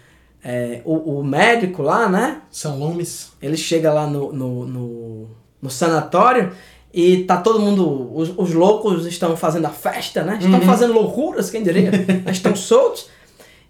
é, 0.43 0.81
o, 0.85 1.19
o 1.19 1.23
médico 1.23 1.81
lá, 1.81 2.07
né? 2.07 2.41
São 2.49 2.79
Lumes. 2.79 3.31
Ele 3.41 3.57
chega 3.57 3.91
lá 3.91 4.07
no, 4.07 4.31
no, 4.31 4.65
no, 4.65 5.27
no 5.61 5.69
sanatório 5.69 6.53
e 6.93 7.23
tá 7.23 7.35
todo 7.37 7.59
mundo. 7.59 8.15
Os, 8.15 8.33
os 8.37 8.53
loucos 8.53 9.05
estão 9.05 9.35
fazendo 9.35 9.65
a 9.65 9.71
festa, 9.71 10.23
né? 10.23 10.39
Estão 10.41 10.61
fazendo 10.61 10.93
loucuras, 10.93 11.49
quem 11.49 11.61
diria? 11.61 11.91
Estão 12.31 12.55
soltos. 12.55 13.09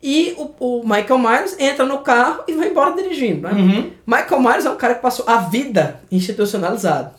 E 0.08 0.36
o, 0.38 0.52
o 0.60 0.82
Michael 0.84 1.18
Myers 1.18 1.56
entra 1.60 1.84
no 1.84 1.98
carro 2.00 2.44
e 2.48 2.54
vai 2.54 2.70
embora 2.70 2.92
dirigindo, 2.96 3.42
né? 3.48 3.54
Uhum. 3.54 3.92
Michael 4.06 4.40
Myers 4.40 4.66
é 4.66 4.70
um 4.70 4.76
cara 4.76 4.94
que 4.94 5.02
passou 5.02 5.26
a 5.28 5.38
vida 5.38 6.00
institucionalizado. 6.12 7.10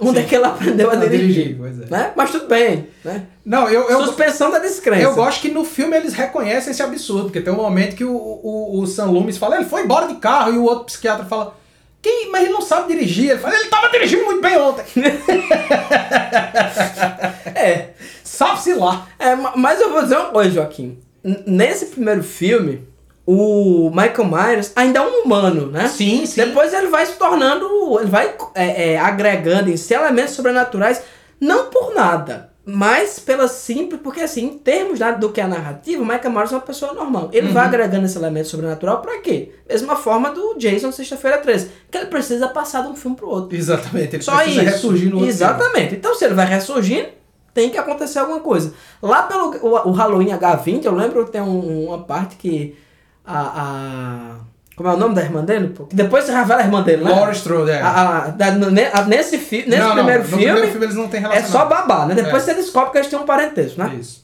Onde 0.00 0.18
Sim. 0.18 0.24
é 0.24 0.28
que 0.28 0.34
ele 0.36 0.44
aprendeu 0.44 0.90
a 0.90 0.92
A 0.92 0.96
dirigir? 0.96 1.26
dirigir, 1.32 1.56
pois 1.58 1.80
é. 1.82 1.86
Né? 1.86 2.12
Mas 2.16 2.30
tudo 2.30 2.46
bem, 2.46 2.86
né? 3.04 3.24
Não, 3.44 3.68
eu, 3.68 3.88
eu, 3.90 4.04
Suspensão 4.04 4.52
da 4.52 4.60
descrença. 4.60 5.02
eu 5.02 5.14
gosto 5.16 5.40
que 5.40 5.50
no 5.50 5.64
filme 5.64 5.96
eles 5.96 6.14
reconhecem 6.14 6.70
esse 6.70 6.82
absurdo, 6.82 7.24
porque 7.24 7.40
tem 7.40 7.52
um 7.52 7.56
momento 7.56 7.96
que 7.96 8.04
o, 8.04 8.14
o, 8.16 8.80
o 8.80 8.86
Sam 8.86 9.06
Loomis 9.06 9.36
fala, 9.36 9.56
ele 9.56 9.64
foi 9.64 9.82
embora 9.82 10.06
de 10.06 10.14
carro, 10.14 10.54
e 10.54 10.58
o 10.58 10.62
outro 10.64 10.84
psiquiatra 10.84 11.24
fala, 11.24 11.56
Quem, 12.00 12.30
mas 12.30 12.44
ele 12.44 12.52
não 12.52 12.62
sabe 12.62 12.92
dirigir. 12.94 13.30
Ele 13.30 13.40
fala, 13.40 13.56
ele 13.56 13.68
tava 13.68 13.88
dirigindo 13.90 14.24
muito 14.24 14.40
bem 14.40 14.56
ontem. 14.56 14.84
É, 17.54 17.90
Sabe-se 18.24 18.74
lá. 18.74 19.06
É, 19.18 19.34
ma- 19.34 19.52
mas 19.56 19.80
eu 19.80 19.90
vou 19.92 20.02
dizer 20.02 20.16
uma 20.16 20.30
coisa, 20.30 20.50
Joaquim. 20.50 20.98
Nesse 21.46 21.86
primeiro 21.86 22.22
filme, 22.22 22.86
o 23.24 23.90
Michael 23.90 24.24
Myers 24.24 24.72
ainda 24.74 24.98
é 24.98 25.02
um 25.02 25.22
humano, 25.24 25.66
né? 25.70 25.86
Sim, 25.88 26.26
sim. 26.26 26.44
Depois 26.44 26.72
ele 26.74 26.88
vai 26.88 27.06
se 27.06 27.12
tornando, 27.12 27.66
ele 28.00 28.10
vai 28.10 28.34
é, 28.54 28.92
é, 28.94 28.98
agregando 28.98 29.70
em 29.70 29.76
si 29.76 29.94
elementos 29.94 30.34
sobrenaturais, 30.34 31.00
não 31.40 31.66
por 31.70 31.94
nada, 31.94 32.50
mas 32.64 33.18
pela 33.20 33.46
simples, 33.48 34.00
porque 34.02 34.20
assim, 34.20 34.44
em 34.46 34.58
termos 34.58 34.98
da- 34.98 35.12
do 35.12 35.30
que 35.30 35.40
é 35.40 35.44
a 35.44 35.48
narrativa, 35.48 36.02
o 36.02 36.06
Michael 36.06 36.30
Myers 36.32 36.50
é 36.52 36.54
uma 36.56 36.60
pessoa 36.60 36.92
normal. 36.92 37.30
Ele 37.32 37.48
vai 37.48 37.66
agregando 37.66 38.06
esse 38.06 38.16
elemento 38.18 38.48
sobrenatural 38.48 39.00
pra 39.00 39.18
quê? 39.20 39.52
Mesma 39.68 39.94
forma 39.96 40.30
do 40.30 40.54
Jason 40.58 40.90
Sexta-feira 40.92 41.38
13, 41.38 41.70
que 41.90 41.98
ele 41.98 42.06
precisa 42.06 42.48
passar 42.48 42.82
de 42.82 42.88
um 42.88 42.96
filme 42.96 43.16
pro 43.16 43.28
outro. 43.28 43.56
Exatamente. 43.56 44.16
Ele 44.16 44.22
Só 44.22 44.36
precisa 44.36 44.62
isso. 44.62 44.70
ressurgir 44.72 45.08
no 45.10 45.16
outro 45.16 45.28
Exatamente. 45.30 45.94
Então, 45.94 46.14
se 46.16 46.24
ele 46.24 46.34
vai 46.34 46.46
ressurgindo, 46.46 47.08
tem 47.54 47.70
que 47.70 47.78
acontecer 47.78 48.18
alguma 48.18 48.40
coisa. 48.40 48.72
Lá 49.02 49.22
pelo 49.22 49.54
o, 49.56 49.88
o 49.88 49.92
Halloween 49.92 50.28
H20, 50.30 50.84
eu 50.84 50.94
lembro 50.94 51.24
que 51.24 51.30
tem 51.32 51.40
um- 51.40 51.86
uma 51.88 51.98
parte 52.04 52.36
que 52.36 52.76
a, 53.24 53.40
a- 53.40 54.36
Como 54.76 54.88
é 54.88 54.92
o 54.94 54.96
nome 54.96 55.14
da 55.14 55.22
irmã 55.22 55.44
dele? 55.44 55.68
pô? 55.68 55.84
Que 55.84 55.94
depois 55.94 56.24
se 56.24 56.32
revela 56.32 56.62
a 56.62 56.64
irmã 56.64 56.82
dele, 56.82 57.04
né? 57.04 57.10
Laurie 57.10 57.34
Strode, 57.36 57.70
é. 57.70 57.80
A- 57.82 58.28
da- 58.28 59.04
nesse 59.06 59.38
fi, 59.38 59.58
nesse 59.66 59.78
Não, 59.78 59.88
não, 59.88 59.94
primeiro 59.96 60.22
no 60.22 60.28
filme, 60.28 60.44
primeiro 60.44 60.68
filme 60.70 60.86
eles 60.86 60.96
não 60.96 61.08
têm 61.08 61.18
é 61.18 61.22
relacionamento. 61.22 61.52
só 61.52 61.66
babá, 61.66 62.06
né? 62.06 62.14
Depois 62.14 62.42
É. 62.42 62.46
você 62.46 62.54
descobre 62.54 62.90
que 62.92 62.98
eles 62.98 63.08
têm 63.08 63.18
um 63.18 63.24
parentesco, 63.26 63.78
né? 63.80 63.94
Isso. 64.00 64.22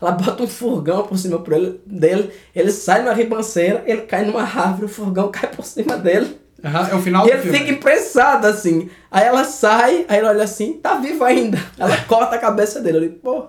Ela 0.00 0.12
bota 0.12 0.42
um 0.42 0.48
furgão 0.48 1.02
por 1.02 1.18
cima 1.18 1.36
dele, 1.84 2.30
ele 2.56 2.72
sai 2.72 3.02
numa 3.02 3.12
ribanceira, 3.12 3.82
ele 3.84 4.02
cai 4.02 4.24
numa 4.24 4.40
árvore, 4.42 4.86
o 4.86 4.88
furgão 4.88 5.28
cai 5.30 5.50
por 5.50 5.62
cima 5.64 5.98
dele. 5.98 6.39
Aham, 6.64 6.88
é 6.90 6.94
o 6.94 7.02
final 7.02 7.24
E 7.26 7.28
do 7.30 7.34
ele 7.34 7.42
filme. 7.42 7.58
fica 7.58 7.70
impressado 7.70 8.46
assim. 8.46 8.88
Aí 9.10 9.24
ela 9.26 9.44
sai, 9.44 10.04
aí 10.08 10.18
ele 10.18 10.26
olha 10.26 10.44
assim, 10.44 10.74
tá 10.74 10.96
vivo 10.96 11.24
ainda. 11.24 11.58
Ela 11.78 11.96
corta 12.06 12.36
a 12.36 12.38
cabeça 12.38 12.80
dele. 12.80 12.98
Eu 12.98 13.02
digo, 13.02 13.14
pô. 13.16 13.44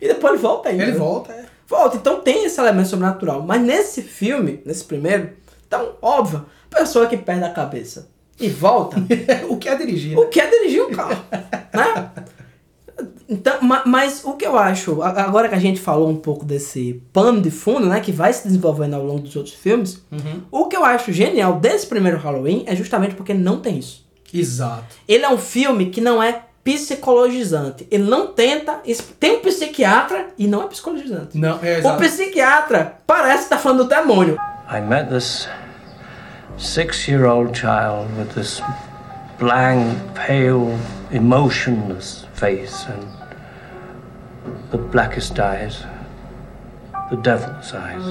E 0.00 0.08
depois 0.08 0.34
ele 0.34 0.42
volta 0.42 0.68
ainda. 0.68 0.82
Ele 0.82 0.92
né? 0.92 0.98
volta, 0.98 1.32
é. 1.32 1.44
Volta. 1.66 1.96
Então 1.96 2.20
tem 2.20 2.44
esse 2.44 2.60
elemento 2.60 2.88
sobrenatural. 2.88 3.42
Mas 3.42 3.60
nesse 3.62 4.02
filme, 4.02 4.60
nesse 4.66 4.84
primeiro, 4.84 5.30
então, 5.66 5.94
óbvio, 6.02 6.44
pessoa 6.68 7.06
que 7.06 7.16
perde 7.16 7.44
a 7.44 7.50
cabeça 7.50 8.08
e 8.40 8.48
volta, 8.48 8.96
o 9.48 9.56
que 9.56 9.68
é 9.68 9.74
dirigir, 9.76 10.18
o 10.18 10.22
né? 10.22 10.26
que 10.28 10.40
é 10.40 10.50
dirigir 10.50 10.82
um 10.82 10.90
carro? 10.90 11.16
né? 11.72 12.10
Então, 13.28 13.62
ma- 13.62 13.82
mas 13.86 14.22
o 14.24 14.34
que 14.34 14.46
eu 14.46 14.58
acho, 14.58 15.02
agora 15.02 15.48
que 15.48 15.54
a 15.54 15.58
gente 15.58 15.80
falou 15.80 16.08
um 16.10 16.16
pouco 16.16 16.44
desse 16.44 17.02
pano 17.12 17.40
de 17.40 17.50
fundo, 17.50 17.86
né, 17.86 18.00
que 18.00 18.12
vai 18.12 18.32
se 18.32 18.46
desenvolvendo 18.46 18.94
ao 18.94 19.02
longo 19.04 19.20
dos 19.20 19.34
outros 19.36 19.54
filmes, 19.54 20.02
Uhum. 20.12 20.42
o 20.50 20.66
que 20.66 20.76
eu 20.76 20.84
acho 20.84 21.12
genial 21.12 21.54
desse 21.58 21.86
primeiro 21.86 22.18
Halloween 22.18 22.64
é 22.66 22.76
justamente 22.76 23.14
porque 23.14 23.32
não 23.32 23.58
tem 23.60 23.78
isso. 23.78 24.04
Exato. 24.34 24.84
Ele 25.08 25.24
é 25.24 25.28
um 25.30 25.38
filme 25.38 25.86
que 25.86 26.00
não 26.00 26.22
é 26.22 26.42
psicologizante. 26.64 27.86
Ele 27.90 28.04
não 28.04 28.28
tenta. 28.28 28.80
Tem 29.18 29.36
um 29.36 29.40
psiquiatra 29.40 30.28
e 30.38 30.46
não 30.46 30.62
é 30.62 30.66
psicologizante. 30.68 31.36
Não, 31.36 31.58
é 31.62 31.76
O 31.76 31.78
exato. 31.78 31.98
psiquiatra 32.02 32.96
parece 33.06 33.44
estar 33.44 33.58
falando 33.58 33.84
do 33.84 33.88
demônio. 33.88 34.36
I 34.70 34.80
met 34.80 35.08
this 35.10 35.48
six 36.58 37.08
year 37.08 37.24
old 37.26 37.58
child 37.58 38.06
with 38.18 38.28
this 38.34 38.62
blank, 39.38 39.96
pale, 40.14 40.78
emotionless 41.10 42.21
face 42.42 42.86
and 42.88 43.06
the 44.72 44.78
blackest 44.78 45.38
eyes, 45.38 45.84
the 47.08 47.16
devil's 47.18 47.72
eyes. 47.72 48.04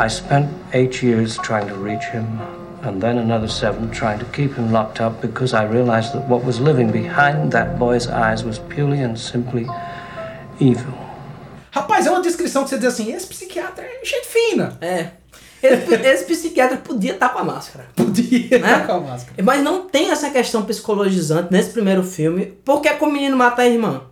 I 0.00 0.08
spent 0.08 0.48
eight 0.72 1.02
years 1.02 1.36
trying 1.36 1.68
to 1.68 1.74
reach 1.74 2.04
him, 2.04 2.40
and 2.80 3.02
then 3.02 3.18
another 3.18 3.46
seven 3.46 3.90
trying 3.90 4.20
to 4.20 4.24
keep 4.32 4.54
him 4.54 4.72
locked 4.72 5.02
up 5.02 5.20
because 5.20 5.52
I 5.52 5.64
realized 5.64 6.14
that 6.14 6.26
what 6.30 6.44
was 6.46 6.60
living 6.60 6.90
behind 6.90 7.52
that 7.52 7.78
boy's 7.78 8.08
eyes 8.08 8.42
was 8.42 8.58
purely 8.58 9.00
and 9.00 9.18
simply 9.18 9.66
evil. 10.58 10.94
Rapaz, 11.72 12.06
é 12.06 12.10
uma 12.10 12.22
descrição 12.22 12.64
que 12.64 12.70
você 12.70 12.78
diz 12.78 12.94
assim, 12.94 13.12
esse 13.12 13.26
psiquiatra 13.26 13.84
é 13.84 14.02
gente 14.02 14.28
fina. 14.28 14.78
É. 14.80 15.21
Esse, 15.62 15.94
esse 15.94 16.24
psiquiatra 16.24 16.76
podia 16.78 17.12
estar 17.12 17.28
com 17.30 17.38
a 17.38 17.44
máscara. 17.44 17.86
Podia 17.94 18.58
Né? 18.58 18.84
com 18.86 18.92
a 18.92 19.00
máscara. 19.00 19.42
Mas 19.42 19.62
não 19.62 19.86
tem 19.88 20.10
essa 20.10 20.28
questão 20.30 20.64
psicologizante 20.64 21.52
nesse 21.52 21.70
primeiro 21.70 22.02
filme. 22.02 22.46
Por 22.64 22.80
que 22.80 22.92
que 22.92 23.04
o 23.04 23.10
menino 23.10 23.36
mata 23.36 23.62
a 23.62 23.68
irmã? 23.68 24.02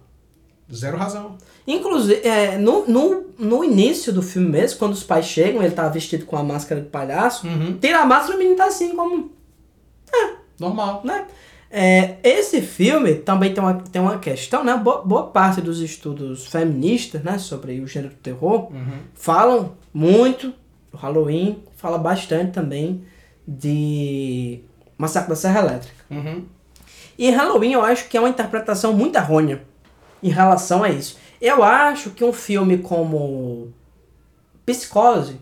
Zero 0.72 0.96
razão. 0.96 1.36
Inclusive, 1.66 2.20
é, 2.26 2.56
no, 2.56 2.86
no, 2.86 3.24
no 3.38 3.64
início 3.64 4.12
do 4.12 4.22
filme 4.22 4.48
mesmo, 4.48 4.78
quando 4.78 4.92
os 4.92 5.02
pais 5.02 5.26
chegam, 5.26 5.62
ele 5.62 5.72
tá 5.74 5.88
vestido 5.88 6.24
com 6.24 6.36
a 6.36 6.42
máscara 6.42 6.80
de 6.80 6.86
palhaço, 6.88 7.46
Uhum. 7.46 7.76
tira 7.80 7.98
a 8.00 8.06
máscara 8.06 8.32
e 8.32 8.36
o 8.36 8.38
menino 8.38 8.56
tá 8.56 8.66
assim, 8.66 8.94
como 8.94 9.30
Normal. 10.58 11.00
né? 11.04 11.24
É, 11.70 12.16
esse 12.24 12.60
filme 12.60 13.14
também 13.14 13.54
tem 13.54 13.62
uma, 13.62 13.74
tem 13.74 14.02
uma 14.02 14.18
questão, 14.18 14.62
né? 14.64 14.76
Boa, 14.76 15.02
boa 15.02 15.22
parte 15.28 15.60
dos 15.60 15.80
estudos 15.80 16.46
feministas, 16.46 17.22
né, 17.22 17.38
sobre 17.38 17.80
o 17.80 17.86
gênero 17.86 18.12
do 18.12 18.18
terror, 18.18 18.70
falam 19.14 19.72
muito 19.94 20.52
do 20.90 20.96
Halloween, 20.96 21.62
fala 21.76 21.98
bastante 21.98 22.52
também 22.52 23.04
de 23.46 24.60
Massacre 24.98 25.30
da 25.30 25.36
Serra 25.36 25.60
Elétrica. 25.60 26.04
Uhum. 26.10 26.44
E 27.18 27.30
Halloween 27.30 27.72
eu 27.72 27.82
acho 27.82 28.08
que 28.08 28.16
é 28.16 28.20
uma 28.20 28.28
interpretação 28.28 28.92
muito 28.92 29.16
errônea 29.16 29.62
em 30.22 30.30
relação 30.30 30.82
a 30.82 30.88
isso. 30.88 31.18
Eu 31.40 31.62
acho 31.62 32.10
que 32.10 32.24
um 32.24 32.32
filme 32.32 32.78
como 32.78 33.72
Psicose 34.66 35.40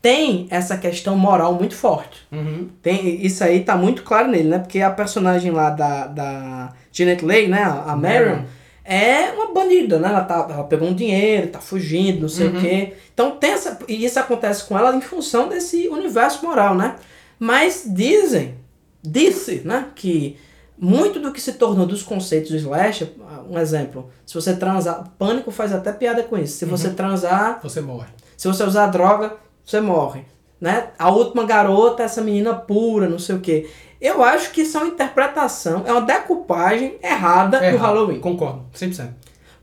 tem 0.00 0.46
essa 0.50 0.76
questão 0.76 1.16
moral 1.16 1.54
muito 1.54 1.74
forte. 1.74 2.26
Uhum. 2.30 2.68
Tem, 2.82 3.24
isso 3.24 3.42
aí 3.42 3.64
tá 3.64 3.74
muito 3.74 4.02
claro 4.02 4.28
nele, 4.28 4.48
né? 4.50 4.58
Porque 4.58 4.80
a 4.80 4.90
personagem 4.90 5.50
lá 5.50 5.70
da, 5.70 6.06
da 6.06 6.72
Janet 6.92 7.24
Leigh, 7.24 7.48
né? 7.48 7.62
A 7.62 7.92
a 7.92 7.96
Marion, 7.96 8.42
é 8.84 9.32
uma 9.32 9.52
bandida, 9.52 9.98
né? 9.98 10.08
Ela, 10.08 10.20
tá, 10.24 10.46
ela 10.50 10.64
pegou 10.64 10.88
um 10.88 10.94
dinheiro, 10.94 11.48
tá 11.48 11.58
fugindo, 11.58 12.20
não 12.22 12.28
sei 12.28 12.48
o 12.48 12.60
quê. 12.60 12.92
Então 13.12 13.32
tem 13.32 13.52
essa... 13.52 13.78
E 13.88 14.04
isso 14.04 14.20
acontece 14.20 14.64
com 14.64 14.78
ela 14.78 14.94
em 14.94 15.00
função 15.00 15.48
desse 15.48 15.88
universo 15.88 16.44
moral, 16.44 16.74
né? 16.74 16.96
Mas 17.38 17.84
dizem, 17.86 18.56
disse, 19.02 19.62
né? 19.64 19.88
Que 19.94 20.36
muito 20.78 21.18
do 21.18 21.32
que 21.32 21.40
se 21.40 21.54
tornou 21.54 21.86
dos 21.86 22.02
conceitos 22.02 22.50
do 22.50 22.56
slasher, 22.56 23.08
um 23.48 23.58
exemplo, 23.58 24.10
se 24.26 24.34
você 24.34 24.54
transar... 24.54 25.10
Pânico 25.18 25.50
faz 25.50 25.72
até 25.72 25.90
piada 25.92 26.22
com 26.22 26.36
isso. 26.36 26.58
Se 26.58 26.64
você 26.66 26.90
transar 26.90 27.60
Você 27.62 27.80
morre. 27.80 28.08
se 28.36 28.46
você 28.46 28.64
usar 28.64 28.88
droga, 28.88 29.36
você 29.64 29.80
morre. 29.80 30.22
Né? 30.60 30.88
A 30.98 31.10
última 31.10 31.44
garota, 31.44 32.02
essa 32.02 32.20
menina 32.20 32.54
pura, 32.54 33.08
não 33.08 33.18
sei 33.18 33.36
o 33.36 33.40
quê. 33.40 33.70
Eu 34.04 34.22
acho 34.22 34.50
que 34.50 34.60
isso 34.60 34.76
é 34.76 34.80
uma 34.82 34.88
interpretação, 34.88 35.82
é 35.86 35.90
uma 35.90 36.02
decupagem 36.02 36.98
errada 37.02 37.56
É 37.56 37.70
do 37.70 37.76
errado. 37.76 37.94
Halloween. 37.94 38.20
Concordo, 38.20 38.66
100%. 38.74 39.08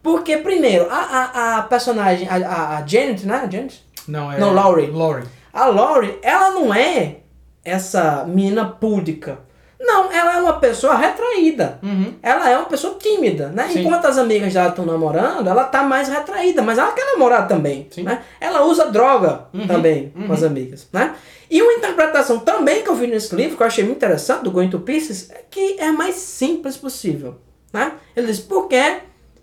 Porque, 0.01 0.35
primeiro, 0.37 0.87
a, 0.89 0.95
a, 0.95 1.57
a 1.57 1.61
personagem, 1.61 2.27
a, 2.27 2.77
a, 2.77 2.87
Janet, 2.87 3.23
né? 3.23 3.47
Janet? 3.51 3.85
Não, 4.07 4.31
é... 4.31 4.39
Não, 4.39 4.51
Laurie. 4.51 4.89
Laurie. 4.89 5.27
A 5.53 5.67
Laurie, 5.67 6.17
ela 6.23 6.49
não 6.49 6.73
é 6.73 7.17
essa 7.63 8.25
menina 8.27 8.65
púdica. 8.65 9.37
Não, 9.83 10.11
ela 10.11 10.37
é 10.37 10.41
uma 10.41 10.59
pessoa 10.59 10.95
retraída. 10.95 11.79
Uhum. 11.81 12.13
Ela 12.21 12.49
é 12.49 12.57
uma 12.57 12.67
pessoa 12.67 12.95
tímida, 12.99 13.49
né? 13.49 13.67
Sim. 13.69 13.81
Enquanto 13.81 14.05
as 14.05 14.17
amigas 14.17 14.53
dela 14.53 14.69
estão 14.69 14.85
namorando, 14.85 15.47
ela 15.47 15.63
tá 15.63 15.83
mais 15.83 16.07
retraída, 16.07 16.61
mas 16.61 16.77
ela 16.77 16.91
quer 16.91 17.05
namorar 17.13 17.47
também, 17.47 17.87
Sim. 17.89 18.03
né? 18.03 18.21
Ela 18.39 18.63
usa 18.63 18.85
droga 18.91 19.47
Uhum, 19.53 19.67
também 19.67 20.13
uhum. 20.15 20.27
com 20.27 20.33
as 20.33 20.43
amigas, 20.43 20.87
né? 20.93 21.15
E 21.49 21.61
uma 21.61 21.73
interpretação 21.73 22.39
também 22.39 22.83
que 22.83 22.89
eu 22.89 22.95
vi 22.95 23.07
nesse 23.07 23.35
livro, 23.35 23.57
que 23.57 23.63
eu 23.63 23.67
achei 23.67 23.83
muito 23.83 23.97
interessante, 23.97 24.43
do 24.43 24.51
Going 24.51 24.69
to 24.69 24.79
Pieces, 24.79 25.29
é 25.31 25.43
que 25.49 25.75
é 25.79 25.91
mais 25.91 26.15
simples 26.15 26.77
possível, 26.77 27.37
né? 27.73 27.93
Ele 28.15 28.27
diz, 28.27 28.39
por 28.39 28.67
que 28.67 28.99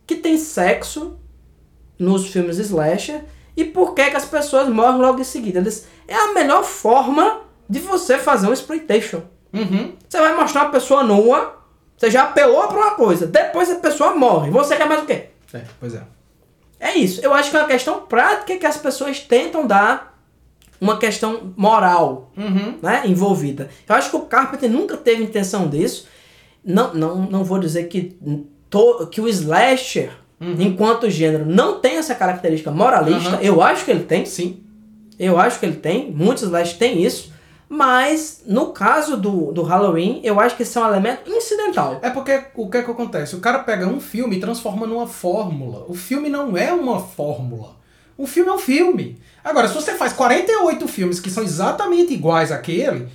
que 0.06 0.14
tem 0.14 0.38
sexo 0.38 1.18
nos 1.98 2.28
filmes 2.28 2.58
slasher 2.58 3.24
e 3.56 3.64
por 3.64 3.92
que 3.92 4.08
que 4.08 4.16
as 4.16 4.24
pessoas 4.24 4.68
morrem 4.68 5.00
logo 5.00 5.20
em 5.20 5.24
seguida? 5.24 5.58
Ele 5.58 5.68
diz, 5.68 5.86
é 6.06 6.14
a 6.14 6.32
melhor 6.32 6.62
forma 6.64 7.42
de 7.68 7.80
você 7.80 8.16
fazer 8.16 8.46
um 8.46 8.52
exploitation. 8.52 9.22
Uhum. 9.52 9.92
Você 10.08 10.18
vai 10.18 10.34
mostrar 10.36 10.62
uma 10.64 10.70
pessoa 10.70 11.02
nua, 11.02 11.56
você 11.96 12.10
já 12.10 12.24
apelou 12.24 12.68
pra 12.68 12.76
uma 12.76 12.90
coisa, 12.92 13.26
depois 13.26 13.70
a 13.70 13.76
pessoa 13.76 14.14
morre. 14.14 14.50
Você 14.50 14.76
quer 14.76 14.86
mais 14.86 15.02
o 15.02 15.06
quê? 15.06 15.26
É, 15.52 15.62
pois 15.80 15.94
é. 15.94 16.02
É 16.80 16.94
isso. 16.96 17.20
Eu 17.22 17.32
acho 17.34 17.50
que 17.50 17.56
é 17.56 17.60
uma 17.60 17.66
questão 17.68 18.00
prática 18.02 18.56
que 18.56 18.66
as 18.66 18.76
pessoas 18.76 19.20
tentam 19.20 19.66
dar 19.66 20.16
uma 20.80 20.96
questão 20.96 21.52
moral 21.56 22.30
Uhum. 22.36 22.78
né, 22.80 23.02
envolvida. 23.04 23.68
Eu 23.88 23.94
acho 23.96 24.10
que 24.10 24.16
o 24.16 24.20
Carpenter 24.20 24.70
nunca 24.70 24.96
teve 24.96 25.22
intenção 25.24 25.66
disso. 25.68 26.06
Não, 26.64 26.94
não, 26.94 27.16
não 27.22 27.42
vou 27.44 27.58
dizer 27.58 27.84
que, 27.88 28.16
to, 28.70 29.08
que 29.10 29.20
o 29.20 29.26
slasher, 29.28 30.10
enquanto 30.40 31.10
gênero, 31.10 31.44
não 31.46 31.80
tem 31.80 31.96
essa 31.96 32.14
característica 32.14 32.70
moralista. 32.70 33.36
Uhum. 33.36 33.42
Eu 33.42 33.60
acho 33.62 33.84
que 33.84 33.90
ele 33.90 34.04
tem. 34.04 34.24
Sim. 34.24 34.62
Eu 35.18 35.36
acho 35.36 35.58
que 35.58 35.66
ele 35.66 35.76
tem, 35.76 36.12
muitos 36.12 36.44
slashers 36.44 36.78
têm 36.78 37.02
isso, 37.02 37.32
mas 37.68 38.42
no 38.46 38.68
caso 38.72 39.16
do, 39.16 39.52
do 39.52 39.62
Halloween, 39.62 40.20
eu 40.24 40.40
acho 40.40 40.56
que 40.56 40.62
isso 40.62 40.78
é 40.78 40.82
um 40.82 40.88
elemento 40.88 41.30
incidental. 41.30 41.98
É 42.02 42.10
porque 42.10 42.42
o 42.54 42.68
que 42.70 42.78
é 42.78 42.82
que 42.82 42.90
acontece? 42.90 43.36
O 43.36 43.40
cara 43.40 43.58
pega 43.60 43.86
um 43.86 44.00
filme 44.00 44.36
e 44.36 44.40
transforma 44.40 44.86
numa 44.86 45.06
fórmula. 45.06 45.84
O 45.88 45.94
filme 45.94 46.28
não 46.28 46.56
é 46.56 46.72
uma 46.72 46.98
fórmula. 47.00 47.76
Um 48.18 48.26
filme 48.26 48.50
é 48.50 48.54
um 48.54 48.58
filme. 48.58 49.20
Agora, 49.44 49.68
se 49.68 49.74
você 49.74 49.94
faz 49.94 50.12
48 50.12 50.88
filmes 50.88 51.20
que 51.20 51.30
são 51.30 51.44
exatamente 51.44 52.12
iguais 52.12 52.50
àquele, 52.50 53.08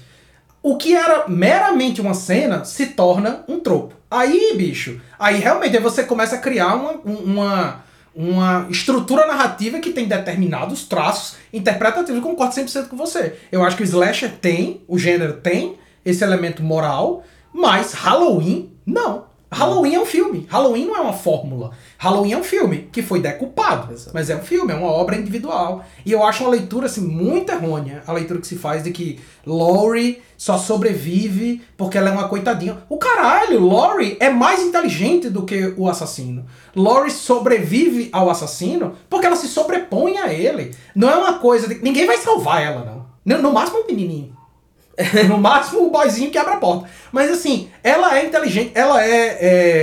o 0.61 0.77
que 0.77 0.95
era 0.95 1.27
meramente 1.27 1.99
uma 1.99 2.13
cena 2.13 2.63
se 2.63 2.87
torna 2.87 3.43
um 3.47 3.59
tropo. 3.59 3.95
Aí, 4.09 4.53
bicho, 4.55 5.01
aí 5.17 5.39
realmente 5.39 5.77
você 5.79 6.03
começa 6.03 6.35
a 6.35 6.39
criar 6.39 6.75
uma, 6.75 6.91
um- 7.05 7.33
uma, 7.33 7.83
uma 8.15 8.67
estrutura 8.69 9.25
narrativa 9.25 9.79
que 9.79 9.91
tem 9.91 10.07
determinados 10.07 10.85
traços 10.85 11.37
interpretativos. 11.51 12.15
Eu 12.15 12.21
concordo 12.21 12.53
100% 12.53 12.87
com 12.87 12.95
você. 12.95 13.37
Eu 13.51 13.63
acho 13.63 13.75
que 13.75 13.83
o 13.83 13.85
slasher 13.85 14.31
tem, 14.39 14.81
o 14.87 14.99
gênero 14.99 15.33
tem 15.33 15.77
esse 16.05 16.23
elemento 16.23 16.61
moral, 16.61 17.23
mas 17.53 17.93
Halloween, 17.93 18.71
não. 18.85 19.25
Halloween 19.51 19.95
é 19.95 19.99
um 19.99 20.05
filme. 20.05 20.47
Halloween 20.49 20.85
não 20.85 20.97
é 20.97 21.01
uma 21.01 21.13
fórmula. 21.13 21.71
Halloween 22.03 22.33
é 22.33 22.37
um 22.37 22.43
filme 22.43 22.89
que 22.91 23.01
foi 23.01 23.21
decupado. 23.21 23.93
Exato. 23.93 24.11
Mas 24.13 24.29
é 24.29 24.35
um 24.35 24.41
filme, 24.41 24.73
é 24.73 24.75
uma 24.75 24.91
obra 24.91 25.15
individual. 25.15 25.85
E 26.05 26.11
eu 26.11 26.21
acho 26.21 26.43
uma 26.43 26.49
leitura 26.49 26.87
assim, 26.87 26.99
muito 26.99 27.49
errônea 27.49 28.03
a 28.05 28.11
leitura 28.11 28.41
que 28.41 28.47
se 28.47 28.57
faz 28.57 28.83
de 28.83 28.91
que 28.91 29.21
Laurie 29.45 30.21
só 30.37 30.57
sobrevive 30.57 31.61
porque 31.77 31.97
ela 31.97 32.09
é 32.09 32.11
uma 32.11 32.27
coitadinha. 32.27 32.79
O 32.89 32.97
caralho, 32.97 33.65
Laurie 33.65 34.17
é 34.19 34.29
mais 34.29 34.61
inteligente 34.61 35.29
do 35.29 35.45
que 35.45 35.73
o 35.77 35.87
assassino. 35.87 36.45
Laurie 36.75 37.09
sobrevive 37.09 38.09
ao 38.11 38.29
assassino 38.29 38.97
porque 39.09 39.25
ela 39.25 39.37
se 39.37 39.47
sobrepõe 39.47 40.17
a 40.17 40.33
ele. 40.33 40.75
Não 40.93 41.09
é 41.09 41.15
uma 41.15 41.39
coisa 41.39 41.69
de. 41.69 41.75
Ninguém 41.81 42.05
vai 42.05 42.17
salvar 42.17 42.61
ela, 42.61 42.83
não. 42.83 43.05
No, 43.23 43.41
no 43.41 43.53
máximo 43.53 43.79
um 43.79 43.87
menininho. 43.87 44.35
No 45.29 45.37
máximo 45.37 45.87
o 45.87 45.89
boyzinho 45.89 46.29
que 46.29 46.37
abre 46.37 46.53
a 46.53 46.57
porta. 46.57 46.89
Mas 47.13 47.31
assim, 47.31 47.69
ela 47.81 48.19
é 48.19 48.25
inteligente, 48.25 48.71
ela 48.75 49.01
é, 49.01 49.37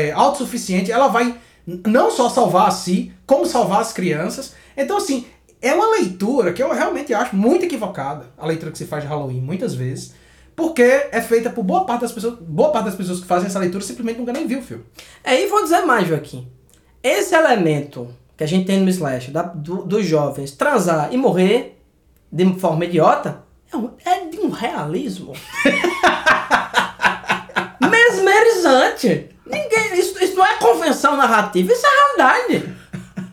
é 0.09 0.13
autossuficiente, 0.13 0.93
ela 0.93 1.09
vai 1.09 1.35
não 1.67 2.11
só 2.11 2.29
salvar 2.29 2.69
a 2.69 2.71
si, 2.71 3.13
como 3.27 3.47
salvar 3.47 3.81
as 3.81 3.93
crianças. 3.93 4.55
Então, 4.77 4.97
assim, 4.97 5.27
é 5.63 5.73
uma 5.75 5.91
leitura 5.93 6.53
que 6.53 6.63
eu 6.63 6.73
realmente 6.73 7.13
acho 7.15 7.37
muito 7.37 7.65
equivocada, 7.65 8.27
a 8.39 8.47
leitura 8.47 8.71
que 8.73 8.79
se 8.79 8.87
faz 8.87 9.03
de 9.03 9.09
Halloween, 9.09 9.41
muitas 9.41 9.75
vezes. 9.75 10.15
Porque 10.57 10.83
é 10.83 11.21
feita 11.23 11.49
por 11.51 11.63
boa 11.63 11.85
parte 11.87 12.03
das 12.03 12.13
pessoas. 12.13 12.39
Boa 12.41 12.71
parte 12.71 12.87
das 12.87 12.95
pessoas 12.95 13.21
que 13.21 13.27
fazem 13.27 13.47
essa 13.47 13.59
leitura 13.59 13.83
simplesmente 13.83 14.19
nunca 14.19 14.33
nem 14.33 14.47
viu 14.47 14.59
o 14.59 14.63
filme. 14.63 14.85
É, 15.25 15.43
e 15.43 15.47
vou 15.49 15.63
dizer 15.63 15.83
mais, 15.83 16.07
Joaquim. 16.07 16.47
Esse 17.03 17.35
elemento 17.35 18.09
que 18.37 18.45
a 18.45 18.47
gente 18.47 18.67
tem 18.67 18.81
no 18.81 18.89
Slash, 18.91 19.31
da, 19.31 19.43
do- 19.43 19.85
dos 19.85 20.05
jovens 20.05 20.53
transar 20.53 21.09
e 21.13 21.17
morrer 21.17 21.81
de 22.31 22.45
forma 22.59 22.85
idiota, 22.85 23.43
é, 23.73 23.77
um- 23.77 23.91
é 24.05 24.27
de 24.27 24.39
um 24.39 24.51
realismo 24.51 25.33
mesmerizante. 27.81 29.29
Ninguém, 29.51 29.99
isso, 29.99 30.23
isso 30.23 30.37
não 30.37 30.47
é 30.47 30.57
convenção 30.59 31.17
narrativa, 31.17 31.73
isso 31.73 31.87
é 31.87 31.91
realidade. 31.91 32.75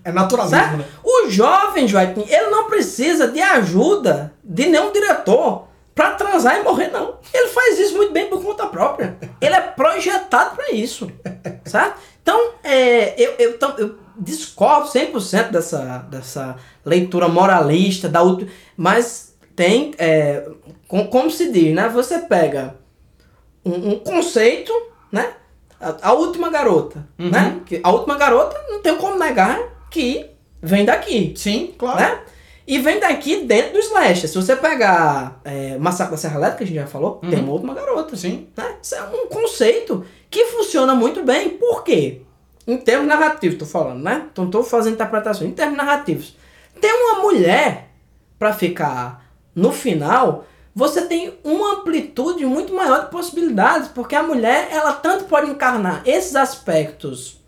É 0.04 0.12
naturalismo, 0.12 0.58
Certo? 0.60 0.78
né? 0.78 0.86
O 1.04 1.30
jovem, 1.30 1.88
Joaquim, 1.88 2.26
ele 2.30 2.48
não 2.50 2.66
precisa 2.70 3.28
de 3.28 3.42
ajuda 3.42 4.34
de 4.44 4.66
nenhum 4.68 4.92
diretor 4.92 5.68
pra 5.94 6.12
transar 6.12 6.58
e 6.60 6.64
morrer, 6.64 6.88
não. 6.90 7.18
Ele 7.34 7.48
faz 7.50 7.78
isso 7.80 7.98
muito 7.98 8.14
bem 8.14 8.28
por 8.30 8.42
conta 8.42 8.68
própria. 8.68 9.18
Ele 9.42 9.54
é 9.56 9.60
projetado 9.62 10.56
pra 10.56 10.72
isso. 10.72 11.12
Certo? 11.66 12.00
Então, 12.22 12.52
é, 12.64 13.22
eu, 13.22 13.34
eu, 13.40 13.58
tam- 13.58 13.76
eu 13.78 13.96
discordo 14.18 14.88
100% 14.88 15.50
dessa, 15.52 15.98
dessa 16.10 16.56
leitura 16.86 17.28
moralista, 17.28 18.08
da 18.08 18.22
ulti- 18.24 18.50
mas 18.78 19.36
tem, 19.56 19.94
é, 19.98 20.48
com- 20.88 21.08
como 21.08 21.30
se 21.32 21.52
diz, 21.52 21.74
né? 21.76 21.90
Você 21.90 22.20
pega 22.20 22.76
um, 23.66 23.90
um 23.94 24.00
conceito, 24.00 24.72
né? 25.12 25.34
A, 25.80 26.10
a 26.10 26.14
última 26.14 26.50
garota, 26.50 27.08
Uhum. 27.20 27.30
né? 27.30 27.62
Que 27.66 27.80
a 27.84 27.92
última 27.92 28.18
garota 28.18 28.58
não 28.70 28.82
tem 28.82 28.96
como 28.98 29.18
negar 29.18 29.60
que 29.92 30.26
vem 30.62 30.84
daqui, 30.86 31.34
Sim, 31.36 31.74
claro. 31.78 32.00
né? 32.00 32.20
E 32.66 32.80
vem 32.80 33.00
daqui 33.00 33.46
dentro 33.46 33.74
do 33.74 33.80
slasher. 33.80 34.28
Se 34.28 34.36
você 34.36 34.54
pegar 34.56 35.40
é, 35.46 35.78
Massacre 35.78 36.12
da 36.12 36.18
Serra 36.18 36.36
Elétrica, 36.36 36.58
que 36.58 36.64
a 36.66 36.68
gente 36.68 36.76
já 36.76 36.88
falou, 36.88 37.16
tem 37.30 37.40
uma 37.40 37.54
última 37.54 37.74
garota. 37.74 38.16
Sim. 38.18 38.48
Né? 38.58 38.76
Isso 38.84 38.94
é 38.94 39.04
um 39.04 39.28
conceito 39.28 40.04
que 40.30 40.44
funciona 40.48 40.94
muito 40.94 41.24
bem. 41.24 41.50
Por 41.52 41.84
quê? 41.86 42.22
Em 42.68 42.76
termos 42.76 43.08
narrativos, 43.08 43.58
tô 43.58 43.66
falando, 43.66 44.04
né? 44.04 44.26
Então 44.30 44.50
tô 44.50 44.64
fazendo 44.64 44.96
interpretação. 44.96 45.48
Em 45.48 45.52
termos 45.52 45.78
narrativos, 45.78 46.36
ter 46.82 46.92
uma 46.92 47.22
mulher 47.22 47.88
pra 48.38 48.52
ficar 48.52 49.26
no 49.56 49.72
final, 49.72 50.44
você 50.78 51.02
tem 51.08 51.34
uma 51.44 51.78
amplitude 51.78 52.46
muito 52.46 52.72
maior 52.72 53.06
de 53.06 53.10
possibilidades, 53.10 53.88
porque 53.88 54.16
a 54.16 54.22
mulher, 54.22 54.70
ela 54.72 54.94
tanto 54.94 55.24
pode 55.24 55.50
encarnar 55.50 56.04
esses 56.06 56.36
aspectos 56.36 57.40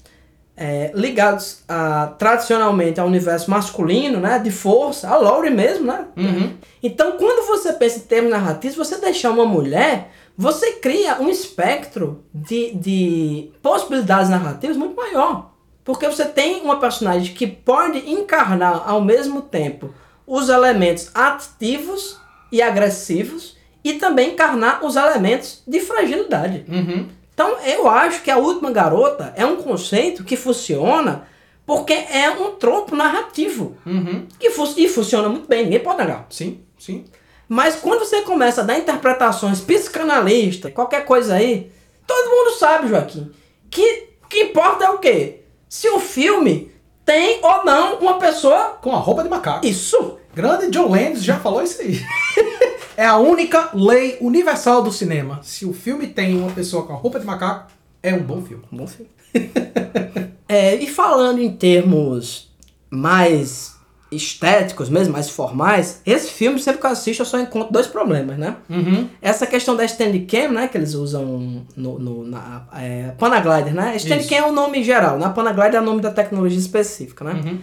é, 0.58 0.92
ligados 0.96 1.62
a, 1.68 2.08
tradicionalmente 2.18 3.00
ao 3.00 3.06
universo 3.06 3.52
masculino, 3.52 4.20
né? 4.20 4.40
De 4.40 4.50
força, 4.50 5.08
a 5.08 5.16
Laurie 5.16 5.52
mesmo, 5.52 5.86
né? 5.86 6.08
Uhum. 6.18 6.58
Então, 6.82 7.18
quando 7.20 7.46
você 7.46 7.72
pensa 7.72 8.00
em 8.00 8.02
termos 8.02 8.32
narrativos, 8.32 8.76
você 8.76 8.98
deixar 8.98 9.30
uma 9.30 9.46
mulher, 9.46 10.10
você 10.36 10.72
cria 10.72 11.22
um 11.22 11.30
espectro 11.30 12.24
de, 12.34 12.74
de 12.74 13.52
possibilidades 13.62 14.32
narrativas 14.32 14.76
muito 14.76 14.96
maior. 14.96 15.52
Porque 15.84 16.08
você 16.08 16.26
tem 16.26 16.62
uma 16.62 16.80
personagem 16.80 17.32
que 17.36 17.46
pode 17.46 18.10
encarnar 18.10 18.90
ao 18.90 19.02
mesmo 19.02 19.44
tempo 19.44 19.94
os 20.26 20.50
elementos 20.50 21.12
ativos 21.14 22.18
e 22.52 22.62
agressivos 22.62 23.58
e 23.84 23.94
também 23.94 24.32
encarnar 24.32 24.86
os 24.86 24.96
elementos 24.96 25.62
de 25.68 25.80
fragilidade. 25.80 26.66
Uhum. 26.68 27.08
Então, 27.34 27.58
eu 27.66 27.88
acho 27.88 28.22
que 28.22 28.30
a 28.30 28.38
última 28.38 28.72
garota 28.72 29.34
é 29.36 29.46
um 29.46 29.58
conceito 29.58 30.24
que 30.24 30.36
funciona 30.36 31.28
porque 31.66 31.94
é 31.94 32.30
um 32.30 32.56
tropo 32.56 32.96
narrativo. 32.96 33.78
Uhum. 33.86 34.28
Que 34.40 34.50
fu 34.50 34.74
e 34.76 34.90
funciona 34.90 35.30
muito 35.30 35.48
bem, 35.48 35.64
ninguém 35.64 35.80
pode 35.80 36.00
negar. 36.00 36.26
Sim, 36.30 36.62
sim. 36.78 37.06
Mas 37.48 37.76
quando 37.76 38.00
você 38.00 38.22
começa 38.22 38.62
a 38.62 38.64
dar 38.64 38.78
interpretações 38.78 39.62
psicanalistas, 39.62 40.74
qualquer 40.74 41.06
coisa 41.06 41.36
aí, 41.36 41.72
todo 42.06 42.30
mundo 42.30 42.58
sabe, 42.58 42.90
Joaquim, 42.90 43.32
que 43.70 44.10
o 44.24 44.28
que 44.28 44.44
importa 44.44 44.86
é 44.86 44.90
o 44.90 45.00
quê? 45.00 45.42
Se 45.68 45.88
o 45.90 46.00
filme 46.00 46.72
tem 47.10 47.40
ou 47.42 47.66
não 47.66 47.96
uma 47.96 48.20
pessoa. 48.20 48.78
Com 48.82 48.96
a 48.96 49.00
roupa 49.00 49.24
de 49.24 49.30
macaco. 49.30 49.66
Isso! 49.66 50.19
Grande 50.42 50.70
John 50.72 50.88
Landis 50.90 51.22
já 51.24 51.38
falou 51.38 51.62
isso 51.62 51.82
aí. 51.82 52.00
é 52.96 53.06
a 53.06 53.18
única 53.18 53.72
lei 53.74 54.18
universal 54.22 54.82
do 54.82 54.90
cinema. 54.92 55.42
Se 55.44 55.66
o 55.66 55.74
filme 55.74 56.08
tem 56.08 56.38
uma 56.38 56.50
pessoa 56.52 56.84
com 56.86 56.94
a 56.94 56.96
roupa 56.96 57.20
de 57.20 57.26
macaco, 57.26 57.70
é 58.02 58.14
um 58.14 58.24
bom 58.24 58.42
filme. 58.42 58.64
Um 58.72 58.78
bom 58.78 58.88
filme. 58.88 59.10
É, 60.52 60.74
e 60.74 60.88
falando 60.88 61.38
em 61.40 61.52
termos 61.56 62.50
mais 62.90 63.76
estéticos 64.12 64.90
mesmo, 64.90 65.14
mais 65.14 65.30
formais, 65.30 66.02
esse 66.04 66.32
filme, 66.32 66.60
sempre 66.60 66.82
que 66.82 66.88
eu 66.88 66.90
assisto, 66.90 67.22
eu 67.22 67.26
só 67.28 67.40
encontro 67.40 67.72
dois 67.72 67.86
problemas, 67.86 68.36
né? 68.36 68.56
Uhum. 68.68 69.08
Essa 69.22 69.46
questão 69.46 69.76
da 69.76 69.88
Steadicam, 69.88 70.52
né, 70.52 70.68
que 70.68 70.76
eles 70.76 70.96
usam 70.96 71.64
no, 71.76 72.00
no- 72.00 72.24
na 72.26 72.64
é, 72.74 73.12
Panaglider, 73.20 73.76
né? 73.76 73.96
Steadicam 74.00 74.38
é 74.38 74.44
o 74.48 74.52
nome 74.52 74.84
geral, 74.84 75.20
né? 75.20 75.30
Panaglider 75.30 75.76
é 75.76 75.82
o 75.82 75.86
nome 75.86 76.02
da 76.02 76.10
tecnologia 76.10 76.58
específica, 76.58 77.24
né? 77.26 77.34
Uhum. 77.46 77.60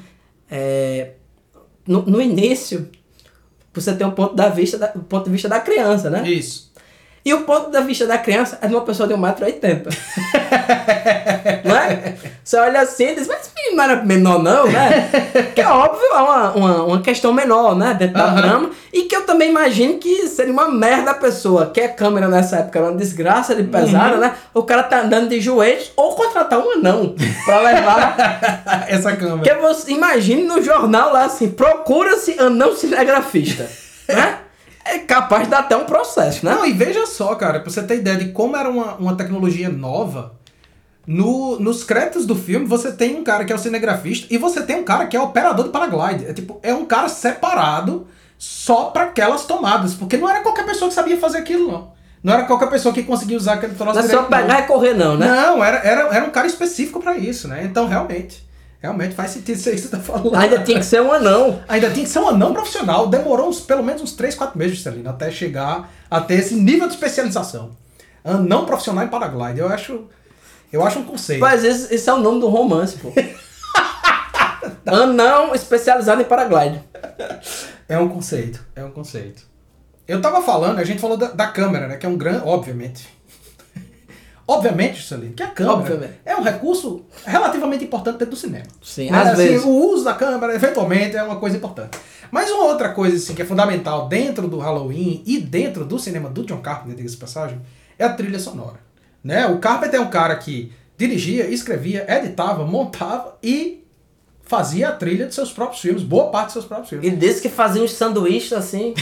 É, 0.48 1.10
no, 1.86 2.02
no 2.02 2.20
início, 2.20 2.88
você 3.72 3.94
tem 3.94 4.06
o 4.06 4.12
ponto, 4.12 4.34
da 4.34 4.48
vista 4.48 4.78
da, 4.78 4.88
ponto 4.88 5.24
de 5.24 5.30
vista 5.30 5.48
da 5.48 5.60
criança, 5.60 6.10
né? 6.10 6.28
Isso. 6.28 6.65
E 7.26 7.34
o 7.34 7.40
ponto 7.40 7.70
da 7.70 7.80
vista 7.80 8.06
da 8.06 8.16
criança 8.18 8.56
é 8.62 8.68
de 8.68 8.74
uma 8.74 8.82
pessoa 8.84 9.08
de 9.08 9.14
1,80m. 9.14 9.88
não 11.64 11.76
é? 11.76 12.14
Você 12.44 12.56
olha 12.56 12.80
assim 12.82 13.08
e 13.08 13.14
diz, 13.16 13.26
mas 13.26 13.50
não 13.74 13.82
era 13.82 13.96
menor 14.04 14.40
não, 14.42 14.66
né? 14.68 15.10
Que 15.54 15.60
é 15.60 15.66
óbvio, 15.68 16.06
é 16.12 16.14
uma, 16.18 16.50
uma, 16.52 16.82
uma 16.84 17.00
questão 17.02 17.32
menor, 17.32 17.74
né? 17.76 17.94
Dentro 17.98 18.14
da 18.16 18.32
trama. 18.32 18.70
E 18.92 19.02
que 19.02 19.16
eu 19.16 19.22
também 19.26 19.50
imagino 19.50 19.98
que 19.98 20.28
seria 20.28 20.52
uma 20.52 20.68
merda 20.70 21.10
a 21.10 21.14
pessoa, 21.14 21.66
que 21.74 21.80
a 21.80 21.88
câmera 21.88 22.28
nessa 22.28 22.58
época 22.58 22.78
era 22.78 22.88
uma 22.88 22.96
desgraça 22.96 23.54
de 23.56 23.64
pesada, 23.64 24.14
Uhum. 24.14 24.20
né? 24.20 24.32
O 24.54 24.62
cara 24.62 24.84
tá 24.84 25.00
andando 25.00 25.28
de 25.28 25.40
joelhos 25.40 25.90
ou 25.96 26.14
contratar 26.14 26.60
um 26.60 26.74
anão 26.74 27.14
pra 27.44 27.60
levar 27.60 28.16
Essa 28.88 29.16
câmera. 29.16 29.38
porque 29.38 29.54
você 29.54 29.90
imagine 29.92 30.44
no 30.44 30.62
jornal 30.62 31.12
lá 31.12 31.24
assim, 31.24 31.50
procura-se 31.50 32.38
anão 32.38 32.74
cinegrafista, 32.76 33.68
né? 34.08 34.38
É 34.88 34.98
capaz 35.00 35.44
de 35.44 35.50
dar 35.50 35.60
até 35.60 35.76
um 35.76 35.84
processo, 35.84 36.44
né? 36.44 36.54
Não, 36.54 36.64
e 36.64 36.72
veja 36.72 37.06
só, 37.06 37.34
cara, 37.34 37.60
pra 37.60 37.70
você 37.70 37.82
ter 37.82 37.96
ideia 37.96 38.16
de 38.16 38.28
como 38.30 38.56
era 38.56 38.68
uma, 38.68 38.94
uma 38.94 39.16
tecnologia 39.16 39.68
nova, 39.68 40.34
no, 41.06 41.58
nos 41.60 41.84
créditos 41.84 42.26
do 42.26 42.34
filme 42.34 42.66
você 42.66 42.90
tem 42.92 43.16
um 43.16 43.24
cara 43.24 43.44
que 43.44 43.52
é 43.52 43.56
o 43.56 43.58
cinegrafista 43.58 44.26
e 44.28 44.38
você 44.38 44.62
tem 44.62 44.76
um 44.76 44.84
cara 44.84 45.06
que 45.06 45.16
é 45.16 45.20
operador 45.20 45.66
de 45.66 45.70
paraglide. 45.70 46.26
É 46.26 46.32
tipo, 46.32 46.58
é 46.62 46.74
um 46.74 46.84
cara 46.84 47.08
separado 47.08 48.06
só 48.38 48.86
pra 48.86 49.04
aquelas 49.04 49.44
tomadas, 49.44 49.94
porque 49.94 50.16
não 50.16 50.28
era 50.28 50.40
qualquer 50.42 50.66
pessoa 50.66 50.88
que 50.88 50.94
sabia 50.94 51.16
fazer 51.16 51.38
aquilo, 51.38 51.70
não. 51.70 51.96
Não 52.22 52.34
era 52.34 52.44
qualquer 52.44 52.68
pessoa 52.68 52.92
que 52.92 53.04
conseguia 53.04 53.36
usar 53.36 53.54
aquele 53.54 53.74
troço 53.74 53.94
Não 53.94 54.04
é 54.04 54.08
só 54.08 54.22
não. 54.22 54.28
pegar 54.28 54.60
e 54.60 54.66
correr 54.66 54.94
não, 54.94 55.16
né? 55.16 55.26
Não, 55.26 55.62
era, 55.64 55.78
era, 55.78 56.00
era 56.14 56.24
um 56.24 56.30
cara 56.30 56.46
específico 56.46 57.00
pra 57.00 57.16
isso, 57.16 57.46
né? 57.46 57.62
Então, 57.64 57.86
realmente, 57.86 58.45
realmente 58.80 59.14
faz 59.14 59.30
sentido 59.32 59.56
isso 59.56 59.68
aí 59.68 59.74
que 59.74 59.80
você 59.82 59.88
tá 59.88 60.00
falando. 60.00 60.34
Ainda 60.34 60.62
tinha 60.62 60.78
que 60.78 60.84
ser 60.84 61.00
um 61.02 61.12
anão. 61.12 61.60
Ainda 61.68 61.90
tinha 61.90 62.04
que 62.04 62.10
ser 62.10 62.18
um 62.18 62.28
anão 62.28 62.52
profissional. 62.52 63.06
Demorou 63.08 63.48
uns, 63.48 63.60
pelo 63.60 63.82
menos 63.82 64.02
uns 64.02 64.12
3, 64.12 64.34
4 64.34 64.58
meses, 64.58 64.82
Celina, 64.82 65.10
até 65.10 65.30
chegar 65.30 65.90
a 66.10 66.20
ter 66.20 66.34
esse 66.34 66.54
nível 66.54 66.86
de 66.86 66.94
especialização. 66.94 67.76
Anão 68.24 68.64
profissional 68.64 69.04
em 69.04 69.08
paraglide. 69.08 69.60
Eu 69.60 69.68
acho, 69.68 70.04
eu 70.72 70.84
acho 70.84 70.98
um 70.98 71.04
conceito. 71.04 71.40
Mas 71.40 71.64
esse, 71.64 71.94
esse 71.94 72.08
é 72.08 72.12
o 72.12 72.18
nome 72.18 72.40
do 72.40 72.48
romance, 72.48 72.96
pô. 72.96 73.12
anão 74.86 75.54
especializado 75.54 76.20
em 76.20 76.24
paraglide. 76.24 76.82
É 77.88 77.98
um 77.98 78.08
conceito. 78.08 78.64
É 78.74 78.84
um 78.84 78.90
conceito. 78.90 79.42
Eu 80.06 80.20
tava 80.20 80.40
falando, 80.40 80.78
a 80.78 80.84
gente 80.84 81.00
falou 81.00 81.16
da, 81.16 81.28
da 81.28 81.48
câmera, 81.48 81.88
né? 81.88 81.96
Que 81.96 82.06
é 82.06 82.08
um 82.08 82.16
grande. 82.16 82.42
Obviamente. 82.44 83.15
Obviamente, 84.46 85.02
Celina, 85.06 85.32
que 85.34 85.42
a 85.42 85.48
câmera 85.48 85.76
Obviamente. 85.78 86.14
é 86.24 86.36
um 86.36 86.42
recurso 86.42 87.04
relativamente 87.24 87.84
importante 87.84 88.18
dentro 88.18 88.34
do 88.34 88.36
cinema. 88.36 88.64
Sim, 88.82 89.10
Mas, 89.10 89.28
às 89.28 89.32
assim, 89.34 89.48
vezes. 89.48 89.64
o 89.64 89.70
uso 89.70 90.04
da 90.04 90.14
câmera, 90.14 90.54
eventualmente, 90.54 91.16
é 91.16 91.22
uma 91.22 91.36
coisa 91.36 91.56
importante. 91.56 91.98
Mas 92.30 92.50
uma 92.50 92.64
outra 92.64 92.90
coisa 92.90 93.16
assim, 93.16 93.34
que 93.34 93.42
é 93.42 93.44
fundamental 93.44 94.08
dentro 94.08 94.46
do 94.48 94.58
Halloween 94.58 95.22
e 95.26 95.38
dentro 95.38 95.84
do 95.84 95.98
cinema 95.98 96.28
do 96.28 96.44
John 96.44 96.58
Carpenter, 96.60 96.96
diga-se 96.96 97.16
passagem, 97.16 97.60
é 97.98 98.04
a 98.04 98.12
trilha 98.12 98.38
sonora. 98.38 98.78
Né? 99.22 99.46
O 99.46 99.58
Carpenter 99.58 99.98
é 99.98 100.02
um 100.02 100.10
cara 100.10 100.36
que 100.36 100.72
dirigia, 100.96 101.46
escrevia, 101.48 102.06
editava, 102.08 102.64
montava 102.64 103.36
e 103.42 103.84
fazia 104.42 104.88
a 104.88 104.92
trilha 104.92 105.26
de 105.26 105.34
seus 105.34 105.52
próprios 105.52 105.80
filmes, 105.82 106.02
boa 106.02 106.30
parte 106.30 106.46
de 106.48 106.52
seus 106.52 106.64
próprios 106.64 106.88
filmes. 106.90 107.06
E 107.12 107.16
disse 107.16 107.42
que 107.42 107.48
fazia 107.48 107.82
uns 107.82 107.92
sanduíches 107.92 108.52
assim 108.52 108.94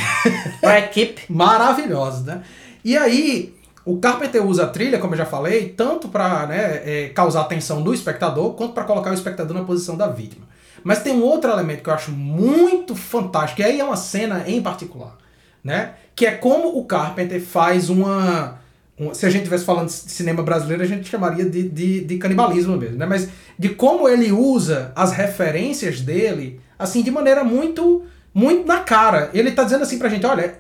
pra 0.61 0.79
equipe. 0.81 1.23
maravilhosos, 1.29 2.25
né? 2.25 2.43
E 2.85 2.97
aí, 2.97 3.54
o 3.85 3.99
Carpenter 3.99 4.45
usa 4.47 4.65
a 4.65 4.67
trilha, 4.67 4.99
como 4.99 5.15
eu 5.15 5.19
já 5.19 5.27
falei, 5.27 5.69
tanto 5.71 6.09
para 6.09 6.47
né, 6.47 6.83
é, 6.85 7.09
causar 7.15 7.43
atenção 7.43 7.83
do 7.83 7.93
espectador, 7.93 8.55
quanto 8.55 8.73
para 8.73 8.85
colocar 8.85 9.11
o 9.11 9.15
espectador 9.15 9.57
na 9.57 9.65
posição 9.65 9.97
da 9.97 10.07
vítima. 10.09 10.47
Mas 10.83 11.03
tem 11.03 11.13
um 11.15 11.23
outro 11.23 11.51
elemento 11.51 11.83
que 11.83 11.89
eu 11.91 11.95
acho 11.95 12.11
muito 12.11 12.95
fantástico, 12.97 13.61
e 13.61 13.65
aí 13.65 13.81
é 13.81 13.85
uma 13.85 13.97
cena 13.97 14.45
em 14.47 14.63
particular, 14.63 15.17
né? 15.63 15.93
Que 16.15 16.27
é 16.27 16.31
como 16.33 16.79
o 16.79 16.85
Carpenter 16.85 17.41
faz 17.43 17.89
uma. 17.91 18.59
um- 18.99 19.13
se 19.15 19.25
a 19.27 19.31
gente 19.31 19.43
estivesse 19.43 19.65
falando 19.65 19.87
de 19.87 19.93
cinema 19.95 20.43
brasileiro, 20.43 20.83
a 20.83 20.87
gente 20.87 21.09
chamaria 21.09 21.45
de, 21.45 21.69
de, 21.69 22.01
de 22.05 22.17
canibalismo 22.19 22.77
mesmo, 22.77 22.97
né? 22.99 23.07
Mas 23.07 23.29
de 23.59 23.71
como 23.71 24.09
ele 24.09 24.31
usa 24.33 24.93
as 24.95 25.13
referências 25.13 26.01
dele, 26.01 26.61
assim, 26.79 27.03
de 27.03 27.11
maneira 27.11 27.43
muito, 27.45 28.05
muito 28.33 28.67
na 28.67 28.81
cara. 28.81 29.31
Ele 29.35 29.53
tá 29.53 29.65
dizendo 29.65 29.83
assim 29.83 29.99
pra 29.99 30.09
gente, 30.09 30.25
olha, 30.27 30.55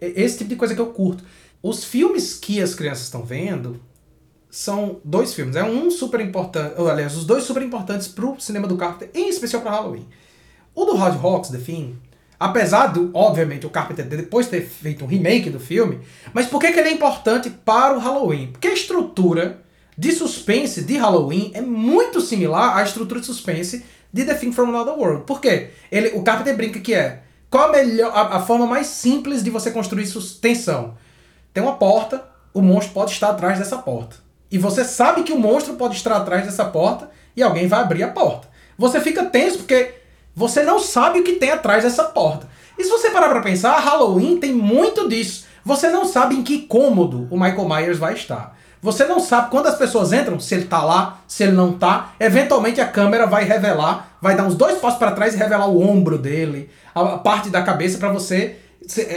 esse 0.00 0.38
tipo 0.38 0.50
de 0.50 0.56
coisa 0.56 0.74
que 0.74 0.80
eu 0.80 0.86
curto. 0.86 1.24
Os 1.62 1.84
filmes 1.84 2.34
que 2.34 2.62
as 2.62 2.74
crianças 2.74 3.04
estão 3.04 3.24
vendo 3.24 3.80
são 4.50 5.00
dois 5.04 5.34
filmes. 5.34 5.56
É 5.56 5.64
um 5.64 5.90
super 5.90 6.20
importante, 6.20 6.74
aliás, 6.78 7.16
os 7.16 7.24
dois 7.24 7.44
super 7.44 7.62
importantes 7.62 8.08
pro 8.08 8.40
cinema 8.40 8.66
do 8.66 8.76
Carpenter, 8.76 9.10
em 9.14 9.28
especial 9.28 9.62
para 9.62 9.72
Halloween. 9.72 10.06
O 10.74 10.84
do 10.84 10.92
Howard 10.92 11.18
Hawks, 11.18 11.50
The 11.50 11.58
Thing, 11.58 11.98
apesar 12.38 12.88
do, 12.88 13.10
obviamente, 13.12 13.66
o 13.66 13.70
Carpenter 13.70 14.06
depois 14.06 14.46
ter 14.46 14.62
feito 14.62 15.04
um 15.04 15.08
remake 15.08 15.50
do 15.50 15.58
filme, 15.58 16.00
mas 16.32 16.46
por 16.46 16.60
que, 16.60 16.72
que 16.72 16.78
ele 16.78 16.90
é 16.90 16.92
importante 16.92 17.50
para 17.50 17.96
o 17.96 17.98
Halloween? 17.98 18.52
Porque 18.52 18.68
a 18.68 18.74
estrutura 18.74 19.60
de 19.96 20.12
suspense 20.12 20.82
de 20.82 20.96
Halloween 20.96 21.50
é 21.54 21.60
muito 21.60 22.20
similar 22.20 22.78
à 22.78 22.84
estrutura 22.84 23.18
de 23.18 23.26
suspense 23.26 23.84
de 24.12 24.24
The 24.24 24.34
Thing 24.34 24.52
from 24.52 24.68
Another 24.68 24.94
World. 24.94 25.24
Por 25.24 25.40
quê? 25.40 25.70
Ele, 25.90 26.10
o 26.10 26.22
Carpenter 26.22 26.56
brinca 26.56 26.78
que 26.78 26.94
é 26.94 27.22
qual 27.50 27.68
a, 27.68 27.72
melhor, 27.72 28.12
a, 28.14 28.36
a 28.36 28.40
forma 28.40 28.66
mais 28.66 28.86
simples 28.86 29.42
de 29.42 29.50
você 29.50 29.70
construir 29.70 30.06
tensão? 30.40 30.96
Tem 31.52 31.62
uma 31.62 31.76
porta, 31.76 32.24
o 32.52 32.60
monstro 32.60 32.94
pode 32.94 33.12
estar 33.12 33.30
atrás 33.30 33.58
dessa 33.58 33.78
porta. 33.78 34.16
E 34.50 34.58
você 34.58 34.84
sabe 34.84 35.22
que 35.22 35.32
o 35.32 35.38
monstro 35.38 35.74
pode 35.74 35.96
estar 35.96 36.16
atrás 36.16 36.44
dessa 36.44 36.64
porta 36.64 37.10
e 37.36 37.42
alguém 37.42 37.66
vai 37.66 37.80
abrir 37.80 38.02
a 38.02 38.08
porta. 38.08 38.48
Você 38.78 39.00
fica 39.00 39.24
tenso 39.24 39.58
porque 39.58 39.94
você 40.34 40.62
não 40.62 40.78
sabe 40.78 41.20
o 41.20 41.24
que 41.24 41.32
tem 41.32 41.50
atrás 41.50 41.84
dessa 41.84 42.04
porta. 42.04 42.48
E 42.78 42.84
se 42.84 42.90
você 42.90 43.10
parar 43.10 43.28
pra 43.28 43.42
pensar, 43.42 43.78
Halloween 43.80 44.38
tem 44.38 44.54
muito 44.54 45.08
disso. 45.08 45.46
Você 45.64 45.88
não 45.88 46.04
sabe 46.04 46.36
em 46.36 46.42
que 46.42 46.62
cômodo 46.62 47.26
o 47.30 47.38
Michael 47.38 47.68
Myers 47.68 47.98
vai 47.98 48.14
estar. 48.14 48.56
Você 48.80 49.04
não 49.04 49.18
sabe 49.18 49.50
quando 49.50 49.66
as 49.66 49.74
pessoas 49.74 50.12
entram, 50.12 50.38
se 50.38 50.54
ele 50.54 50.66
tá 50.66 50.82
lá, 50.82 51.18
se 51.26 51.42
ele 51.42 51.52
não 51.52 51.72
tá. 51.72 52.12
Eventualmente 52.20 52.80
a 52.80 52.86
câmera 52.86 53.26
vai 53.26 53.42
revelar, 53.44 54.16
vai 54.22 54.36
dar 54.36 54.44
uns 54.44 54.54
dois 54.54 54.78
passos 54.78 54.98
para 54.98 55.10
trás 55.10 55.34
e 55.34 55.36
revelar 55.36 55.68
o 55.68 55.82
ombro 55.82 56.16
dele, 56.16 56.70
a 56.94 57.18
parte 57.18 57.50
da 57.50 57.62
cabeça 57.62 57.98
para 57.98 58.12
você 58.12 58.56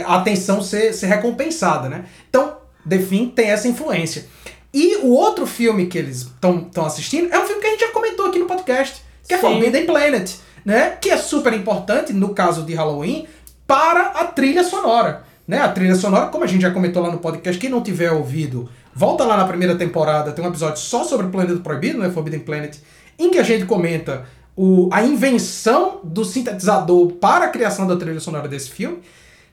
a 0.04 0.16
atenção 0.16 0.62
ser, 0.62 0.92
ser 0.92 1.06
recompensada, 1.06 1.88
né? 1.88 2.04
Então, 2.28 2.56
The 2.88 2.98
Thing 2.98 3.28
tem 3.28 3.50
essa 3.50 3.68
influência. 3.68 4.26
E 4.74 4.96
o 4.96 5.08
outro 5.08 5.46
filme 5.46 5.86
que 5.86 5.98
eles 5.98 6.22
estão 6.22 6.86
assistindo 6.86 7.32
é 7.32 7.38
um 7.38 7.46
filme 7.46 7.60
que 7.60 7.66
a 7.66 7.70
gente 7.70 7.80
já 7.80 7.92
comentou 7.92 8.26
aqui 8.26 8.38
no 8.38 8.46
podcast, 8.46 9.02
que 9.26 9.34
é 9.34 9.36
Sim. 9.36 9.42
Forbidden 9.42 9.86
Planet, 9.86 10.30
né? 10.64 10.96
Que 11.00 11.10
é 11.10 11.16
super 11.16 11.52
importante, 11.52 12.12
no 12.12 12.30
caso 12.30 12.62
de 12.62 12.74
Halloween, 12.74 13.26
para 13.66 14.06
a 14.08 14.24
trilha 14.24 14.64
sonora. 14.64 15.24
Né? 15.46 15.58
A 15.58 15.68
trilha 15.68 15.94
sonora, 15.94 16.28
como 16.28 16.44
a 16.44 16.46
gente 16.46 16.62
já 16.62 16.70
comentou 16.70 17.02
lá 17.02 17.10
no 17.10 17.18
podcast, 17.18 17.60
quem 17.60 17.68
não 17.68 17.82
tiver 17.82 18.10
ouvido, 18.12 18.68
volta 18.94 19.24
lá 19.24 19.36
na 19.36 19.44
primeira 19.44 19.76
temporada, 19.76 20.32
tem 20.32 20.44
um 20.44 20.48
episódio 20.48 20.80
só 20.80 21.04
sobre 21.04 21.26
o 21.26 21.30
Planeta 21.30 21.60
Proibido, 21.60 21.98
né? 21.98 22.10
Forbidden 22.10 22.40
Planet, 22.40 22.76
em 23.18 23.30
que 23.30 23.38
a 23.38 23.42
gente 23.42 23.66
comenta 23.66 24.24
o, 24.56 24.88
a 24.92 25.02
invenção 25.02 26.00
do 26.02 26.24
sintetizador 26.24 27.12
para 27.12 27.46
a 27.46 27.48
criação 27.48 27.86
da 27.86 27.96
trilha 27.96 28.20
sonora 28.20 28.48
desse 28.48 28.70
filme. 28.70 29.00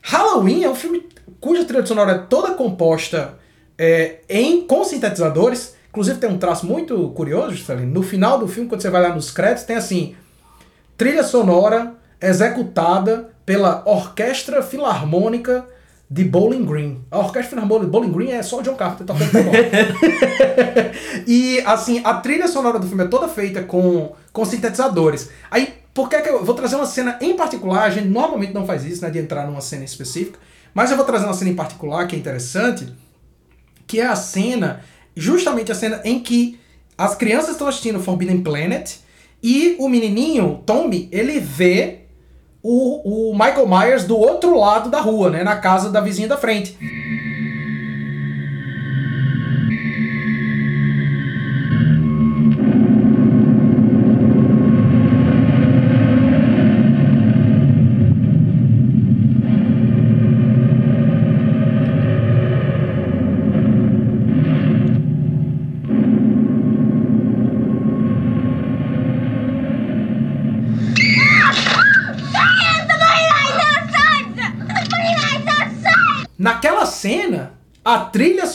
Halloween 0.02 0.64
é 0.64 0.70
um 0.70 0.74
filme 0.74 1.06
cuja 1.40 1.64
trilha 1.64 1.84
sonora 1.84 2.12
é 2.12 2.18
toda 2.18 2.54
composta 2.54 3.38
é, 3.78 4.18
em, 4.28 4.66
com 4.66 4.84
sintetizadores. 4.84 5.74
Inclusive 5.88 6.18
tem 6.18 6.30
um 6.30 6.38
traço 6.38 6.66
muito 6.66 7.08
curioso, 7.10 7.56
Juscelino. 7.56 7.92
No 7.92 8.02
final 8.02 8.38
do 8.38 8.46
filme, 8.46 8.68
quando 8.68 8.82
você 8.82 8.90
vai 8.90 9.02
lá 9.02 9.14
nos 9.14 9.30
créditos, 9.30 9.64
tem 9.64 9.76
assim: 9.76 10.14
trilha 10.96 11.24
sonora 11.24 11.94
executada 12.20 13.30
pela 13.44 13.82
Orquestra 13.86 14.62
Filarmônica 14.62 15.66
de 16.08 16.24
Bowling 16.24 16.64
Green. 16.64 17.04
A 17.10 17.18
Orquestra 17.18 17.50
Filarmônica 17.50 17.86
de 17.86 17.92
Bowling 17.92 18.12
Green 18.12 18.30
é 18.32 18.42
só 18.42 18.58
o 18.58 18.62
John 18.62 18.74
Carpenter 18.74 19.06
tocando 19.06 19.30
violão. 19.30 19.52
e 21.26 21.60
assim, 21.64 22.00
a 22.04 22.14
trilha 22.14 22.48
sonora 22.48 22.78
do 22.78 22.86
filme 22.86 23.04
é 23.04 23.08
toda 23.08 23.28
feita 23.28 23.62
com, 23.62 24.12
com 24.32 24.44
sintetizadores. 24.44 25.30
Aí, 25.50 25.74
por 25.92 26.08
que, 26.08 26.20
que 26.20 26.28
eu 26.28 26.44
vou 26.44 26.54
trazer 26.54 26.76
uma 26.76 26.86
cena 26.86 27.18
em 27.20 27.36
particular? 27.36 27.84
A 27.84 27.90
gente 27.90 28.08
normalmente 28.08 28.54
não 28.54 28.66
faz 28.66 28.84
isso, 28.84 29.02
né? 29.02 29.10
De 29.10 29.18
entrar 29.18 29.46
numa 29.46 29.60
cena 29.60 29.84
específica. 29.84 30.38
Mas 30.72 30.90
eu 30.90 30.96
vou 30.96 31.04
trazer 31.04 31.24
uma 31.24 31.34
cena 31.34 31.50
em 31.50 31.56
particular 31.56 32.06
que 32.06 32.14
é 32.14 32.18
interessante, 32.18 32.92
que 33.86 34.00
é 34.00 34.06
a 34.06 34.14
cena, 34.14 34.82
justamente 35.16 35.72
a 35.72 35.74
cena 35.74 36.00
em 36.04 36.20
que 36.20 36.60
as 36.96 37.14
crianças 37.14 37.50
estão 37.50 37.66
assistindo 37.66 38.00
Forbidden 38.00 38.40
Planet 38.42 38.98
e 39.42 39.74
o 39.78 39.88
menininho, 39.88 40.62
Tommy, 40.64 41.08
ele 41.10 41.40
vê 41.40 42.00
o, 42.62 43.30
o 43.30 43.32
Michael 43.32 43.66
Myers 43.66 44.04
do 44.04 44.16
outro 44.16 44.56
lado 44.56 44.90
da 44.90 45.00
rua, 45.00 45.30
né? 45.30 45.42
Na 45.42 45.56
casa 45.56 45.90
da 45.90 46.00
vizinha 46.00 46.28
da 46.28 46.36
frente. 46.36 46.76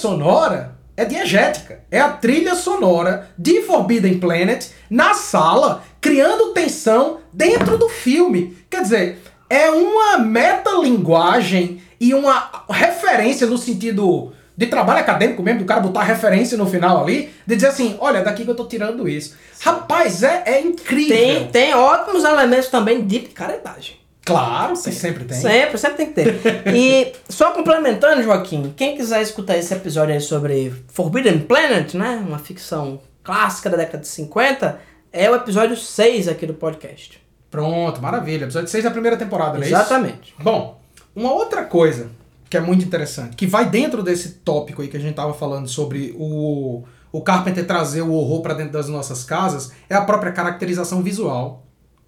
Sonora 0.06 0.76
é 0.95 1.03
diegética. 1.03 1.80
É 1.89 1.99
a 1.99 2.10
trilha 2.10 2.53
sonora 2.53 3.28
de 3.36 3.64
Forbidden 3.64 4.20
Planet 4.20 4.68
na 4.88 5.16
sala, 5.16 5.84
criando 5.99 6.53
tensão 6.53 7.18
dentro 7.34 7.76
do 7.76 7.89
filme. 7.89 8.56
Quer 8.70 8.84
dizer, 8.84 9.22
é 9.49 9.72
uma 9.72 10.20
metalinguagem 10.20 11.82
e 11.99 12.14
uma 12.14 12.66
referência 12.70 13.47
no 13.47 13.58
sentido 13.58 14.32
de 14.56 14.68
trabalho 14.68 14.99
acadêmico 14.99 15.41
mesmo, 15.41 15.62
do 15.62 15.66
cara 15.66 15.82
botar 15.82 16.03
referência 16.03 16.56
no 16.56 16.68
final 16.68 17.01
ali, 17.01 17.32
de 17.47 17.56
dizer 17.56 17.68
assim, 17.70 17.97
olha, 17.99 18.22
daqui 18.22 18.45
que 18.45 18.51
eu 18.51 18.56
tô 18.56 18.66
tirando 18.66 19.10
isso. 19.10 19.36
Rapaz, 19.60 20.22
é, 20.22 20.43
é 20.45 20.62
incrível. 20.62 21.18
Tem, 21.18 21.47
tem 21.47 21.74
ótimos 21.74 22.24
elementos 22.24 22.68
também 22.68 23.06
de 23.06 23.20
picaretagem. 23.20 24.05
Claro, 24.26 24.73
que 24.73 24.91
sempre 24.91 25.23
tem. 25.23 25.39
Sempre, 25.39 25.78
sempre 25.78 25.97
tem 25.97 26.07
que 26.07 26.13
ter. 26.13 26.73
e 26.76 27.13
só 27.30 27.51
complementando, 27.51 28.23
Joaquim, 28.23 28.73
quem 28.76 28.97
quiser 28.97 29.21
escutar 29.21 29.55
esse 29.55 29.71
episódio 29.71 30.15
aí 30.15 30.19
sobre 30.19 30.73
Forbidden 30.88 31.41
Planet, 31.41 31.93
né? 31.93 32.23
Uma 32.28 32.39
ficção 32.39 32.99
clássica 33.23 33.69
da 33.69 33.78
década 33.78 33.99
de 33.99 34.07
50, 34.07 34.80
é 35.13 35.30
o 35.30 35.36
episódio 35.36 35.78
6 35.78 36.28
aqui 36.28 36.47
do 36.47 36.55
podcast. 36.55 37.21
Pronto, 37.51 38.01
maravilha. 38.01 38.45
Episódio 38.45 38.67
6 38.67 38.84
da 38.84 38.91
primeira 38.91 39.15
temporada, 39.15 39.59
não 39.59 39.63
é 39.63 39.67
Exatamente. 39.67 40.34
isso? 40.34 40.43
Bom, 40.43 40.82
uma 41.15 41.32
outra 41.32 41.63
coisa 41.63 42.09
que 42.49 42.57
é 42.57 42.59
muito 42.59 42.84
interessante, 42.84 43.36
que 43.36 43.45
vai 43.45 43.69
dentro 43.69 44.01
desse 44.01 44.30
tópico 44.43 44.82
aí 44.82 44.88
que 44.88 44.97
a 44.97 44.99
gente 44.99 45.15
tava 45.15 45.34
falando 45.34 45.67
sobre 45.67 46.15
o, 46.17 46.84
o 47.11 47.21
Carpenter 47.21 47.65
trazer 47.65 48.01
o 48.01 48.11
horror 48.11 48.41
para 48.41 48.53
dentro 48.55 48.73
das 48.73 48.89
nossas 48.89 49.23
casas, 49.23 49.71
é 49.89 49.95
a 49.95 50.01
própria 50.01 50.32
caracterização 50.32 51.03
visual 51.03 51.64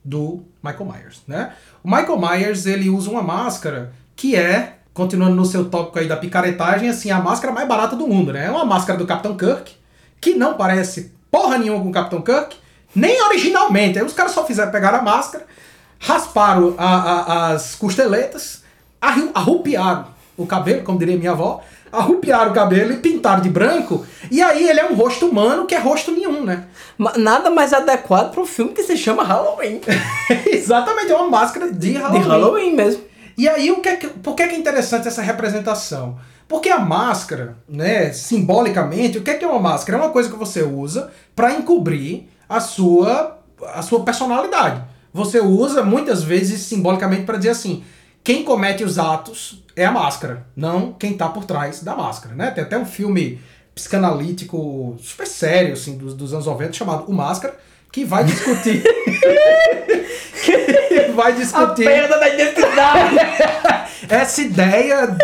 do 0.08 0.42
Michael 0.64 0.86
Myers, 0.86 1.22
né? 1.28 1.52
O 1.84 1.90
Michael 1.90 2.18
Myers, 2.18 2.66
ele 2.66 2.90
usa 2.90 3.10
uma 3.12 3.22
máscara 3.22 3.92
que 4.16 4.38
é, 4.38 4.78
continuando 4.94 5.36
no 5.36 5.46
seu 5.46 5.66
tópico 5.66 6.00
aí 6.00 6.08
da 6.08 6.16
picaretagem, 6.16 6.88
assim, 6.88 7.12
a 7.12 7.20
máscara 7.20 7.54
mais 7.54 7.68
barata 7.68 7.94
do 7.96 8.08
mundo, 8.08 8.32
né? 8.32 8.46
É 8.46 8.50
uma 8.50 8.64
máscara 8.64 8.98
do 8.98 9.06
Capitão 9.06 9.36
Kirk, 9.36 9.76
que 10.22 10.34
não 10.34 10.54
parece 10.54 11.12
porra 11.30 11.58
nenhuma 11.58 11.82
com 11.84 11.90
o 11.90 11.92
Capitão 11.92 12.22
Kirk, 12.22 12.56
nem 12.96 13.22
originalmente. 13.22 14.00
Aí 14.00 14.06
os 14.06 14.14
caras 14.14 14.32
só 14.32 14.46
fizeram 14.46 14.72
pegar 14.72 14.96
a 14.96 15.02
máscara, 15.02 15.46
rasparam 16.00 16.74
a, 16.78 16.88
a, 16.88 17.48
as 17.52 17.76
costeletas, 17.76 18.64
arru- 19.02 19.32
arrupiaram 19.34 20.08
o 20.38 20.46
cabelo, 20.46 20.84
como 20.84 20.98
diria 20.98 21.18
minha 21.18 21.32
avó, 21.32 21.62
arrupiaram 21.92 22.52
o 22.52 22.54
cabelo 22.54 22.94
e 22.94 22.98
pintaram 22.98 23.42
de 23.42 23.50
branco, 23.50 24.06
e 24.30 24.42
aí 24.42 24.68
ele 24.68 24.80
é 24.80 24.86
um 24.86 24.96
rosto 24.96 25.28
humano 25.28 25.66
que 25.66 25.76
é 25.76 25.80
rosto 25.80 26.12
nenhum, 26.12 26.44
né? 26.44 26.66
Nada 27.18 27.50
mais 27.50 27.74
adequado 27.74 28.32
para 28.32 28.42
um 28.42 28.46
filme 28.46 28.74
que 28.74 28.84
se 28.84 28.98
chama 28.98 29.24
Halloween. 29.24 29.82
Exatamente, 30.46 31.12
é 31.12 31.16
uma 31.16 31.30
máscara 31.30 31.72
de 31.72 31.94
Halloween. 31.94 32.22
De 32.22 32.28
Halloween 32.28 32.76
mesmo. 32.76 33.04
E 33.38 33.48
aí, 33.48 33.72
o 33.72 33.82
que 33.82 33.90
é 33.90 33.96
por 33.96 34.36
que 34.36 34.44
é, 34.44 34.48
que 34.48 34.56
é 34.56 34.58
interessante 34.58 35.08
essa 35.08 35.22
representação? 35.22 36.18
Porque 36.48 36.70
a 36.70 36.80
máscara, 36.80 37.58
né, 37.68 38.12
simbolicamente, 38.12 39.18
o 39.18 39.22
que 39.22 39.32
é 39.32 39.36
que 39.36 39.46
é 39.46 39.48
uma 39.48 39.60
máscara? 39.60 39.98
É 39.98 40.02
uma 40.02 40.12
coisa 40.12 40.30
que 40.30 40.36
você 40.36 40.64
usa 40.64 41.12
para 41.36 41.54
encobrir 41.54 42.30
a 42.48 42.60
sua, 42.60 43.40
a 43.74 43.82
sua 43.82 44.04
personalidade. 44.04 44.82
Você 45.14 45.40
usa 45.40 45.84
muitas 45.84 46.24
vezes 46.24 46.62
simbolicamente 46.62 47.24
para 47.24 47.38
dizer 47.38 47.50
assim: 47.50 47.84
quem 48.24 48.44
comete 48.44 48.84
os 48.84 48.98
atos 48.98 49.64
é 49.78 49.86
a 49.86 49.92
máscara, 49.92 50.44
não 50.56 50.92
quem 50.92 51.16
tá 51.16 51.30
por 51.30 51.46
trás 51.46 51.84
da 51.84 51.96
máscara, 51.96 52.34
né? 52.34 52.50
Tem 52.50 52.64
até 52.64 52.76
um 52.78 52.86
filme 52.86 53.40
psicanalítico 53.76 54.98
super 55.00 55.28
sério 55.28 55.74
assim 55.74 55.96
dos, 55.96 56.16
dos 56.16 56.34
anos 56.34 56.48
90 56.48 56.74
chamado 56.74 57.04
O 57.08 57.14
Máscara, 57.14 57.56
que 57.92 58.04
vai 58.04 58.24
discutir 58.24 58.82
que 60.44 61.12
vai 61.14 61.32
A 61.32 61.36
discutir 61.36 61.86
perda 61.86 62.20
da 62.20 62.28
identidade. 62.28 63.16
essa 64.10 64.42
ideia 64.42 65.16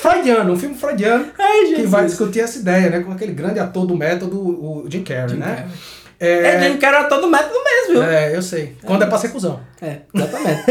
freudiana, 0.00 0.50
um 0.50 0.58
filme 0.58 0.74
freudiano 0.74 1.30
Ai, 1.38 1.74
que 1.76 1.86
vai 1.86 2.04
discutir 2.04 2.40
essa 2.40 2.58
ideia, 2.58 2.90
né? 2.90 3.00
Com 3.00 3.12
aquele 3.12 3.32
grande 3.32 3.60
ator 3.60 3.86
do 3.86 3.96
método, 3.96 4.36
o 4.40 4.84
Jim 4.88 5.04
Carrey, 5.04 5.36
né? 5.36 5.46
Carrey. 5.46 5.70
É, 6.18 6.54
É, 6.54 6.62
Jim 6.62 6.76
Carrey 6.78 6.98
era 7.00 7.08
todo 7.08 7.28
método 7.30 7.54
mesmo, 7.64 8.02
é, 8.02 8.34
eu 8.34 8.42
sei. 8.42 8.76
Quando 8.84 9.04
é 9.04 9.06
pra 9.06 9.18
ser 9.18 9.28
cuzão. 9.28 9.60
É, 9.80 9.98
exatamente. 10.12 10.62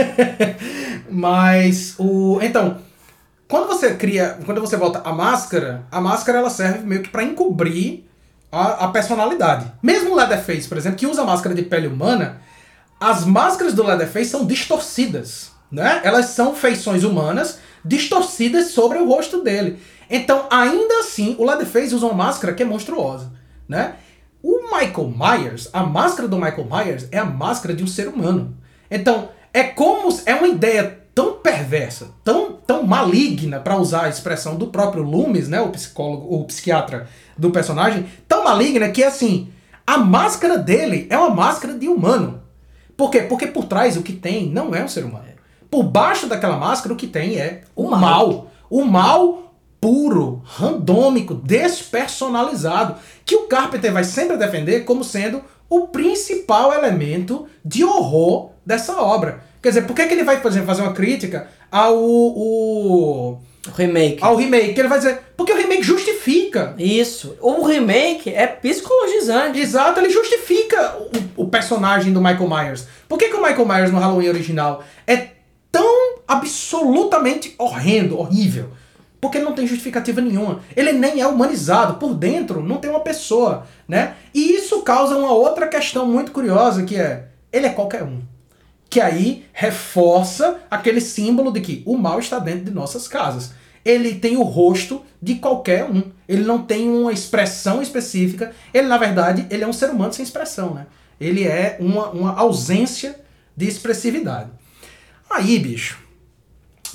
Mas 1.09 1.95
o. 1.97 2.39
Então, 2.41 2.77
quando 3.51 3.67
você 3.67 3.93
cria. 3.95 4.39
Quando 4.45 4.61
você 4.61 4.77
volta 4.77 5.01
a 5.03 5.11
máscara, 5.11 5.85
a 5.91 5.99
máscara 5.99 6.37
ela 6.37 6.49
serve 6.49 6.87
meio 6.87 7.03
que 7.03 7.09
pra 7.09 7.21
encobrir 7.21 8.05
a, 8.49 8.85
a 8.85 8.87
personalidade. 8.87 9.69
Mesmo 9.83 10.11
o 10.11 10.15
Leatherface, 10.15 10.69
por 10.69 10.77
exemplo, 10.77 10.97
que 10.97 11.05
usa 11.05 11.25
máscara 11.25 11.53
de 11.53 11.61
pele 11.61 11.87
humana, 11.87 12.41
as 12.97 13.25
máscaras 13.25 13.73
do 13.73 13.83
Leatherface 13.83 14.29
são 14.29 14.45
distorcidas. 14.45 15.51
Né? 15.69 15.99
Elas 16.05 16.27
são 16.27 16.55
feições 16.55 17.03
humanas 17.03 17.59
distorcidas 17.83 18.67
sobre 18.67 18.99
o 18.99 19.07
rosto 19.07 19.43
dele. 19.43 19.79
Então, 20.09 20.47
ainda 20.49 20.99
assim, 20.99 21.35
o 21.37 21.45
Leatherface 21.45 21.93
usa 21.93 22.05
uma 22.05 22.15
máscara 22.15 22.53
que 22.53 22.63
é 22.63 22.65
monstruosa. 22.65 23.33
Né? 23.67 23.95
O 24.41 24.61
Michael 24.73 25.13
Myers, 25.13 25.69
a 25.73 25.83
máscara 25.83 26.25
do 26.25 26.37
Michael 26.37 26.67
Myers 26.71 27.07
é 27.11 27.17
a 27.17 27.25
máscara 27.25 27.73
de 27.73 27.83
um 27.83 27.87
ser 27.87 28.07
humano. 28.07 28.57
Então, 28.89 29.29
é 29.53 29.63
como 29.63 30.07
é 30.25 30.35
uma 30.35 30.47
ideia 30.47 31.00
tão 31.13 31.33
perversa, 31.33 32.09
tão, 32.23 32.53
tão 32.53 32.83
maligna, 32.83 33.59
para 33.59 33.77
usar 33.77 34.05
a 34.05 34.09
expressão 34.09 34.55
do 34.55 34.67
próprio 34.67 35.03
Loomis, 35.03 35.47
né, 35.47 35.61
o 35.61 35.69
psicólogo, 35.69 36.35
o 36.35 36.43
psiquiatra 36.45 37.07
do 37.37 37.51
personagem, 37.51 38.05
tão 38.27 38.43
maligna 38.43 38.89
que 38.89 39.03
assim, 39.03 39.51
a 39.85 39.97
máscara 39.97 40.57
dele 40.57 41.07
é 41.09 41.17
uma 41.17 41.29
máscara 41.29 41.73
de 41.73 41.87
humano. 41.87 42.41
Por 42.95 43.09
quê? 43.09 43.21
Porque 43.21 43.47
por 43.47 43.65
trás 43.65 43.97
o 43.97 44.03
que 44.03 44.13
tem 44.13 44.49
não 44.49 44.73
é 44.75 44.83
um 44.83 44.87
ser 44.87 45.03
humano. 45.03 45.25
Por 45.69 45.83
baixo 45.83 46.27
daquela 46.27 46.57
máscara 46.57 46.93
o 46.93 46.97
que 46.97 47.07
tem 47.07 47.37
é 47.37 47.63
o 47.75 47.89
mal. 47.89 47.99
mal. 47.99 48.51
O 48.69 48.85
mal 48.85 49.41
puro, 49.81 50.43
randômico, 50.45 51.33
despersonalizado, 51.33 52.95
que 53.25 53.35
o 53.35 53.47
Carpenter 53.47 53.91
vai 53.91 54.03
sempre 54.03 54.37
defender 54.37 54.85
como 54.85 55.03
sendo 55.03 55.41
o 55.67 55.87
principal 55.87 56.71
elemento 56.71 57.47
de 57.65 57.83
horror 57.83 58.51
dessa 58.63 59.01
obra. 59.01 59.43
Quer 59.61 59.69
dizer, 59.69 59.81
por 59.83 59.95
que, 59.95 60.07
que 60.07 60.13
ele 60.13 60.23
vai, 60.23 60.41
por 60.41 60.49
exemplo, 60.49 60.67
fazer 60.67 60.81
uma 60.81 60.93
crítica 60.93 61.47
ao, 61.71 61.95
o, 61.95 63.39
remake. 63.75 64.17
ao 64.19 64.35
remake? 64.35 64.79
Ele 64.79 64.87
vai 64.87 64.97
dizer, 64.97 65.19
porque 65.37 65.53
o 65.53 65.57
remake 65.57 65.83
justifica. 65.83 66.73
Isso. 66.79 67.37
O 67.39 67.63
remake 67.63 68.33
é 68.33 68.47
psicologizante. 68.47 69.59
Exato, 69.59 69.99
ele 69.99 70.09
justifica 70.09 70.97
o, 71.37 71.43
o 71.43 71.47
personagem 71.47 72.11
do 72.11 72.19
Michael 72.19 72.49
Myers. 72.49 72.87
Por 73.07 73.19
que, 73.19 73.29
que 73.29 73.35
o 73.35 73.41
Michael 73.41 73.67
Myers 73.67 73.91
no 73.91 73.99
Halloween 73.99 74.29
original 74.29 74.83
é 75.05 75.27
tão 75.71 76.15
absolutamente 76.27 77.53
horrendo, 77.59 78.17
horrível? 78.17 78.69
Porque 79.19 79.37
ele 79.37 79.45
não 79.45 79.53
tem 79.53 79.67
justificativa 79.67 80.19
nenhuma. 80.21 80.61
Ele 80.75 80.91
nem 80.91 81.21
é 81.21 81.27
humanizado. 81.27 81.99
Por 81.99 82.15
dentro 82.15 82.63
não 82.63 82.77
tem 82.77 82.89
uma 82.89 83.01
pessoa, 83.01 83.67
né? 83.87 84.15
E 84.33 84.55
isso 84.55 84.81
causa 84.81 85.15
uma 85.15 85.31
outra 85.31 85.67
questão 85.67 86.07
muito 86.07 86.31
curiosa, 86.31 86.81
que 86.81 86.95
é, 86.95 87.27
ele 87.53 87.67
é 87.67 87.69
qualquer 87.69 88.01
um. 88.01 88.30
Que 88.91 88.99
aí 89.01 89.45
reforça 89.53 90.59
aquele 90.69 91.01
símbolo 91.01 91.51
de 91.51 91.61
que 91.61 91.81
o 91.85 91.97
mal 91.97 92.19
está 92.19 92.37
dentro 92.37 92.65
de 92.65 92.71
nossas 92.71 93.07
casas. 93.07 93.53
Ele 93.83 94.13
tem 94.15 94.37
o 94.37 94.43
rosto 94.43 95.01
de 95.19 95.35
qualquer 95.35 95.85
um. 95.85 96.03
Ele 96.27 96.43
não 96.43 96.61
tem 96.61 96.87
uma 96.89 97.11
expressão 97.11 97.81
específica. 97.81 98.51
Ele, 98.73 98.87
na 98.87 98.97
verdade, 98.97 99.47
ele 99.49 99.63
é 99.63 99.67
um 99.67 99.73
ser 99.73 99.89
humano 99.89 100.13
sem 100.13 100.21
expressão, 100.23 100.73
né? 100.75 100.85
Ele 101.19 101.43
é 101.47 101.77
uma, 101.79 102.09
uma 102.09 102.35
ausência 102.37 103.19
de 103.57 103.65
expressividade. 103.67 104.49
Aí, 105.29 105.57
bicho, 105.57 105.97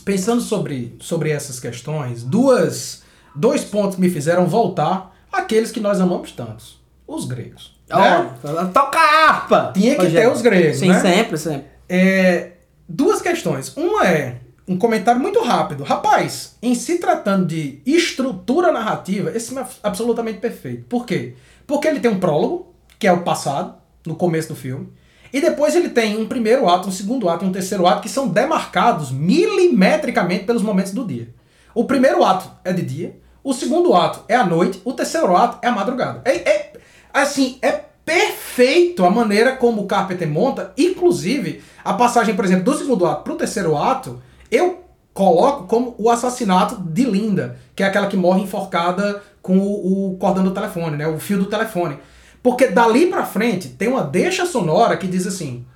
pensando 0.05 0.42
sobre, 0.42 0.94
sobre 1.01 1.30
essas 1.30 1.59
questões, 1.59 2.22
duas, 2.22 3.03
dois 3.34 3.64
pontos 3.64 3.97
me 3.99 4.11
fizeram 4.11 4.47
voltar 4.47 5.16
àqueles 5.32 5.70
que 5.72 5.80
nós 5.80 6.01
amamos 6.01 6.30
tantos, 6.32 6.78
os 7.07 7.24
gregos. 7.24 7.74
né? 7.88 8.30
Ó, 8.44 8.64
toca 8.66 8.99
a 8.99 9.28
harpa! 9.30 9.72
Tinha 9.74 9.97
que 9.97 10.03
Rogério. 10.05 10.28
ter 10.30 10.36
os 10.36 10.42
gregos, 10.42 10.76
Sim, 10.78 10.88
né? 10.88 11.01
sempre, 11.01 11.38
sempre. 11.38 11.75
É, 11.89 12.53
duas 12.89 13.20
questões. 13.20 13.76
Uma 13.76 14.07
é 14.07 14.41
um 14.68 14.76
comentário 14.76 15.20
muito 15.20 15.41
rápido. 15.43 15.84
Rapaz, 15.84 16.57
em 16.61 16.74
se 16.74 16.99
tratando 16.99 17.47
de 17.47 17.80
estrutura 17.87 18.72
narrativa, 18.72 19.30
esse 19.34 19.57
é 19.57 19.64
absolutamente 19.82 20.39
perfeito. 20.39 20.84
Por 20.89 21.07
quê? 21.07 21.34
Porque 21.66 21.87
ele 21.87 22.01
tem 22.01 22.11
um 22.11 22.18
prólogo, 22.18 22.74
que 22.99 23.07
é 23.07 23.12
o 23.12 23.22
passado, 23.22 23.74
no 24.07 24.16
começo 24.16 24.49
do 24.49 24.57
filme. 24.57 24.89
E 25.32 25.41
depois 25.41 25.74
ele 25.74 25.91
tem 25.91 26.16
um 26.16 26.26
primeiro 26.26 26.68
ato, 26.68 26.89
um 26.89 26.93
segundo 26.93 27.28
ato 27.28 27.45
e 27.45 27.49
um 27.49 27.53
terceiro 27.53 27.87
ato 27.87 28.01
que 28.01 28.09
são 28.09 28.28
demarcados 28.28 29.11
milimetricamente 29.11 30.45
pelos 30.45 30.62
momentos 30.62 30.93
do 30.93 31.05
dia. 31.05 31.28
O 31.74 31.84
primeiro 31.84 32.24
ato 32.24 32.51
é 32.64 32.72
de 32.72 32.82
dia, 32.82 33.16
o 33.45 33.53
segundo 33.53 33.95
ato 33.95 34.20
é 34.28 34.34
à 34.34 34.47
noite, 34.47 34.80
o 34.84 34.93
terceiro 34.93 35.37
ato 35.37 35.59
é 35.62 35.68
à 35.68 35.72
madrugada. 35.72 36.22
É, 36.24 36.37
é- 36.37 36.72
assim, 37.12 37.59
é 37.61 37.84
perfeito 38.07 39.04
a 39.04 39.11
maneira 39.11 39.57
como 39.57 39.82
o 39.82 39.86
Carpenter 39.86 40.28
monta, 40.28 40.72
inclusive 40.78 41.62
a 41.84 41.92
passagem, 41.92 42.36
por 42.36 42.44
exemplo, 42.44 42.64
do 42.64 42.78
segundo 42.78 43.04
ato 43.04 43.24
pro 43.24 43.34
terceiro 43.34 43.76
ato, 43.76 44.22
eu 44.50 44.84
coloco 45.12 45.66
como 45.66 45.94
o 45.98 46.09
assassinato 46.09 46.76
de 46.76 47.04
Linda, 47.04 47.59
que 47.74 47.82
é 47.82 47.86
aquela 47.86 48.07
que 48.07 48.16
morre 48.16 48.42
enforcada 48.42 49.22
com 49.42 49.59
o, 49.59 50.12
o 50.12 50.16
cordão 50.18 50.44
do 50.44 50.52
telefone, 50.52 50.96
né, 50.96 51.09
o 51.09 51.18
fio 51.18 51.38
do 51.38 51.46
telefone. 51.46 51.98
Porque 52.42 52.68
dali 52.68 53.07
pra 53.07 53.26
frente 53.26 53.70
tem 53.70 53.88
uma 53.88 54.04
deixa 54.04 54.46
sonora 54.46 54.96
que 54.96 55.09
diz 55.09 55.26
assim: 55.26 55.66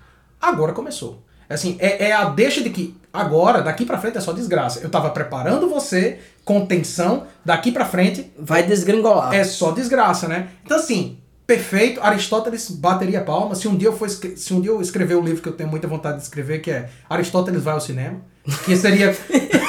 agora 0.41 0.73
começou. 0.73 1.25
Assim, 1.49 1.77
é, 1.81 2.11
é 2.11 2.13
a 2.13 2.27
deixa 2.27 2.63
de 2.63 2.71
que 2.71 2.97
agora, 3.13 3.61
daqui 3.61 3.85
pra 3.85 3.99
frente 3.99 4.17
é 4.17 4.21
só 4.21 4.33
desgraça. 4.33 4.79
Eu 4.79 4.89
tava 4.89 5.11
preparando 5.11 5.69
você 5.69 6.21
com 6.45 6.65
tensão, 6.65 7.27
daqui 7.45 7.73
pra 7.73 7.85
frente 7.85 8.33
Vai 8.39 8.63
desgringolar. 8.63 9.35
é 9.35 9.43
só 9.43 9.73
desgraça, 9.73 10.29
né? 10.29 10.51
Então, 10.65 10.77
assim, 10.77 11.19
perfeito. 11.55 12.01
Aristóteles 12.01 12.71
bateria 12.71 13.21
palma. 13.23 13.55
Se 13.57 13.67
um 13.67 13.77
dia 13.77 13.89
eu 13.89 13.97
for 13.97 14.09
se 14.09 14.55
um 14.55 14.61
dia 14.61 14.71
eu 14.71 14.81
escrever 14.81 15.17
o 15.17 15.21
livro 15.21 15.43
que 15.43 15.49
eu 15.49 15.53
tenho 15.53 15.69
muita 15.69 15.89
vontade 15.89 16.19
de 16.19 16.23
escrever, 16.23 16.61
que 16.61 16.71
é 16.71 16.89
Aristóteles 17.09 17.63
vai 17.65 17.75
ao 17.75 17.81
cinema, 17.81 18.21
que 18.65 18.77
seria 18.77 19.17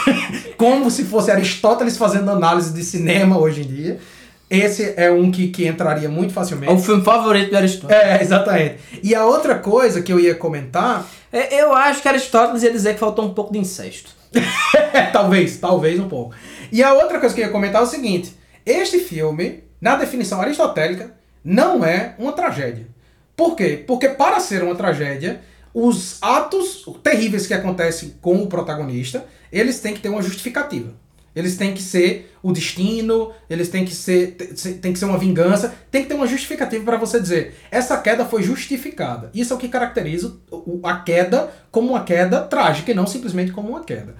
como 0.57 0.91
se 0.91 1.03
fosse 1.05 1.31
Aristóteles 1.31 1.97
fazendo 1.97 2.29
análise 2.29 2.71
de 2.71 2.83
cinema 2.83 3.39
hoje 3.39 3.61
em 3.61 3.65
dia. 3.65 3.99
Esse 4.47 4.93
é 4.97 5.09
um 5.09 5.31
que, 5.31 5.47
que 5.47 5.65
entraria 5.65 6.09
muito 6.09 6.29
É 6.29 6.31
o 6.31 6.33
facilmente. 6.33 6.81
filme 6.83 7.03
favorito 7.03 7.49
de 7.49 7.55
Aristóteles. 7.55 8.03
É, 8.03 8.21
exatamente. 8.21 8.75
E 9.01 9.15
a 9.15 9.25
outra 9.25 9.55
coisa 9.55 10.01
que 10.01 10.11
eu 10.11 10.19
ia 10.19 10.35
comentar, 10.35 11.07
É, 11.31 11.61
Eu 11.63 11.73
acho 11.73 12.01
que 12.01 12.07
Aristóteles 12.07 12.61
ia 12.61 12.71
dizer 12.71 12.93
que 12.93 12.99
faltou 12.99 13.25
um 13.25 13.33
pouco 13.33 13.53
de 13.53 13.59
incesto. 13.59 14.11
talvez, 15.13 15.57
talvez 15.57 15.99
um 15.99 16.09
pouco. 16.09 16.35
E 16.71 16.83
a 16.83 16.93
outra 16.93 17.19
coisa 17.19 17.33
que 17.33 17.41
eu 17.41 17.45
ia 17.45 17.51
comentar 17.51 17.81
é 17.81 17.85
o 17.85 17.87
seguinte: 17.87 18.35
este 18.65 18.99
filme, 18.99 19.63
na 19.79 19.95
definição 19.95 20.41
aristotélica, 20.41 21.13
não 21.43 21.83
é 21.83 22.15
uma 22.17 22.31
tragédia. 22.33 22.87
Por 23.35 23.55
quê? 23.55 23.83
Porque 23.87 24.09
para 24.09 24.39
ser 24.39 24.63
uma 24.63 24.75
tragédia, 24.75 25.41
os 25.73 26.17
atos 26.21 26.85
terríveis 27.01 27.47
que 27.47 27.53
acontecem 27.53 28.15
com 28.21 28.35
o 28.43 28.47
protagonista, 28.47 29.25
eles 29.51 29.79
têm 29.79 29.93
que 29.93 30.01
ter 30.01 30.09
uma 30.09 30.21
justificativa. 30.21 30.93
Eles 31.33 31.55
têm 31.55 31.73
que 31.73 31.81
ser 31.81 32.29
o 32.43 32.51
destino, 32.51 33.31
eles 33.49 33.69
têm 33.69 33.85
que 33.85 33.95
ser 33.95 34.31
te- 34.35 34.73
tem 34.73 34.91
que 34.91 34.99
ser 34.99 35.05
uma 35.05 35.17
vingança, 35.17 35.73
tem 35.89 36.03
que 36.03 36.09
ter 36.09 36.13
uma 36.13 36.27
justificativa 36.27 36.83
para 36.83 36.97
você 36.97 37.21
dizer, 37.21 37.55
essa 37.71 37.97
queda 38.01 38.25
foi 38.25 38.43
justificada. 38.43 39.31
Isso 39.33 39.53
é 39.53 39.55
o 39.55 39.59
que 39.59 39.69
caracteriza 39.69 40.35
a 40.83 40.97
queda 40.97 41.49
como 41.71 41.91
uma 41.91 42.03
queda 42.03 42.41
trágica 42.41 42.91
e 42.91 42.93
não 42.93 43.07
simplesmente 43.07 43.53
como 43.53 43.69
uma 43.69 43.83
queda. 43.83 44.13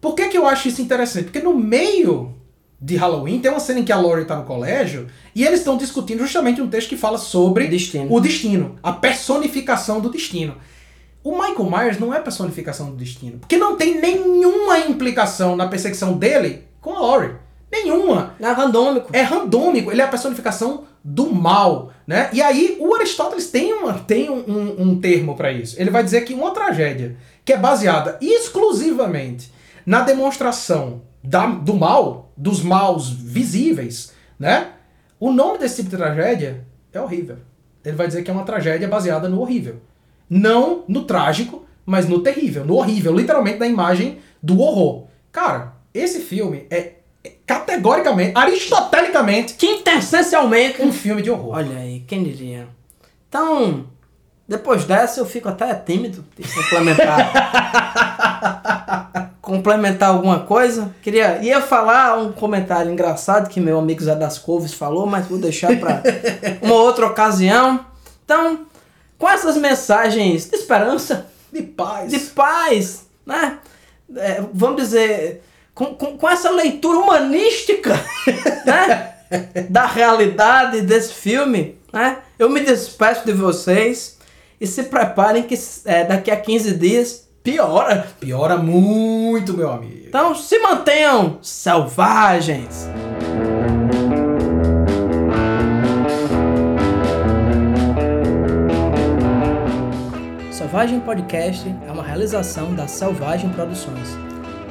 Por 0.00 0.16
que, 0.16 0.28
que 0.30 0.36
eu 0.36 0.44
acho 0.48 0.66
isso 0.66 0.82
interessante? 0.82 1.26
Porque 1.26 1.38
no 1.38 1.56
meio 1.56 2.34
de 2.82 2.96
Halloween 2.96 3.38
tem 3.38 3.48
uma 3.48 3.60
cena 3.60 3.78
em 3.78 3.84
que 3.84 3.92
a 3.92 3.96
Laurie 3.96 4.24
tá 4.24 4.34
no 4.34 4.42
colégio 4.42 5.06
e 5.32 5.44
eles 5.44 5.60
estão 5.60 5.76
discutindo 5.76 6.18
justamente 6.18 6.60
um 6.60 6.68
texto 6.68 6.88
que 6.88 6.96
fala 6.96 7.16
sobre 7.16 7.68
Destino. 7.68 8.12
o 8.12 8.20
destino, 8.20 8.74
a 8.82 8.92
personificação 8.92 10.00
do 10.00 10.10
destino. 10.10 10.56
O 11.22 11.30
Michael 11.30 11.70
Myers 11.70 12.00
não 12.00 12.12
é 12.12 12.18
personificação 12.18 12.90
do 12.90 12.96
destino, 12.96 13.38
porque 13.38 13.56
não 13.56 13.76
tem 13.76 14.00
nenhuma 14.00 14.80
implicação 14.80 15.54
na 15.54 15.68
perseguição 15.68 16.14
dele 16.14 16.64
com 16.80 16.96
a 16.96 17.00
Laurie. 17.00 17.36
Nenhuma. 17.70 18.34
É 18.40 18.50
randômico. 18.50 19.08
É 19.12 19.22
randômico, 19.22 19.92
ele 19.92 20.00
é 20.02 20.04
a 20.04 20.08
personificação 20.08 20.84
do 21.04 21.32
mal, 21.32 21.92
né? 22.04 22.28
E 22.32 22.42
aí 22.42 22.76
o 22.80 22.94
Aristóteles 22.94 23.48
tem, 23.48 23.72
uma, 23.72 23.94
tem 23.94 24.28
um, 24.28 24.44
um, 24.46 24.82
um 24.82 25.00
termo 25.00 25.36
para 25.36 25.52
isso. 25.52 25.80
Ele 25.80 25.90
vai 25.90 26.02
dizer 26.02 26.22
que 26.22 26.34
uma 26.34 26.50
tragédia 26.50 27.16
que 27.44 27.52
é 27.52 27.56
baseada 27.56 28.18
exclusivamente 28.20 29.52
na 29.86 30.00
demonstração 30.00 31.02
da, 31.22 31.46
do 31.46 31.74
mal, 31.74 32.31
dos 32.42 32.60
maus 32.60 33.08
visíveis, 33.08 34.12
né? 34.36 34.72
O 35.20 35.32
nome 35.32 35.58
desse 35.58 35.76
tipo 35.76 35.90
de 35.90 35.96
tragédia 35.96 36.66
é 36.92 37.00
horrível. 37.00 37.36
Ele 37.84 37.96
vai 37.96 38.08
dizer 38.08 38.22
que 38.24 38.30
é 38.30 38.34
uma 38.34 38.42
tragédia 38.44 38.88
baseada 38.88 39.28
no 39.28 39.40
horrível. 39.40 39.80
Não 40.28 40.82
no 40.88 41.04
trágico, 41.04 41.64
mas 41.86 42.08
no 42.08 42.20
terrível, 42.20 42.64
no 42.64 42.74
horrível, 42.74 43.14
literalmente 43.14 43.58
na 43.58 43.68
imagem 43.68 44.18
do 44.42 44.60
horror. 44.60 45.06
Cara, 45.30 45.74
esse 45.94 46.20
filme 46.20 46.66
é 46.68 46.94
é 47.24 47.34
categoricamente, 47.46 48.32
aristotelicamente, 48.36 49.54
Quintessencialmente. 49.54 50.82
um 50.82 50.92
filme 50.92 51.22
de 51.22 51.30
horror. 51.30 51.54
Olha 51.54 51.76
aí, 51.76 52.00
quem 52.00 52.24
diria? 52.24 52.66
Então, 53.28 53.86
depois 54.48 54.84
dessa 54.84 55.20
eu 55.20 55.26
fico 55.26 55.48
até 55.48 55.72
tímido 55.72 56.24
de 56.36 56.42
complementar. 56.52 57.30
complementar 59.52 60.08
alguma 60.08 60.40
coisa. 60.40 60.94
Queria 61.02 61.38
ia 61.42 61.60
falar 61.60 62.16
um 62.16 62.32
comentário 62.32 62.90
engraçado 62.90 63.50
que 63.50 63.60
meu 63.60 63.78
amigo 63.78 64.02
Zé 64.02 64.14
das 64.14 64.38
Couves 64.38 64.72
falou, 64.72 65.06
mas 65.06 65.26
vou 65.26 65.36
deixar 65.38 65.78
para 65.78 66.02
uma 66.62 66.74
outra 66.74 67.06
ocasião. 67.06 67.84
Então, 68.24 68.60
com 69.18 69.28
essas 69.28 69.58
mensagens 69.58 70.48
de 70.48 70.56
esperança, 70.56 71.26
De 71.52 71.62
paz. 71.62 72.10
de 72.10 72.18
paz, 72.18 73.04
né? 73.26 73.58
É, 74.16 74.42
vamos 74.54 74.82
dizer, 74.82 75.42
com, 75.74 75.94
com, 75.94 76.16
com 76.16 76.28
essa 76.28 76.50
leitura 76.50 76.98
humanística, 76.98 77.92
né? 78.64 79.12
Da 79.68 79.84
realidade 79.86 80.80
desse 80.80 81.12
filme, 81.12 81.78
né? 81.92 82.18
Eu 82.38 82.48
me 82.48 82.60
despeço 82.60 83.26
de 83.26 83.32
vocês 83.32 84.16
e 84.58 84.66
se 84.66 84.84
preparem 84.84 85.42
que 85.42 85.58
é, 85.84 86.04
daqui 86.04 86.30
a 86.30 86.36
15 86.36 86.72
dias 86.72 87.28
piora. 87.42 88.06
Piora 88.20 88.56
muito, 88.56 89.56
meu 89.56 89.70
amigo. 89.70 90.06
Então 90.06 90.34
se 90.34 90.58
mantenham 90.58 91.38
selvagens. 91.42 92.88
Selvagem 100.50 101.00
Podcast 101.00 101.68
é 101.86 101.92
uma 101.92 102.02
realização 102.02 102.74
da 102.74 102.86
Selvagem 102.86 103.50
Produções. 103.50 104.08